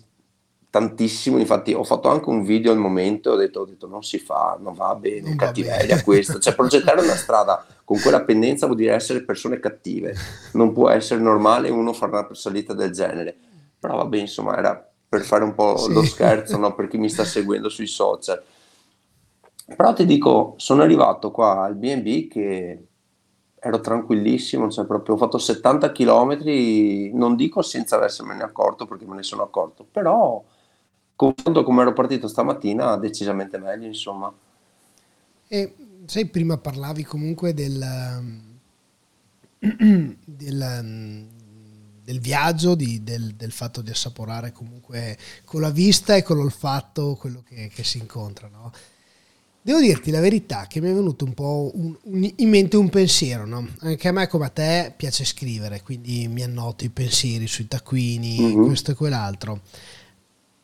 tantissimo. 0.70 1.38
Infatti, 1.38 1.74
ho 1.74 1.86
fatto 1.86 2.10
anche 2.10 2.30
un 2.30 2.43
video 2.43 2.74
al 2.74 2.78
momento. 2.78 3.32
Ho 3.32 3.36
detto, 3.38 3.62
ho 3.62 3.66
detto 3.66 3.88
non 3.88 4.03
si 4.03 4.20
fa, 4.20 4.57
non 4.60 4.74
va 4.74 4.93
bene, 4.95 5.30
non 5.30 5.38
cattiveria 5.38 5.95
bene. 5.95 6.03
questa. 6.03 6.39
Cioè, 6.39 6.55
progettare 6.55 7.01
una 7.01 7.16
strada 7.18 7.66
con 7.86 7.99
quella 8.01 8.24
pendenza 8.24 8.66
vuol 8.66 8.78
dire 8.78 8.93
essere 8.93 9.24
persone 9.24 9.60
cattive. 9.60 10.14
Non 10.53 10.74
può 10.74 10.89
essere 10.89 11.22
normale 11.22 11.70
uno 11.70 11.93
fare 11.93 12.12
una 12.12 12.28
salita 12.34 12.74
del 12.74 12.91
genere. 12.91 13.36
Però 13.80 13.95
vabbè, 13.95 14.18
insomma, 14.18 14.57
era 14.57 14.91
per 15.07 15.22
fare 15.22 15.45
un 15.45 15.55
po' 15.55 15.78
sì. 15.78 15.93
lo 15.93 16.03
scherzo 16.03 16.57
no? 16.57 16.76
per 16.76 16.88
chi 16.88 16.97
mi 16.97 17.10
sta 17.10 17.24
seguendo 17.24 17.70
sui 17.70 17.88
social. 17.88 18.43
Però 19.74 19.93
ti 19.93 20.05
dico, 20.05 20.55
sono 20.57 20.82
arrivato 20.82 21.32
qua 21.32 21.64
al 21.64 21.76
BB 21.76 22.28
che 22.30 22.89
ero 23.62 23.82
tranquillissimo, 23.82 24.70
cioè 24.70 24.86
proprio 24.86 25.16
ho 25.16 25.18
fatto 25.18 25.38
70 25.38 25.91
km, 25.91 26.38
non 27.14 27.36
dico 27.36 27.62
senza 27.62 28.03
essermene 28.03 28.43
accorto 28.43 28.86
perché 28.86 29.05
me 29.05 29.16
ne 29.16 29.24
sono 29.24 29.43
accorto, 29.43 29.86
però 29.89 30.43
confronto 31.16 31.64
come 31.64 31.82
ero 31.82 31.93
partito 31.93 32.28
stamattina 32.28 32.95
decisamente 32.95 33.57
meglio, 33.57 33.86
insomma. 33.86 34.34
E 35.47 35.76
sai, 36.05 36.28
prima 36.28 36.57
parlavi 36.57 37.03
comunque 37.03 37.53
del, 37.53 37.86
del, 39.60 41.26
del 42.03 42.20
viaggio, 42.20 42.76
di, 42.76 43.03
del, 43.03 43.36
del, 43.36 43.51
fatto 43.51 43.82
di 43.82 43.89
assaporare 43.89 44.51
comunque 44.53 45.18
con 45.43 45.62
la 45.62 45.72
vista 45.72 46.16
e 46.16 46.24
con 46.24 46.38
l'olfatto 46.38 47.16
quello 47.16 47.43
che, 47.45 47.70
che 47.74 47.84
si 47.84 47.97
incontra, 47.97 48.47
no? 48.47 48.72
Devo 49.62 49.80
dirti 49.80 50.10
la 50.10 50.22
verità 50.22 50.68
che 50.68 50.80
mi 50.80 50.89
è 50.89 50.93
venuto 50.93 51.26
un 51.26 51.34
po' 51.34 51.70
un, 51.74 51.95
un, 52.03 52.32
in 52.38 52.49
mente 52.49 52.78
un 52.78 52.89
pensiero, 52.89 53.45
no? 53.45 53.68
Anche 53.80 54.07
a 54.07 54.12
me 54.12 54.28
come 54.28 54.45
a 54.45 54.49
te 54.49 54.93
piace 54.95 55.26
scrivere, 55.26 55.82
quindi 55.84 56.28
mi 56.30 56.43
annoto 56.43 56.86
i 56.86 56.89
pensieri 56.89 57.45
sui 57.45 57.68
taccuini, 57.68 58.39
mm-hmm. 58.39 58.66
questo 58.66 58.91
e 58.91 58.93
quell'altro. 58.95 59.60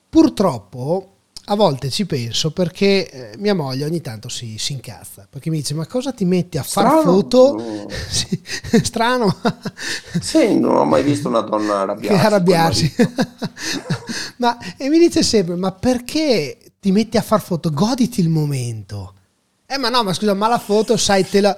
Purtroppo 0.09 1.15
a 1.47 1.55
volte 1.55 1.89
ci 1.91 2.05
penso 2.05 2.51
perché 2.51 3.09
eh, 3.09 3.37
mia 3.37 3.53
moglie 3.53 3.85
ogni 3.85 4.01
tanto 4.01 4.29
si, 4.29 4.57
si, 4.57 4.73
incazza 4.73 5.27
perché 5.29 5.51
mi 5.51 5.57
dice 5.57 5.75
ma 5.75 5.85
cosa 5.85 6.11
ti 6.11 6.25
metti 6.25 6.57
a 6.57 6.63
far 6.63 7.03
foto 7.03 7.85
sì, 8.09 8.41
strano 8.81 9.35
sì 10.19 10.57
non 10.57 10.75
ho 10.75 10.85
mai 10.85 11.03
visto 11.03 11.27
una 11.27 11.41
donna 11.41 11.81
arrabbiarsi, 11.81 12.25
arrabbiarsi. 12.25 12.95
ma, 14.37 14.57
e 14.75 14.89
mi 14.89 14.97
dice 14.97 15.21
sempre 15.21 15.55
ma 15.55 15.71
perché 15.71 16.57
ti 16.85 16.91
metti 16.91 17.17
a 17.17 17.23
far 17.23 17.41
foto 17.41 17.71
goditi 17.71 18.21
il 18.21 18.29
momento. 18.29 19.15
Eh 19.65 19.79
ma 19.79 19.89
no 19.89 20.03
ma 20.03 20.13
scusa 20.13 20.35
ma 20.35 20.47
la 20.47 20.59
foto 20.59 20.97
sai 20.97 21.27
te 21.27 21.41
la 21.41 21.57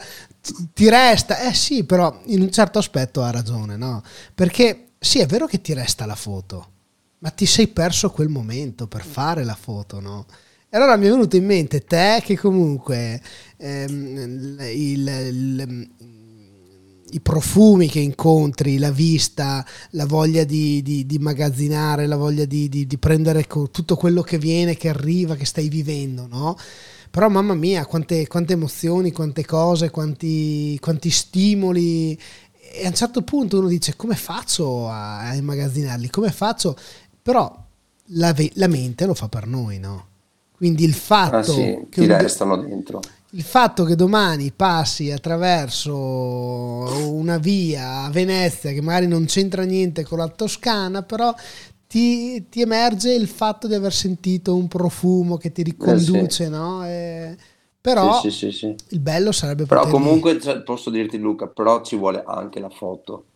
ti 0.74 0.88
resta. 0.88 1.42
Eh 1.42 1.54
sì 1.54 1.84
però 1.84 2.22
in 2.28 2.40
un 2.40 2.50
certo 2.50 2.80
aspetto 2.80 3.22
ha 3.22 3.30
ragione 3.30 3.76
no? 3.76 4.02
Perché 4.34 4.92
sì 4.98 5.20
è 5.20 5.26
vero 5.26 5.46
che 5.46 5.60
ti 5.60 5.74
resta 5.74 6.06
la 6.06 6.16
foto 6.16 6.72
ma 7.18 7.30
ti 7.32 7.46
sei 7.46 7.68
perso 7.68 8.10
quel 8.10 8.30
momento 8.30 8.88
per 8.88 9.04
fare 9.04 9.44
la 9.44 9.58
foto, 9.60 10.00
no? 10.00 10.26
E 10.70 10.78
allora 10.78 10.96
mi 10.96 11.08
è 11.08 11.10
venuto 11.10 11.36
in 11.36 11.46
mente 11.46 11.84
te 11.84 12.22
che 12.24 12.38
comunque 12.38 13.22
ehm, 13.58 14.58
il, 14.62 15.08
il, 15.08 15.90
i 17.12 17.20
profumi 17.20 17.88
che 17.88 18.00
incontri, 18.00 18.78
la 18.78 18.92
vista, 18.92 19.66
la 19.92 20.06
voglia 20.06 20.44
di, 20.44 20.82
di, 20.82 21.06
di 21.06 21.20
magazzinare, 21.20 22.08
la 22.08 22.18
voglia 22.18 22.46
di, 22.46 22.70
di, 22.70 22.98
prendere 22.98 23.46
tutto 23.46 23.96
quello 23.96 24.22
che 24.22 24.38
viene, 24.38 24.76
che 24.76 24.90
arriva, 24.90 25.36
che 25.36 25.46
stai 25.46 25.70
vivendo, 25.70 26.28
no? 26.28 26.58
Però 27.10 27.30
mamma 27.30 27.54
mia, 27.54 27.86
quante, 27.86 28.28
quante 28.28 28.54
emozioni, 28.54 29.12
quante 29.12 29.46
cose, 29.46 29.90
quanti, 29.90 30.78
quanti 30.80 31.10
stimoli 31.10 32.20
e 32.70 32.86
a 32.86 32.90
un 32.90 32.94
certo 32.94 33.22
punto 33.22 33.60
uno 33.60 33.70
dice 33.70 33.96
come 33.96 34.16
faccio 34.16 34.90
a 34.90 35.34
immagazzinarli, 35.34 36.10
come 36.10 36.32
faccio 36.32 36.78
però 37.22 37.52
la, 38.12 38.34
la, 38.54 38.68
mente 38.68 39.06
lo 39.06 39.14
fa 39.14 39.28
per 39.28 39.48
noi, 39.48 39.80
no? 39.80 40.06
Quindi 40.56 40.84
il 40.84 40.94
fatto 40.94 41.36
ah, 41.36 41.44
sì, 41.44 41.86
che 41.90 42.02
ti 42.02 42.06
restano 42.06 42.58
dentro. 42.58 43.02
Il 43.32 43.44
fatto 43.44 43.84
che 43.84 43.96
domani 43.96 44.52
passi 44.52 45.12
attraverso 45.12 45.94
una 45.94 47.38
via 47.38 48.04
a 48.04 48.10
Venezia 48.10 48.72
che 48.72 48.82
magari 48.82 49.08
non 49.08 49.26
c'entra 49.26 49.64
niente 49.64 50.04
con 50.04 50.20
la 50.20 50.30
Toscana, 50.30 51.04
però 51.04 51.34
ti, 51.88 52.48
ti 52.50 52.62
emerge 52.62 53.14
il 53.14 53.28
fatto 53.28 53.68
di 53.68 53.74
aver 53.74 53.94
sentito 53.94 54.56
un 54.56 54.68
profumo 54.68 55.38
che 55.38 55.52
ti 55.52 55.62
riconduce, 55.64 56.44
eh 56.44 56.46
sì. 56.46 56.50
no? 56.50 56.86
E, 56.86 57.38
però 57.80 58.20
sì, 58.22 58.32
sì, 58.32 58.76
il 58.90 59.00
bello 59.00 59.32
sarebbe 59.32 59.66
però 59.66 59.88
comunque 59.88 60.42
cioè, 60.42 60.62
posso 60.62 60.90
dirti 60.90 61.18
Luca 61.18 61.48
però 61.48 61.82
ci 61.82 61.96
vuole 61.96 62.22
anche 62.26 62.60
la 62.60 62.70
foto 62.70 63.28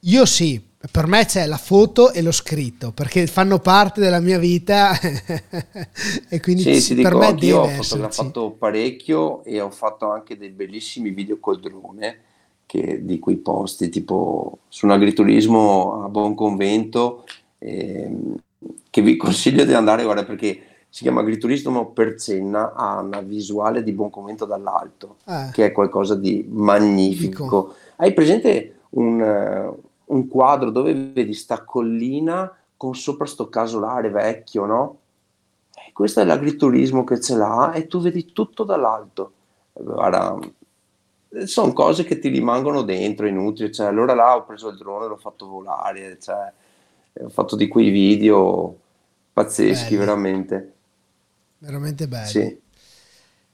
io 0.00 0.24
sì 0.24 0.69
per 0.90 1.06
me 1.06 1.26
c'è 1.26 1.44
la 1.44 1.58
foto 1.58 2.10
e 2.10 2.22
lo 2.22 2.32
scritto 2.32 2.92
perché 2.92 3.26
fanno 3.26 3.58
parte 3.58 4.00
della 4.00 4.20
mia 4.20 4.38
vita 4.38 4.92
e 6.28 6.40
quindi 6.40 6.62
sì, 6.62 6.80
sì, 6.80 6.94
per 6.94 7.12
dico, 7.12 7.18
me 7.18 7.38
io 7.40 7.58
ho 7.60 7.68
fotografato 7.68 8.50
parecchio 8.52 9.44
e 9.44 9.60
ho 9.60 9.70
fatto 9.70 10.10
anche 10.10 10.38
dei 10.38 10.48
bellissimi 10.48 11.10
video 11.10 11.38
col 11.38 11.60
drone 11.60 12.20
che, 12.64 13.04
di 13.04 13.18
quei 13.18 13.36
posti 13.36 13.90
tipo 13.90 14.60
su 14.68 14.86
un 14.86 14.92
agriturismo 14.92 16.04
a 16.04 16.08
Buon 16.08 16.34
Convento 16.34 17.26
ehm, 17.58 18.36
che 18.88 19.02
vi 19.02 19.16
consiglio 19.18 19.66
di 19.66 19.74
andare 19.74 20.04
guarda 20.04 20.24
perché 20.24 20.62
si 20.88 21.02
chiama 21.02 21.20
agriturismo 21.20 21.90
Percenna 21.90 22.72
ha 22.72 23.00
una 23.00 23.20
visuale 23.20 23.82
di 23.82 23.92
Buon 23.92 24.08
Convento 24.08 24.46
dall'alto 24.46 25.16
eh. 25.26 25.50
che 25.52 25.66
è 25.66 25.72
qualcosa 25.72 26.14
di 26.14 26.46
magnifico 26.48 27.42
Dico. 27.44 27.74
hai 27.96 28.14
presente 28.14 28.76
un 28.92 29.76
un 30.10 30.28
quadro 30.28 30.70
dove 30.70 30.94
vedi 30.94 31.34
sta 31.34 31.64
collina 31.64 32.54
con 32.76 32.94
sopra 32.94 33.26
sto 33.26 33.48
casolare 33.48 34.10
vecchio, 34.10 34.64
no? 34.64 34.98
E 35.86 35.92
questo 35.92 36.20
è 36.20 36.24
l'agriturismo 36.24 37.04
che 37.04 37.20
ce 37.20 37.36
l'ha 37.36 37.72
e 37.72 37.86
tu 37.86 38.00
vedi 38.00 38.32
tutto 38.32 38.64
dall'alto. 38.64 39.32
Guarda, 39.72 40.38
sono 41.44 41.72
cose 41.72 42.04
che 42.04 42.18
ti 42.18 42.28
rimangono 42.28 42.82
dentro, 42.82 43.26
inutili. 43.26 43.72
Cioè, 43.72 43.86
allora 43.86 44.14
là 44.14 44.36
ho 44.36 44.44
preso 44.44 44.68
il 44.68 44.76
drone 44.76 45.06
l'ho 45.06 45.16
fatto 45.16 45.46
volare, 45.46 46.18
cioè, 46.20 46.52
ho 47.22 47.28
fatto 47.28 47.56
di 47.56 47.68
quei 47.68 47.90
video 47.90 48.76
pazzeschi, 49.32 49.94
belli. 49.94 49.96
veramente. 49.96 50.74
Veramente 51.58 52.08
belli. 52.08 52.28
Sì. 52.28 52.60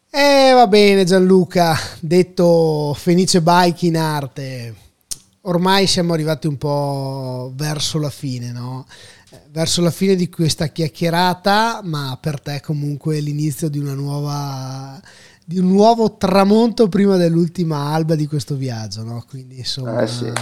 E 0.09 0.49
eh, 0.49 0.53
va 0.53 0.67
bene 0.67 1.05
Gianluca, 1.05 1.75
detto 2.01 2.95
Fenice 2.95 3.43
Bike 3.43 3.87
in 3.87 3.97
arte, 3.97 4.75
ormai 5.47 5.87
siamo 5.87 6.13
arrivati 6.13 6.47
un 6.47 6.57
po' 6.57 7.53
verso 7.55 7.99
la 7.99 8.11
fine, 8.11 8.53
no? 8.53 8.87
Verso 9.51 9.81
la 9.83 9.91
fine 9.91 10.15
di 10.15 10.29
questa 10.29 10.69
chiacchierata, 10.69 11.81
ma 11.83 12.17
per 12.21 12.41
te 12.41 12.61
comunque 12.61 13.19
l'inizio 13.21 13.69
di 13.69 13.79
una 13.79 13.95
nuova 13.95 15.01
di 15.49 15.59
un 15.59 15.69
nuovo 15.69 16.17
tramonto 16.17 16.89
prima 16.89 17.17
dell'ultima 17.17 17.93
alba 17.93 18.17
di 18.17 18.27
questo 18.27 18.57
viaggio, 18.57 19.05
no? 19.05 19.25
Quindi 19.29 19.59
insomma 19.59 20.03
eh 20.03 20.09
sì. 20.09 20.33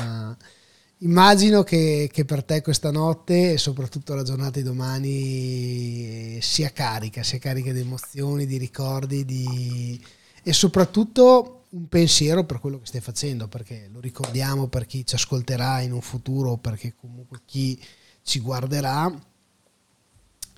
immagino 0.99 1.63
che, 1.63 2.09
che, 2.11 2.25
per 2.25 2.43
te 2.43 2.63
questa 2.63 2.91
notte 2.91 3.53
e 3.53 3.59
soprattutto 3.59 4.15
la 4.15 4.23
giornata 4.23 4.59
di 4.59 4.63
domani 4.63 6.39
sia 6.41 6.71
carica, 6.71 7.23
sia 7.23 7.39
carica 7.39 7.71
di 7.73 7.81
emozioni, 7.81 8.47
di 8.47 8.57
ricordi, 8.57 9.27
di... 9.27 10.03
e 10.43 10.53
soprattutto 10.55 11.64
un 11.75 11.89
pensiero 11.89 12.45
per 12.45 12.61
quello 12.61 12.79
che 12.79 12.87
stai 12.87 13.01
facendo, 13.01 13.49
perché 13.49 13.89
lo 13.93 14.01
ricordiamo 14.01 14.69
per 14.69 14.87
chi 14.87 15.05
ci 15.05 15.17
ascolterà 15.17 15.81
in 15.81 15.93
un 15.93 16.01
futuro, 16.01 16.57
perché 16.57 16.95
comunque 16.95 17.41
chi 17.45 17.81
ci 18.23 18.41
guarderà. 18.41 19.13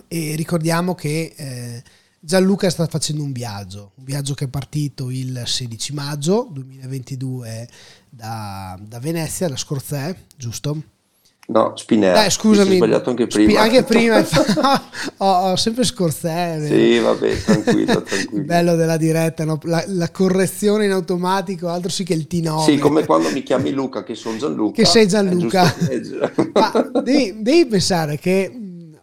E 0.09 0.35
ricordiamo 0.37 0.95
che 0.95 1.35
eh, 1.37 1.83
Gianluca 2.21 2.69
sta 2.69 2.87
facendo 2.87 3.23
un 3.23 3.33
viaggio, 3.33 3.93
un 3.95 4.05
viaggio 4.05 4.35
che 4.35 4.45
è 4.45 4.49
partito 4.49 5.11
il 5.11 5.43
16 5.45 5.95
maggio 5.95 6.49
2022 6.51 7.69
da, 8.11 8.79
da 8.81 8.99
Venezia, 9.01 9.49
da 9.49 9.57
Scorzè, 9.57 10.15
giusto? 10.37 10.95
No, 11.49 11.73
Spinera. 11.77 12.15
Dai, 12.15 12.31
scusami. 12.31 12.73
Ho 12.73 12.77
sbagliato 12.77 13.11
anche 13.11 13.27
prima. 13.29 13.51
Sp- 13.53 13.59
anche 13.59 13.83
prima. 13.85 14.19
ho, 15.19 15.51
ho, 15.51 15.57
sempre 15.57 15.85
scorzè. 15.85 16.61
Sì, 16.67 16.99
vabbè, 16.99 17.43
tranquillo, 17.43 18.03
tranquillo. 18.05 18.45
Bello 18.45 18.75
della 18.75 18.97
diretta, 18.97 19.45
no? 19.45 19.59
la, 19.63 19.85
la, 19.87 20.11
correzione 20.11 20.87
in 20.87 20.91
automatico, 20.91 21.69
altro 21.69 21.91
sì 21.91 22.03
che 22.03 22.15
il 22.15 22.27
T9. 22.29 22.65
Sì, 22.65 22.79
come 22.79 23.05
quando 23.05 23.31
mi 23.31 23.43
chiami 23.43 23.71
Luca, 23.71 24.03
che 24.03 24.15
sono 24.15 24.37
Gianluca. 24.39 24.83
Che 24.83 24.87
sei 24.87 25.07
Gianluca. 25.07 25.73
Ma 26.53 26.91
devi, 27.03 27.37
devi, 27.39 27.67
pensare 27.67 28.19
che 28.19 28.53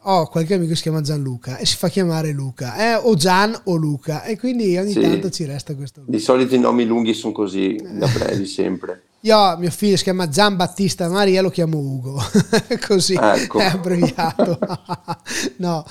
ho 0.05 0.27
qualche 0.27 0.55
amico 0.55 0.71
che 0.71 0.75
si 0.75 0.81
chiama 0.81 0.99
Gianluca 0.99 1.57
e 1.57 1.65
si 1.65 1.77
fa 1.77 1.87
chiamare 1.87 2.31
Luca, 2.31 2.75
eh? 2.75 2.95
o 2.95 3.15
Gian 3.15 3.57
o 3.65 3.75
Luca, 3.75 4.23
e 4.23 4.37
quindi 4.37 4.77
ogni 4.77 4.91
sì. 4.91 4.99
tanto 4.99 5.29
ci 5.29 5.45
resta 5.45 5.75
questo. 5.75 6.03
Di 6.05 6.19
solito 6.19 6.55
i 6.55 6.59
nomi 6.59 6.83
lunghi 6.83 7.13
sono 7.13 7.31
così, 7.31 7.79
da 7.81 8.07
brevi 8.07 8.45
sempre. 8.45 9.03
Io, 9.25 9.57
mio 9.57 9.71
figlio 9.71 9.95
si 9.95 10.03
chiama 10.03 10.27
Gian 10.27 10.57
Battista 10.57 11.07
Maria, 11.07 11.41
lo 11.41 11.49
chiamo 11.49 11.77
Ugo, 11.77 12.21
così 12.85 13.13
ecco. 13.13 13.59
è 13.59 13.67
abbreviato. 13.67 14.59
no, 15.59 15.85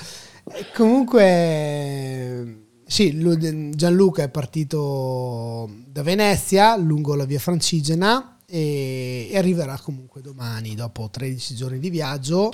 comunque, 0.75 2.67
sì, 2.85 3.71
Gianluca 3.73 4.21
è 4.21 4.29
partito 4.29 5.67
da 5.87 6.03
Venezia 6.03 6.77
lungo 6.77 7.15
la 7.15 7.25
via 7.25 7.39
Francigena 7.39 8.32
e, 8.53 9.29
e 9.31 9.37
arriverà 9.39 9.79
comunque 9.81 10.21
domani, 10.21 10.75
dopo 10.75 11.09
13 11.09 11.55
giorni 11.55 11.79
di 11.79 11.89
viaggio, 11.89 12.51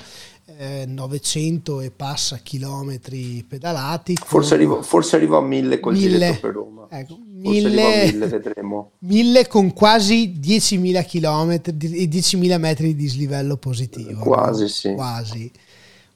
eh, 0.57 0.85
900 0.87 1.81
e 1.81 1.91
passa 1.91 2.37
chilometri 2.37 3.43
pedalati. 3.45 4.15
Forse 4.15 4.53
arrivo, 4.53 4.81
forse 4.81 5.17
arrivo 5.17 5.35
a 5.35 5.41
1000 5.41 5.81
col 5.81 5.95
1000, 5.95 6.09
giretto 6.09 6.39
per 6.39 6.53
Roma. 6.53 6.87
Ecco, 6.89 7.17
1000, 7.21 8.11
1000, 8.11 8.27
vedremo. 8.27 8.91
1000 8.99 9.47
con 9.47 9.73
quasi 9.73 10.39
10.000 10.39 11.05
chilometri 11.05 11.75
e 11.97 12.07
10.000 12.07 12.57
metri 12.57 12.87
di 12.87 12.95
dislivello 12.95 13.57
positivo. 13.57 14.21
Quasi, 14.21 14.61
no? 14.61 14.67
sì. 14.69 14.93
Quasi. 14.93 15.51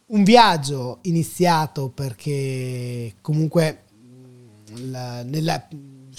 Un 0.06 0.24
viaggio 0.24 1.00
iniziato 1.02 1.90
perché 1.90 3.16
comunque 3.20 3.84
la, 4.90 5.24
nella, 5.24 5.68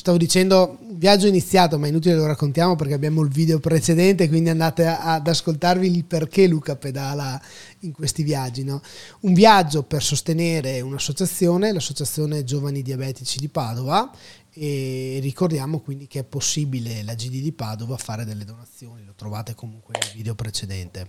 stavo 0.05 0.19
dicendo 0.19 0.77
un 0.83 0.99
viaggio 0.99 1.27
iniziato, 1.27 1.79
ma 1.79 1.87
inutile 1.87 2.15
lo 2.15 2.27
raccontiamo 2.27 2.77
perché 2.77 2.93
abbiamo 2.93 3.23
il 3.23 3.31
video 3.31 3.59
precedente, 3.59 4.29
quindi 4.29 4.51
andate 4.51 4.87
ad 4.87 5.27
ascoltarvi 5.27 5.87
il 5.87 6.05
perché 6.05 6.47
Luca 6.47 6.77
pedala 6.77 7.41
in 7.81 7.93
questi 7.93 8.23
viaggi. 8.23 8.65
No? 8.65 8.83
Un 9.21 9.33
viaggio 9.33 9.83
per 9.83 10.03
sostenere 10.03 10.83
un'associazione, 10.83 11.73
l'associazione 11.73 12.45
Giovani 12.45 12.83
Diabetici 12.83 13.39
di 13.39 13.49
Padova, 13.49 14.15
e 14.53 15.21
ricordiamo 15.23 15.81
quindi 15.81 16.07
che 16.07 16.19
è 16.19 16.25
possibile 16.25 17.03
la 17.03 17.15
GD 17.15 17.41
di 17.41 17.53
Padova 17.53 17.97
fare 17.97 18.27
delle 18.27 18.45
donazioni, 18.45 19.07
lo 19.07 19.15
trovate 19.17 19.55
comunque 19.55 19.95
nel 19.99 20.13
video 20.13 20.35
precedente. 20.35 21.09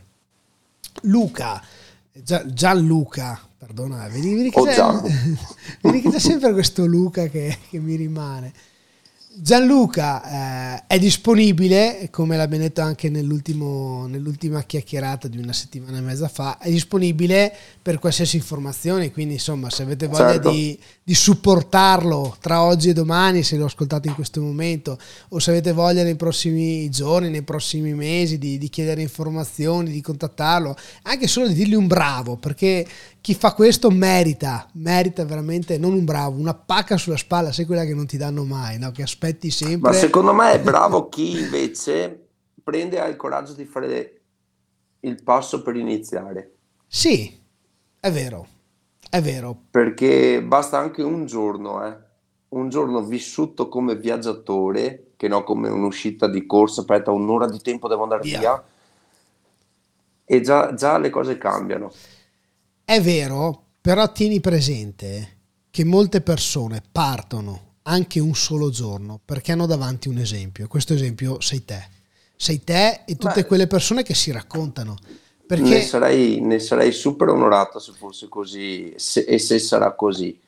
Luca 1.02 1.62
Gianluca, 2.14 3.38
perdona, 3.58 4.08
vedi, 4.08 4.34
vedi, 4.34 4.50
che, 4.50 4.62
c'è, 4.64 4.86
vedi 5.84 6.00
che 6.00 6.12
c'è 6.12 6.20
sempre 6.20 6.54
questo 6.54 6.86
Luca 6.86 7.28
che, 7.28 7.58
che 7.70 7.80
mi 7.80 7.96
rimane. 7.96 8.54
Gianluca 9.38 10.78
eh, 10.78 10.84
è 10.88 10.98
disponibile, 10.98 12.08
come 12.10 12.38
l'abbiamo 12.38 12.64
detto 12.64 12.80
anche 12.80 13.10
nell'ultima 13.10 14.64
chiacchierata 14.64 15.28
di 15.28 15.38
una 15.38 15.52
settimana 15.52 15.98
e 15.98 16.02
mezza 16.02 16.30
fa, 16.30 16.58
è 16.58 16.70
disponibile 16.70 17.54
per 17.82 18.00
qualsiasi 18.00 18.38
informazione, 18.38 19.12
quindi 19.12 19.34
insomma 19.34 19.70
se 19.70 19.84
avete 19.84 20.08
voglia 20.08 20.34
certo. 20.34 20.52
di, 20.52 20.80
di, 21.04 21.14
supportarlo 21.14 22.38
tra 22.40 22.64
oggi 22.64 22.90
e 22.90 22.94
domani, 22.94 23.44
se 23.44 23.58
lo 23.58 23.66
ascoltate 23.66 24.08
in 24.08 24.16
questo 24.16 24.40
momento, 24.42 24.98
o 25.30 25.40
se 25.40 25.52
avete 25.52 25.74
voglia 25.74 26.04
nei 26.04 26.16
prossimi 26.16 26.90
giorni, 26.90 27.30
nei 27.30 27.44
prossimi 27.44 27.94
mesi 27.94 28.38
di, 28.38 28.58
di 28.58 28.70
chiedere 28.70 29.02
informazioni, 29.02 29.92
di 29.92 30.02
contattarlo, 30.02 30.78
anche 31.04 31.28
solo 31.28 31.48
di 31.48 31.54
dirgli 31.54 31.76
un 31.76 31.88
bravo, 31.88 32.38
perché 32.38 32.88
chi 33.26 33.34
fa 33.34 33.56
questo 33.56 33.90
merita, 33.90 34.70
merita 34.74 35.26
veramente 35.26 35.80
non 35.80 35.94
un 35.94 36.06
bravo, 36.06 36.40
una 36.40 36.54
pacca 36.54 36.96
sulla 36.96 37.18
spalla, 37.18 37.52
sai 37.52 37.66
quella 37.66 37.84
che 37.84 37.96
non 37.96 38.06
ti 38.06 38.18
danno 38.18 38.44
mai, 38.44 38.78
no? 38.78 38.92
che 38.92 39.02
aspetti 39.02 39.50
sempre. 39.50 39.90
Ma 39.90 39.98
secondo 39.98 40.32
me 40.32 40.52
è 40.52 40.60
bravo 40.60 41.10
chi 41.10 41.40
invece 41.40 42.28
prende 42.64 43.00
il 43.00 43.16
coraggio 43.16 43.54
di 43.54 43.66
fare 43.66 44.22
il 45.00 45.24
passo 45.24 45.64
per 45.64 45.76
iniziare. 45.76 46.54
Sì, 46.86 47.36
è 48.00 48.12
vero, 48.12 48.46
è 49.10 49.20
vero. 49.24 49.60
Perché 49.72 50.44
basta 50.44 50.78
anche 50.78 51.02
un 51.02 51.26
giorno, 51.26 51.84
eh? 51.84 51.98
un 52.50 52.70
giorno 52.70 53.02
vissuto 53.02 53.68
come 53.70 53.96
viaggiatore, 53.96 55.14
che 55.16 55.28
no 55.28 55.44
come 55.44 55.68
un'uscita 55.68 56.28
di 56.28 56.46
corsa, 56.46 56.82
aspetta 56.82 57.10
un'ora 57.10 57.48
di 57.48 57.60
tempo 57.60 57.88
devo 57.88 58.04
andare 58.04 58.22
via, 58.22 58.38
via 58.38 58.64
e 60.26 60.42
già, 60.42 60.76
già 60.76 61.00
le 61.00 61.10
cose 61.10 61.40
cambiano. 61.40 61.92
È 62.86 63.02
vero, 63.02 63.64
però 63.82 64.12
tieni 64.12 64.40
presente 64.40 65.38
che 65.72 65.84
molte 65.84 66.22
persone 66.22 66.84
partono 66.92 67.74
anche 67.88 68.20
un 68.20 68.36
solo 68.36 68.70
giorno 68.70 69.20
perché 69.26 69.52
hanno 69.52 69.66
davanti 69.66 70.08
un 70.08 70.20
esempio. 70.20 70.68
Questo 70.68 70.94
esempio 70.94 71.42
sei 71.42 71.66
te. 71.66 71.84
Sei 72.36 72.64
te 72.64 73.02
e 73.08 73.16
tutte 73.18 73.42
Beh, 73.42 73.46
quelle 73.46 73.66
persone 73.66 74.04
che 74.04 74.14
si 74.14 74.32
raccontano. 74.32 74.96
Perché... 75.48 75.68
Ne, 75.68 75.82
sarei, 75.82 76.40
ne 76.42 76.60
sarei 76.60 76.92
super 76.92 77.30
onorato 77.30 77.80
se 77.80 77.92
fosse 77.98 78.28
così 78.28 78.94
se, 78.98 79.22
e 79.22 79.40
se 79.40 79.58
sarà 79.58 79.94
così. 79.94 80.40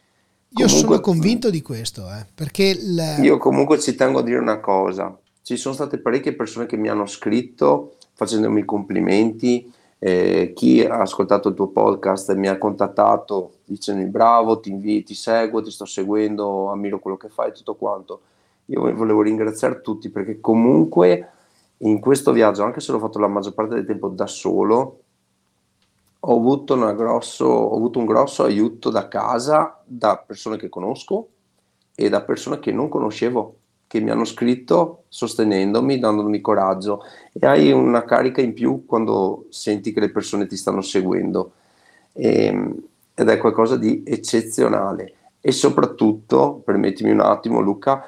Io 0.50 0.68
sono 0.68 1.00
convinto 1.00 1.50
di 1.50 1.64
questo, 1.64 2.08
eh, 2.12 2.26
perché... 2.34 2.78
La... 2.82 3.18
Io 3.18 3.38
comunque 3.40 3.80
ci 3.80 3.96
tengo 3.96 4.20
a 4.20 4.24
dire 4.24 4.38
una 4.38 4.60
cosa. 4.60 5.18
Ci 5.42 5.58
sono 5.58 5.74
state 5.74 5.98
parecchie 5.98 6.34
persone 6.34 6.68
che 6.68 6.78
mi 6.78 6.88
hanno 6.88 7.08
scritto 7.08 7.96
facendomi 8.14 8.64
complimenti, 8.64 9.72
eh, 10.00 10.54
chi 10.56 10.84
ha 10.84 11.00
ascoltato 11.00 11.50
il 11.50 11.56
tuo 11.56 11.68
podcast 11.68 12.34
mi 12.36 12.48
ha 12.48 12.58
contattato 12.58 13.54
dicendo 13.66 14.06
bravo, 14.10 14.60
ti 14.60 14.70
invito, 14.70 15.08
ti 15.08 15.16
seguo, 15.16 15.62
ti 15.62 15.72
sto 15.72 15.86
seguendo, 15.86 16.70
ammiro 16.70 17.00
quello 17.00 17.18
che 17.18 17.30
fai, 17.30 17.52
tutto 17.54 17.76
quanto. 17.76 18.22
Io 18.66 18.82
volevo 18.93 19.22
ringraziare 19.22 19.82
tutti 19.82 20.10
perché 20.10 20.39
comunque 20.39 21.32
in 21.78 22.00
questo 22.00 22.32
viaggio, 22.32 22.64
anche 22.64 22.80
se 22.80 22.91
l'ho 22.91 23.00
fatto 23.00 23.20
la 23.20 23.28
maggior 23.28 23.54
parte 23.54 23.76
del 23.76 23.86
tempo 23.86 24.10
da 24.10 24.28
solo, 24.28 25.00
ho 26.20 26.36
avuto, 26.36 26.76
grosso, 26.95 27.45
ho 27.45 27.76
avuto 27.76 28.00
un 28.00 28.06
grosso 28.06 28.43
aiuto 28.43 28.89
da 28.89 29.08
casa, 29.08 29.82
da 29.86 30.18
persone 30.18 30.58
che 30.58 30.70
conosco 30.70 31.28
e 31.95 32.10
da 32.10 32.22
persone 32.22 32.60
che 32.60 32.72
non 32.72 32.89
conoscevo 32.89 33.56
che 33.88 34.02
mi 34.02 34.10
hanno 34.10 34.26
scritto 34.26 35.06
sostenendomi, 35.08 35.98
dandomi 35.98 36.42
coraggio. 36.42 37.04
E 37.32 37.46
hai 37.48 37.72
una 37.72 38.04
carica 38.04 38.42
in 38.42 38.54
più 38.54 38.86
quando 38.86 39.46
senti 39.50 39.94
che 39.94 40.02
le 40.02 40.12
persone 40.12 40.46
ti 40.46 40.58
stanno 40.58 40.82
seguendo. 40.82 41.54
E, 42.14 42.46
ehm, 42.46 42.76
ed 43.16 43.30
è 43.30 43.38
qualcosa 43.38 43.78
di 43.78 44.04
eccezionale. 44.06 45.14
E 45.42 45.52
soprattutto, 45.52 46.62
permettimi 46.66 47.12
un 47.12 47.22
attimo 47.22 47.62
Luca, 47.62 48.06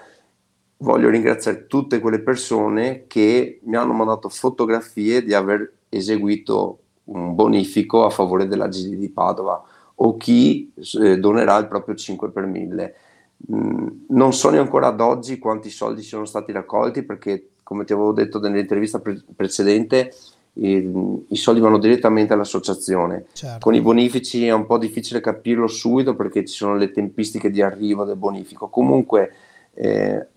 voglio 0.77 1.09
ringraziare 1.09 1.67
tutte 1.67 1.99
quelle 1.99 2.19
persone 2.19 3.05
che 3.07 3.59
mi 3.63 3.75
hanno 3.75 3.93
mandato 3.93 4.29
fotografie 4.29 5.23
di 5.23 5.33
aver 5.33 5.73
eseguito 5.89 6.79
un 7.05 7.33
bonifico 7.33 8.05
a 8.05 8.09
favore 8.09 8.47
della 8.47 8.67
GD 8.67 8.95
di 8.95 9.09
Padova. 9.09 9.63
O 10.01 10.17
chi 10.17 10.71
eh, 11.01 11.17
donerà 11.17 11.57
il 11.57 11.67
proprio 11.67 11.95
5 11.95 12.29
per 12.31 12.45
1000 12.45 12.95
Mm, 12.95 13.08
non 13.47 14.33
so 14.33 14.49
neanche 14.49 14.65
ancora 14.65 14.87
ad 14.87 14.99
oggi 14.99 15.39
quanti 15.39 15.69
soldi 15.69 16.01
sono 16.01 16.25
stati 16.25 16.51
raccolti 16.51 17.03
perché, 17.03 17.49
come 17.63 17.85
ti 17.85 17.93
avevo 17.93 18.11
detto 18.11 18.39
nell'intervista 18.39 18.99
pre- 18.99 19.23
precedente, 19.35 20.13
i, 20.53 21.23
i, 21.29 21.35
soldi 21.37 21.61
vanno 21.61 21.77
direttamente 21.77 22.33
all'associazione. 22.33 23.25
Certo. 23.31 23.59
Con 23.59 23.75
i 23.75 23.81
bonifici 23.81 24.45
è 24.45 24.51
un 24.51 24.65
po' 24.65 24.77
difficile 24.77 25.21
capirlo 25.21 25.67
subito 25.67 26.15
perché 26.15 26.45
ci 26.45 26.53
sono 26.53 26.75
le 26.75 26.91
tempistiche 26.91 27.49
di 27.49 27.61
arrivo 27.61 28.03
del 28.03 28.17
bonifico. 28.17 28.67
Comunque, 28.67 29.33
eh, 29.73 30.27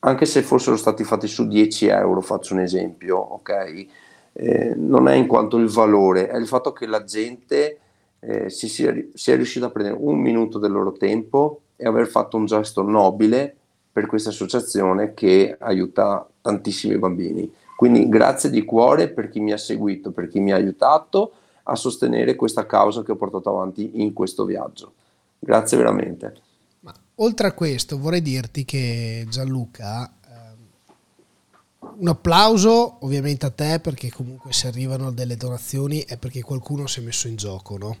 anche 0.00 0.26
se 0.26 0.42
fossero 0.42 0.76
stati 0.76 1.04
fatti 1.04 1.28
su 1.28 1.46
10 1.46 1.86
euro, 1.86 2.20
faccio 2.20 2.54
un 2.54 2.60
esempio, 2.60 3.16
ok? 3.16 3.86
Eh, 4.32 4.74
non 4.76 5.08
è 5.08 5.14
in 5.14 5.26
quanto 5.26 5.56
il 5.56 5.68
valore, 5.68 6.28
è 6.28 6.36
il 6.36 6.46
fatto 6.46 6.72
che 6.72 6.86
la 6.86 7.04
gente 7.04 7.78
eh, 8.20 8.50
si 8.50 8.68
sia, 8.68 8.94
sia 9.14 9.36
riuscita 9.36 9.66
a 9.66 9.70
prendere 9.70 9.98
un 10.00 10.18
minuto 10.18 10.58
del 10.58 10.72
loro 10.72 10.92
tempo 10.92 11.60
e 11.80 11.86
aver 11.86 12.06
fatto 12.08 12.36
un 12.36 12.44
gesto 12.44 12.82
nobile 12.82 13.56
per 13.90 14.06
questa 14.06 14.28
associazione 14.28 15.14
che 15.14 15.56
aiuta 15.58 16.28
tantissimi 16.42 16.98
bambini. 16.98 17.50
Quindi 17.74 18.08
grazie 18.10 18.50
di 18.50 18.64
cuore 18.66 19.08
per 19.08 19.30
chi 19.30 19.40
mi 19.40 19.52
ha 19.52 19.56
seguito, 19.56 20.10
per 20.10 20.28
chi 20.28 20.40
mi 20.40 20.52
ha 20.52 20.56
aiutato 20.56 21.32
a 21.62 21.74
sostenere 21.74 22.34
questa 22.34 22.66
causa 22.66 23.02
che 23.02 23.12
ho 23.12 23.16
portato 23.16 23.48
avanti 23.48 24.02
in 24.02 24.12
questo 24.12 24.44
viaggio. 24.44 24.92
Grazie 25.38 25.78
veramente. 25.78 26.34
Ma 26.80 26.92
oltre 27.16 27.46
a 27.46 27.52
questo 27.52 27.98
vorrei 27.98 28.20
dirti 28.20 28.66
che 28.66 29.26
Gianluca, 29.30 30.12
ehm, 30.28 31.96
un 32.00 32.08
applauso 32.08 32.98
ovviamente 33.00 33.46
a 33.46 33.50
te 33.50 33.80
perché 33.80 34.10
comunque 34.10 34.52
se 34.52 34.66
arrivano 34.66 35.10
delle 35.10 35.36
donazioni 35.36 36.00
è 36.00 36.18
perché 36.18 36.42
qualcuno 36.42 36.86
si 36.86 37.00
è 37.00 37.02
messo 37.02 37.26
in 37.26 37.36
gioco, 37.36 37.78
no? 37.78 37.96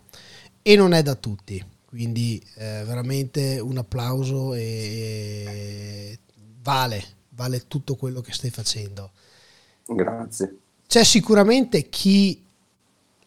E 0.60 0.76
non 0.76 0.92
è 0.92 1.02
da 1.02 1.14
tutti 1.14 1.78
quindi 1.90 2.40
eh, 2.54 2.84
veramente 2.86 3.58
un 3.58 3.76
applauso 3.76 4.54
e 4.54 6.18
vale, 6.62 7.02
vale 7.30 7.66
tutto 7.66 7.96
quello 7.96 8.20
che 8.20 8.32
stai 8.32 8.50
facendo. 8.50 9.10
Grazie. 9.84 10.58
C'è 10.86 11.02
sicuramente 11.02 11.88
chi 11.88 12.46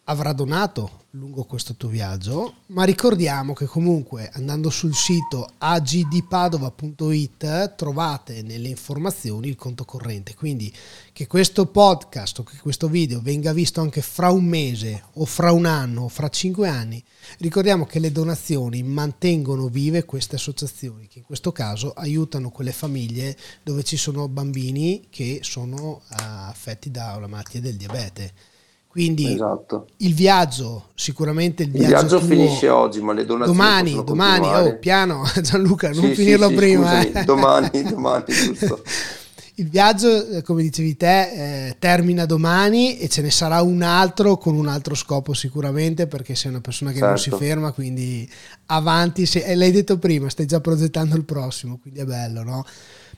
avrà 0.04 0.32
donato 0.32 1.02
lungo 1.14 1.44
questo 1.44 1.76
tuo 1.76 1.88
viaggio, 1.88 2.56
ma 2.66 2.84
ricordiamo 2.84 3.54
che 3.54 3.66
comunque 3.66 4.28
andando 4.32 4.68
sul 4.68 4.92
sito 4.94 5.48
agdpadova.it 5.58 7.76
trovate 7.76 8.42
nelle 8.42 8.66
informazioni 8.68 9.46
il 9.48 9.54
conto 9.54 9.84
corrente, 9.84 10.34
quindi 10.34 10.74
che 11.12 11.28
questo 11.28 11.66
podcast 11.66 12.40
o 12.40 12.42
che 12.42 12.56
questo 12.58 12.88
video 12.88 13.20
venga 13.22 13.52
visto 13.52 13.80
anche 13.80 14.02
fra 14.02 14.30
un 14.30 14.44
mese 14.44 15.04
o 15.14 15.24
fra 15.24 15.52
un 15.52 15.66
anno 15.66 16.02
o 16.02 16.08
fra 16.08 16.28
cinque 16.28 16.68
anni, 16.68 17.00
ricordiamo 17.38 17.86
che 17.86 18.00
le 18.00 18.12
donazioni 18.12 18.82
mantengono 18.82 19.68
vive 19.68 20.04
queste 20.04 20.34
associazioni 20.36 21.06
che 21.06 21.20
in 21.20 21.24
questo 21.24 21.52
caso 21.52 21.92
aiutano 21.92 22.50
quelle 22.50 22.72
famiglie 22.72 23.36
dove 23.62 23.84
ci 23.84 23.96
sono 23.96 24.28
bambini 24.28 25.06
che 25.08 25.38
sono 25.42 25.76
uh, 25.76 26.00
affetti 26.08 26.90
da 26.90 27.14
una 27.16 27.28
malattia 27.28 27.60
del 27.60 27.76
diabete 27.76 28.52
quindi 28.94 29.32
esatto. 29.32 29.88
il 29.96 30.14
viaggio, 30.14 30.90
sicuramente 30.94 31.64
il 31.64 31.70
viaggio, 31.70 31.84
il 31.84 31.90
viaggio 31.96 32.20
finisce 32.20 32.68
oggi, 32.68 33.00
ma 33.00 33.12
le 33.12 33.24
donazioni 33.24 33.58
domani, 33.58 34.04
domani, 34.04 34.46
oh, 34.46 34.78
piano 34.78 35.24
Gianluca, 35.42 35.90
non 35.90 36.04
sì, 36.04 36.14
finirlo 36.14 36.46
sì, 36.50 36.54
prima. 36.54 37.02
Scusami, 37.02 37.12
eh. 37.12 37.24
Domani, 37.24 37.82
domani, 37.82 38.24
giusto. 38.28 38.82
Il 39.56 39.68
viaggio, 39.68 40.28
eh, 40.28 40.42
come 40.42 40.62
dicevi 40.62 40.96
te, 40.96 41.66
eh, 41.70 41.76
termina 41.80 42.24
domani 42.24 42.96
e 42.98 43.08
ce 43.08 43.22
ne 43.22 43.32
sarà 43.32 43.62
un 43.62 43.82
altro 43.82 44.38
con 44.38 44.54
un 44.54 44.68
altro 44.68 44.94
scopo 44.94 45.34
sicuramente 45.34 46.06
perché 46.06 46.36
sei 46.36 46.52
una 46.52 46.60
persona 46.60 46.90
che 46.90 46.98
certo. 46.98 47.10
non 47.10 47.18
si 47.18 47.30
certo. 47.30 47.44
ferma, 47.44 47.72
quindi 47.72 48.30
avanti, 48.66 49.26
se, 49.26 49.40
e 49.40 49.56
l'hai 49.56 49.72
detto 49.72 49.98
prima, 49.98 50.28
stai 50.28 50.46
già 50.46 50.60
progettando 50.60 51.16
il 51.16 51.24
prossimo, 51.24 51.80
quindi 51.82 51.98
è 51.98 52.04
bello, 52.04 52.44
no? 52.44 52.64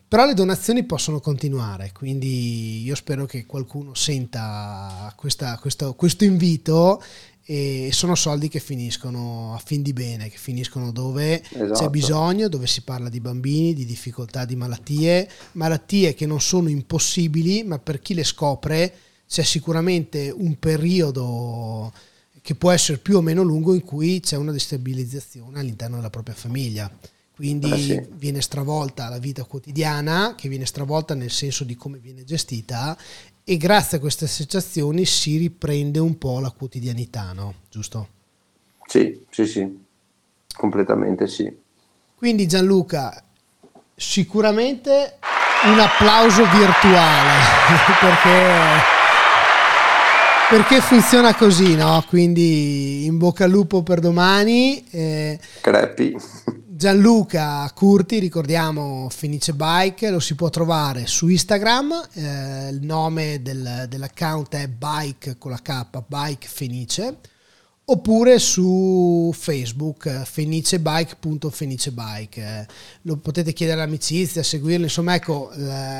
Però 0.09 0.25
le 0.25 0.35
donazioni 0.35 0.85
possono 0.85 1.21
continuare, 1.21 1.91
quindi 1.93 2.83
io 2.85 2.95
spero 2.95 3.27
che 3.27 3.45
qualcuno 3.45 3.95
senta 3.95 5.13
questa, 5.17 5.59
questo, 5.59 5.95
questo 5.95 6.23
invito 6.23 7.03
e 7.49 7.91
sono 7.93 8.15
soldi 8.15 8.49
che 8.49 8.61
finiscono 8.61 9.55
a 9.55 9.59
fin 9.59 9.83
di 9.83 9.93
bene, 9.93 10.29
che 10.29 10.37
finiscono 10.37 10.93
dove 10.93 11.43
esatto. 11.43 11.73
c'è 11.73 11.89
bisogno, 11.89 12.49
dove 12.49 12.69
si 12.69 12.83
parla 12.83 13.09
di 13.09 13.21
bambini, 13.21 13.75
di 13.75 13.85
difficoltà, 13.85 14.45
di 14.45 14.55
malattie, 14.55 15.29
malattie 15.53 16.15
che 16.15 16.27
non 16.27 16.41
sono 16.41 16.69
impossibili, 16.69 17.65
ma 17.65 17.79
per 17.79 17.99
chi 18.01 18.15
le 18.15 18.25
scopre 18.25 18.93
c'è 19.29 19.43
sicuramente 19.43 20.33
un 20.37 20.57
periodo 20.59 21.93
che 22.43 22.55
può 22.55 22.71
essere 22.71 22.99
più 22.99 23.17
o 23.17 23.21
meno 23.23 23.43
lungo 23.43 23.75
in 23.75 23.83
cui 23.83 24.21
c'è 24.21 24.37
una 24.37 24.53
destabilizzazione 24.53 25.59
all'interno 25.59 25.97
della 25.97 26.11
propria 26.11 26.35
famiglia. 26.35 26.89
Quindi 27.37 27.71
eh 27.71 27.77
sì. 27.77 28.07
viene 28.13 28.41
stravolta 28.41 29.11
la 29.11 29.19
vita 29.19 29.45
quotidiana, 29.45 30.35
che 30.35 30.49
viene 30.49 30.65
stravolta 30.65 31.15
nel 31.15 31.31
senso 31.31 31.65
di 31.65 31.77
come 31.77 31.99
viene 31.99 32.25
gestita 32.25 32.97
e 33.45 33.59
grazie 33.59 33.99
a 33.99 34.01
queste 34.01 34.25
associazioni 34.25 35.05
si 35.05 35.37
riprende 35.37 35.99
un 35.99 36.17
po' 36.17 36.41
la 36.41 36.51
quotidianità, 36.51 37.33
no? 37.35 37.55
Giusto? 37.71 38.09
Sì, 38.87 39.23
sì, 39.29 39.47
sì, 39.47 39.85
completamente 40.57 41.29
sì. 41.29 41.55
Quindi 42.15 42.47
Gianluca, 42.47 43.23
sicuramente 43.95 45.19
un 45.65 45.79
applauso 45.79 46.43
virtuale 46.43 47.33
perché, 48.01 48.49
perché 50.49 50.81
funziona 50.81 51.35
così, 51.35 51.75
no? 51.75 52.03
Quindi 52.09 53.05
in 53.05 53.19
bocca 53.19 53.45
al 53.45 53.51
lupo 53.51 53.83
per 53.83 54.01
domani. 54.01 54.83
Eh, 54.89 55.39
Crepi. 55.61 56.17
Gianluca 56.77 57.73
Curti, 57.75 58.19
ricordiamo 58.19 59.09
Fenice 59.09 59.55
Bike, 59.55 60.11
lo 60.11 60.21
si 60.21 60.35
può 60.35 60.51
trovare 60.51 61.07
su 61.07 61.27
Instagram, 61.27 62.09
eh, 62.13 62.69
il 62.69 62.81
nome 62.83 63.41
del, 63.41 63.87
dell'account 63.89 64.55
è 64.57 64.69
Bike 64.69 65.39
con 65.39 65.53
la 65.53 65.63
K, 65.63 66.03
Bike 66.07 66.47
Fenice 66.47 67.17
oppure 67.89 68.41
su 68.41 69.31
Facebook 69.33 70.25
fenicebike.fenicebike 70.25 72.67
lo 73.03 73.17
potete 73.19 73.53
chiedere 73.53 73.81
all'amicizia, 73.81 74.43
seguirlo 74.43 74.87
insomma 74.87 75.15
ecco 75.15 75.53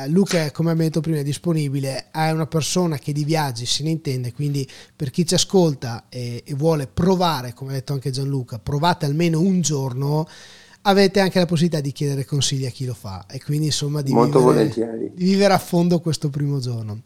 Luca 0.09 0.51
come 0.51 0.73
abbiamo 0.73 0.89
detto 0.89 1.01
prima 1.01 1.19
è 1.19 1.23
disponibile 1.23 2.11
è 2.11 2.31
una 2.31 2.49
persona 2.49 2.99
che 2.99 3.13
di 3.13 3.23
viaggi 3.23 3.67
se 3.67 3.85
ne 3.85 3.91
intende 3.91 4.33
quindi 4.33 4.69
per 4.97 5.11
chi 5.11 5.25
ci 5.25 5.35
ascolta 5.35 6.07
e, 6.09 6.43
e 6.45 6.55
vuole 6.55 6.89
provare 6.89 7.55
come 7.55 7.71
ha 7.71 7.75
detto 7.75 7.93
anche 7.93 8.11
Gianluca 8.11 8.59
provate 8.59 9.07
almeno 9.07 9.39
un 9.39 9.61
giorno 9.61 10.27
avete 10.89 11.21
anche 11.21 11.39
la 11.39 11.47
possibilità 11.47 11.81
di 11.81 11.93
chiedere 11.93 12.25
consigli 12.25 12.67
a 12.67 12.71
chi 12.71 12.85
lo 12.85 12.95
fa 12.95 13.27
e 13.29 13.43
quindi 13.43 13.67
insomma 13.67 14.03
di, 14.03 14.15
vivere, 14.15 14.69
di 15.15 15.25
vivere 15.25 15.53
a 15.53 15.59
fondo 15.59 16.01
questo 16.01 16.31
primo 16.31 16.59
giorno 16.59 17.03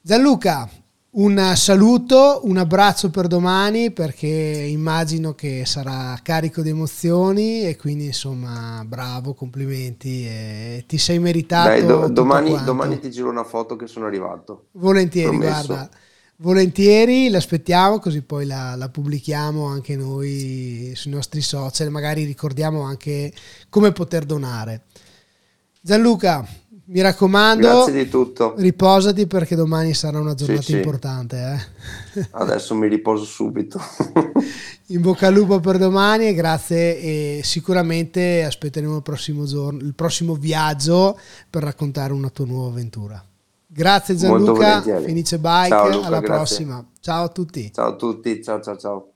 Gianluca 0.00 0.70
un 1.16 1.52
saluto, 1.54 2.40
un 2.44 2.58
abbraccio 2.58 3.08
per 3.08 3.26
domani 3.26 3.90
perché 3.90 4.26
immagino 4.28 5.34
che 5.34 5.64
sarà 5.64 6.14
carico 6.22 6.60
di 6.60 6.68
emozioni 6.68 7.62
e 7.62 7.76
quindi 7.76 8.06
insomma 8.06 8.84
bravo, 8.86 9.32
complimenti 9.32 10.26
e 10.26 10.84
ti 10.86 10.98
sei 10.98 11.18
meritato. 11.18 11.68
Dai, 11.70 11.86
do, 11.86 12.08
domani, 12.08 12.62
domani, 12.64 12.98
ti 12.98 13.10
giro 13.10 13.30
una 13.30 13.44
foto 13.44 13.76
che 13.76 13.86
sono 13.86 14.04
arrivato. 14.04 14.66
Volentieri, 14.72 15.38
Promesso. 15.38 15.66
guarda. 15.66 15.90
Volentieri, 16.38 17.30
l'aspettiamo 17.30 17.98
così 17.98 18.20
poi 18.20 18.44
la, 18.44 18.74
la, 18.76 18.90
pubblichiamo 18.90 19.64
anche 19.64 19.96
noi 19.96 20.92
sui 20.94 21.10
nostri 21.10 21.40
social, 21.40 21.90
magari 21.90 22.24
ricordiamo 22.24 22.82
anche 22.82 23.32
come 23.70 23.92
poter 23.92 24.26
donare. 24.26 24.82
Gianluca, 25.80 26.46
mi 26.88 27.00
raccomando, 27.00 27.66
grazie 27.66 28.04
di 28.04 28.08
tutto. 28.10 28.54
Riposati 28.58 29.26
perché 29.26 29.56
domani 29.56 29.94
sarà 29.94 30.20
una 30.20 30.34
giornata 30.34 30.62
sì, 30.62 30.76
importante. 30.76 31.70
Eh? 32.14 32.28
Adesso 32.32 32.74
mi 32.74 32.88
riposo 32.88 33.24
subito. 33.24 33.80
In 34.88 35.00
bocca 35.00 35.28
al 35.28 35.34
lupo 35.34 35.58
per 35.58 35.78
domani 35.78 36.26
e 36.26 36.34
grazie 36.34 36.98
e 37.00 37.40
sicuramente 37.42 38.44
aspetteremo 38.44 38.96
il 38.96 39.02
prossimo 39.02 39.46
giorno, 39.46 39.80
il 39.80 39.94
prossimo 39.94 40.34
viaggio 40.34 41.18
per 41.48 41.62
raccontare 41.62 42.12
una 42.12 42.28
tua 42.28 42.44
nuova 42.44 42.68
avventura. 42.68 43.24
Grazie 43.76 44.16
Gianluca, 44.16 44.80
Fenice 44.80 45.38
Bike, 45.38 45.68
ciao, 45.68 45.90
Luca, 45.90 46.06
alla 46.06 46.20
grazie. 46.20 46.36
prossima. 46.36 46.86
Ciao 46.98 47.24
a 47.24 47.28
tutti. 47.28 47.70
Ciao 47.72 47.88
a 47.88 47.94
tutti, 47.96 48.42
ciao 48.42 48.60
ciao 48.62 48.76
ciao. 48.78 49.10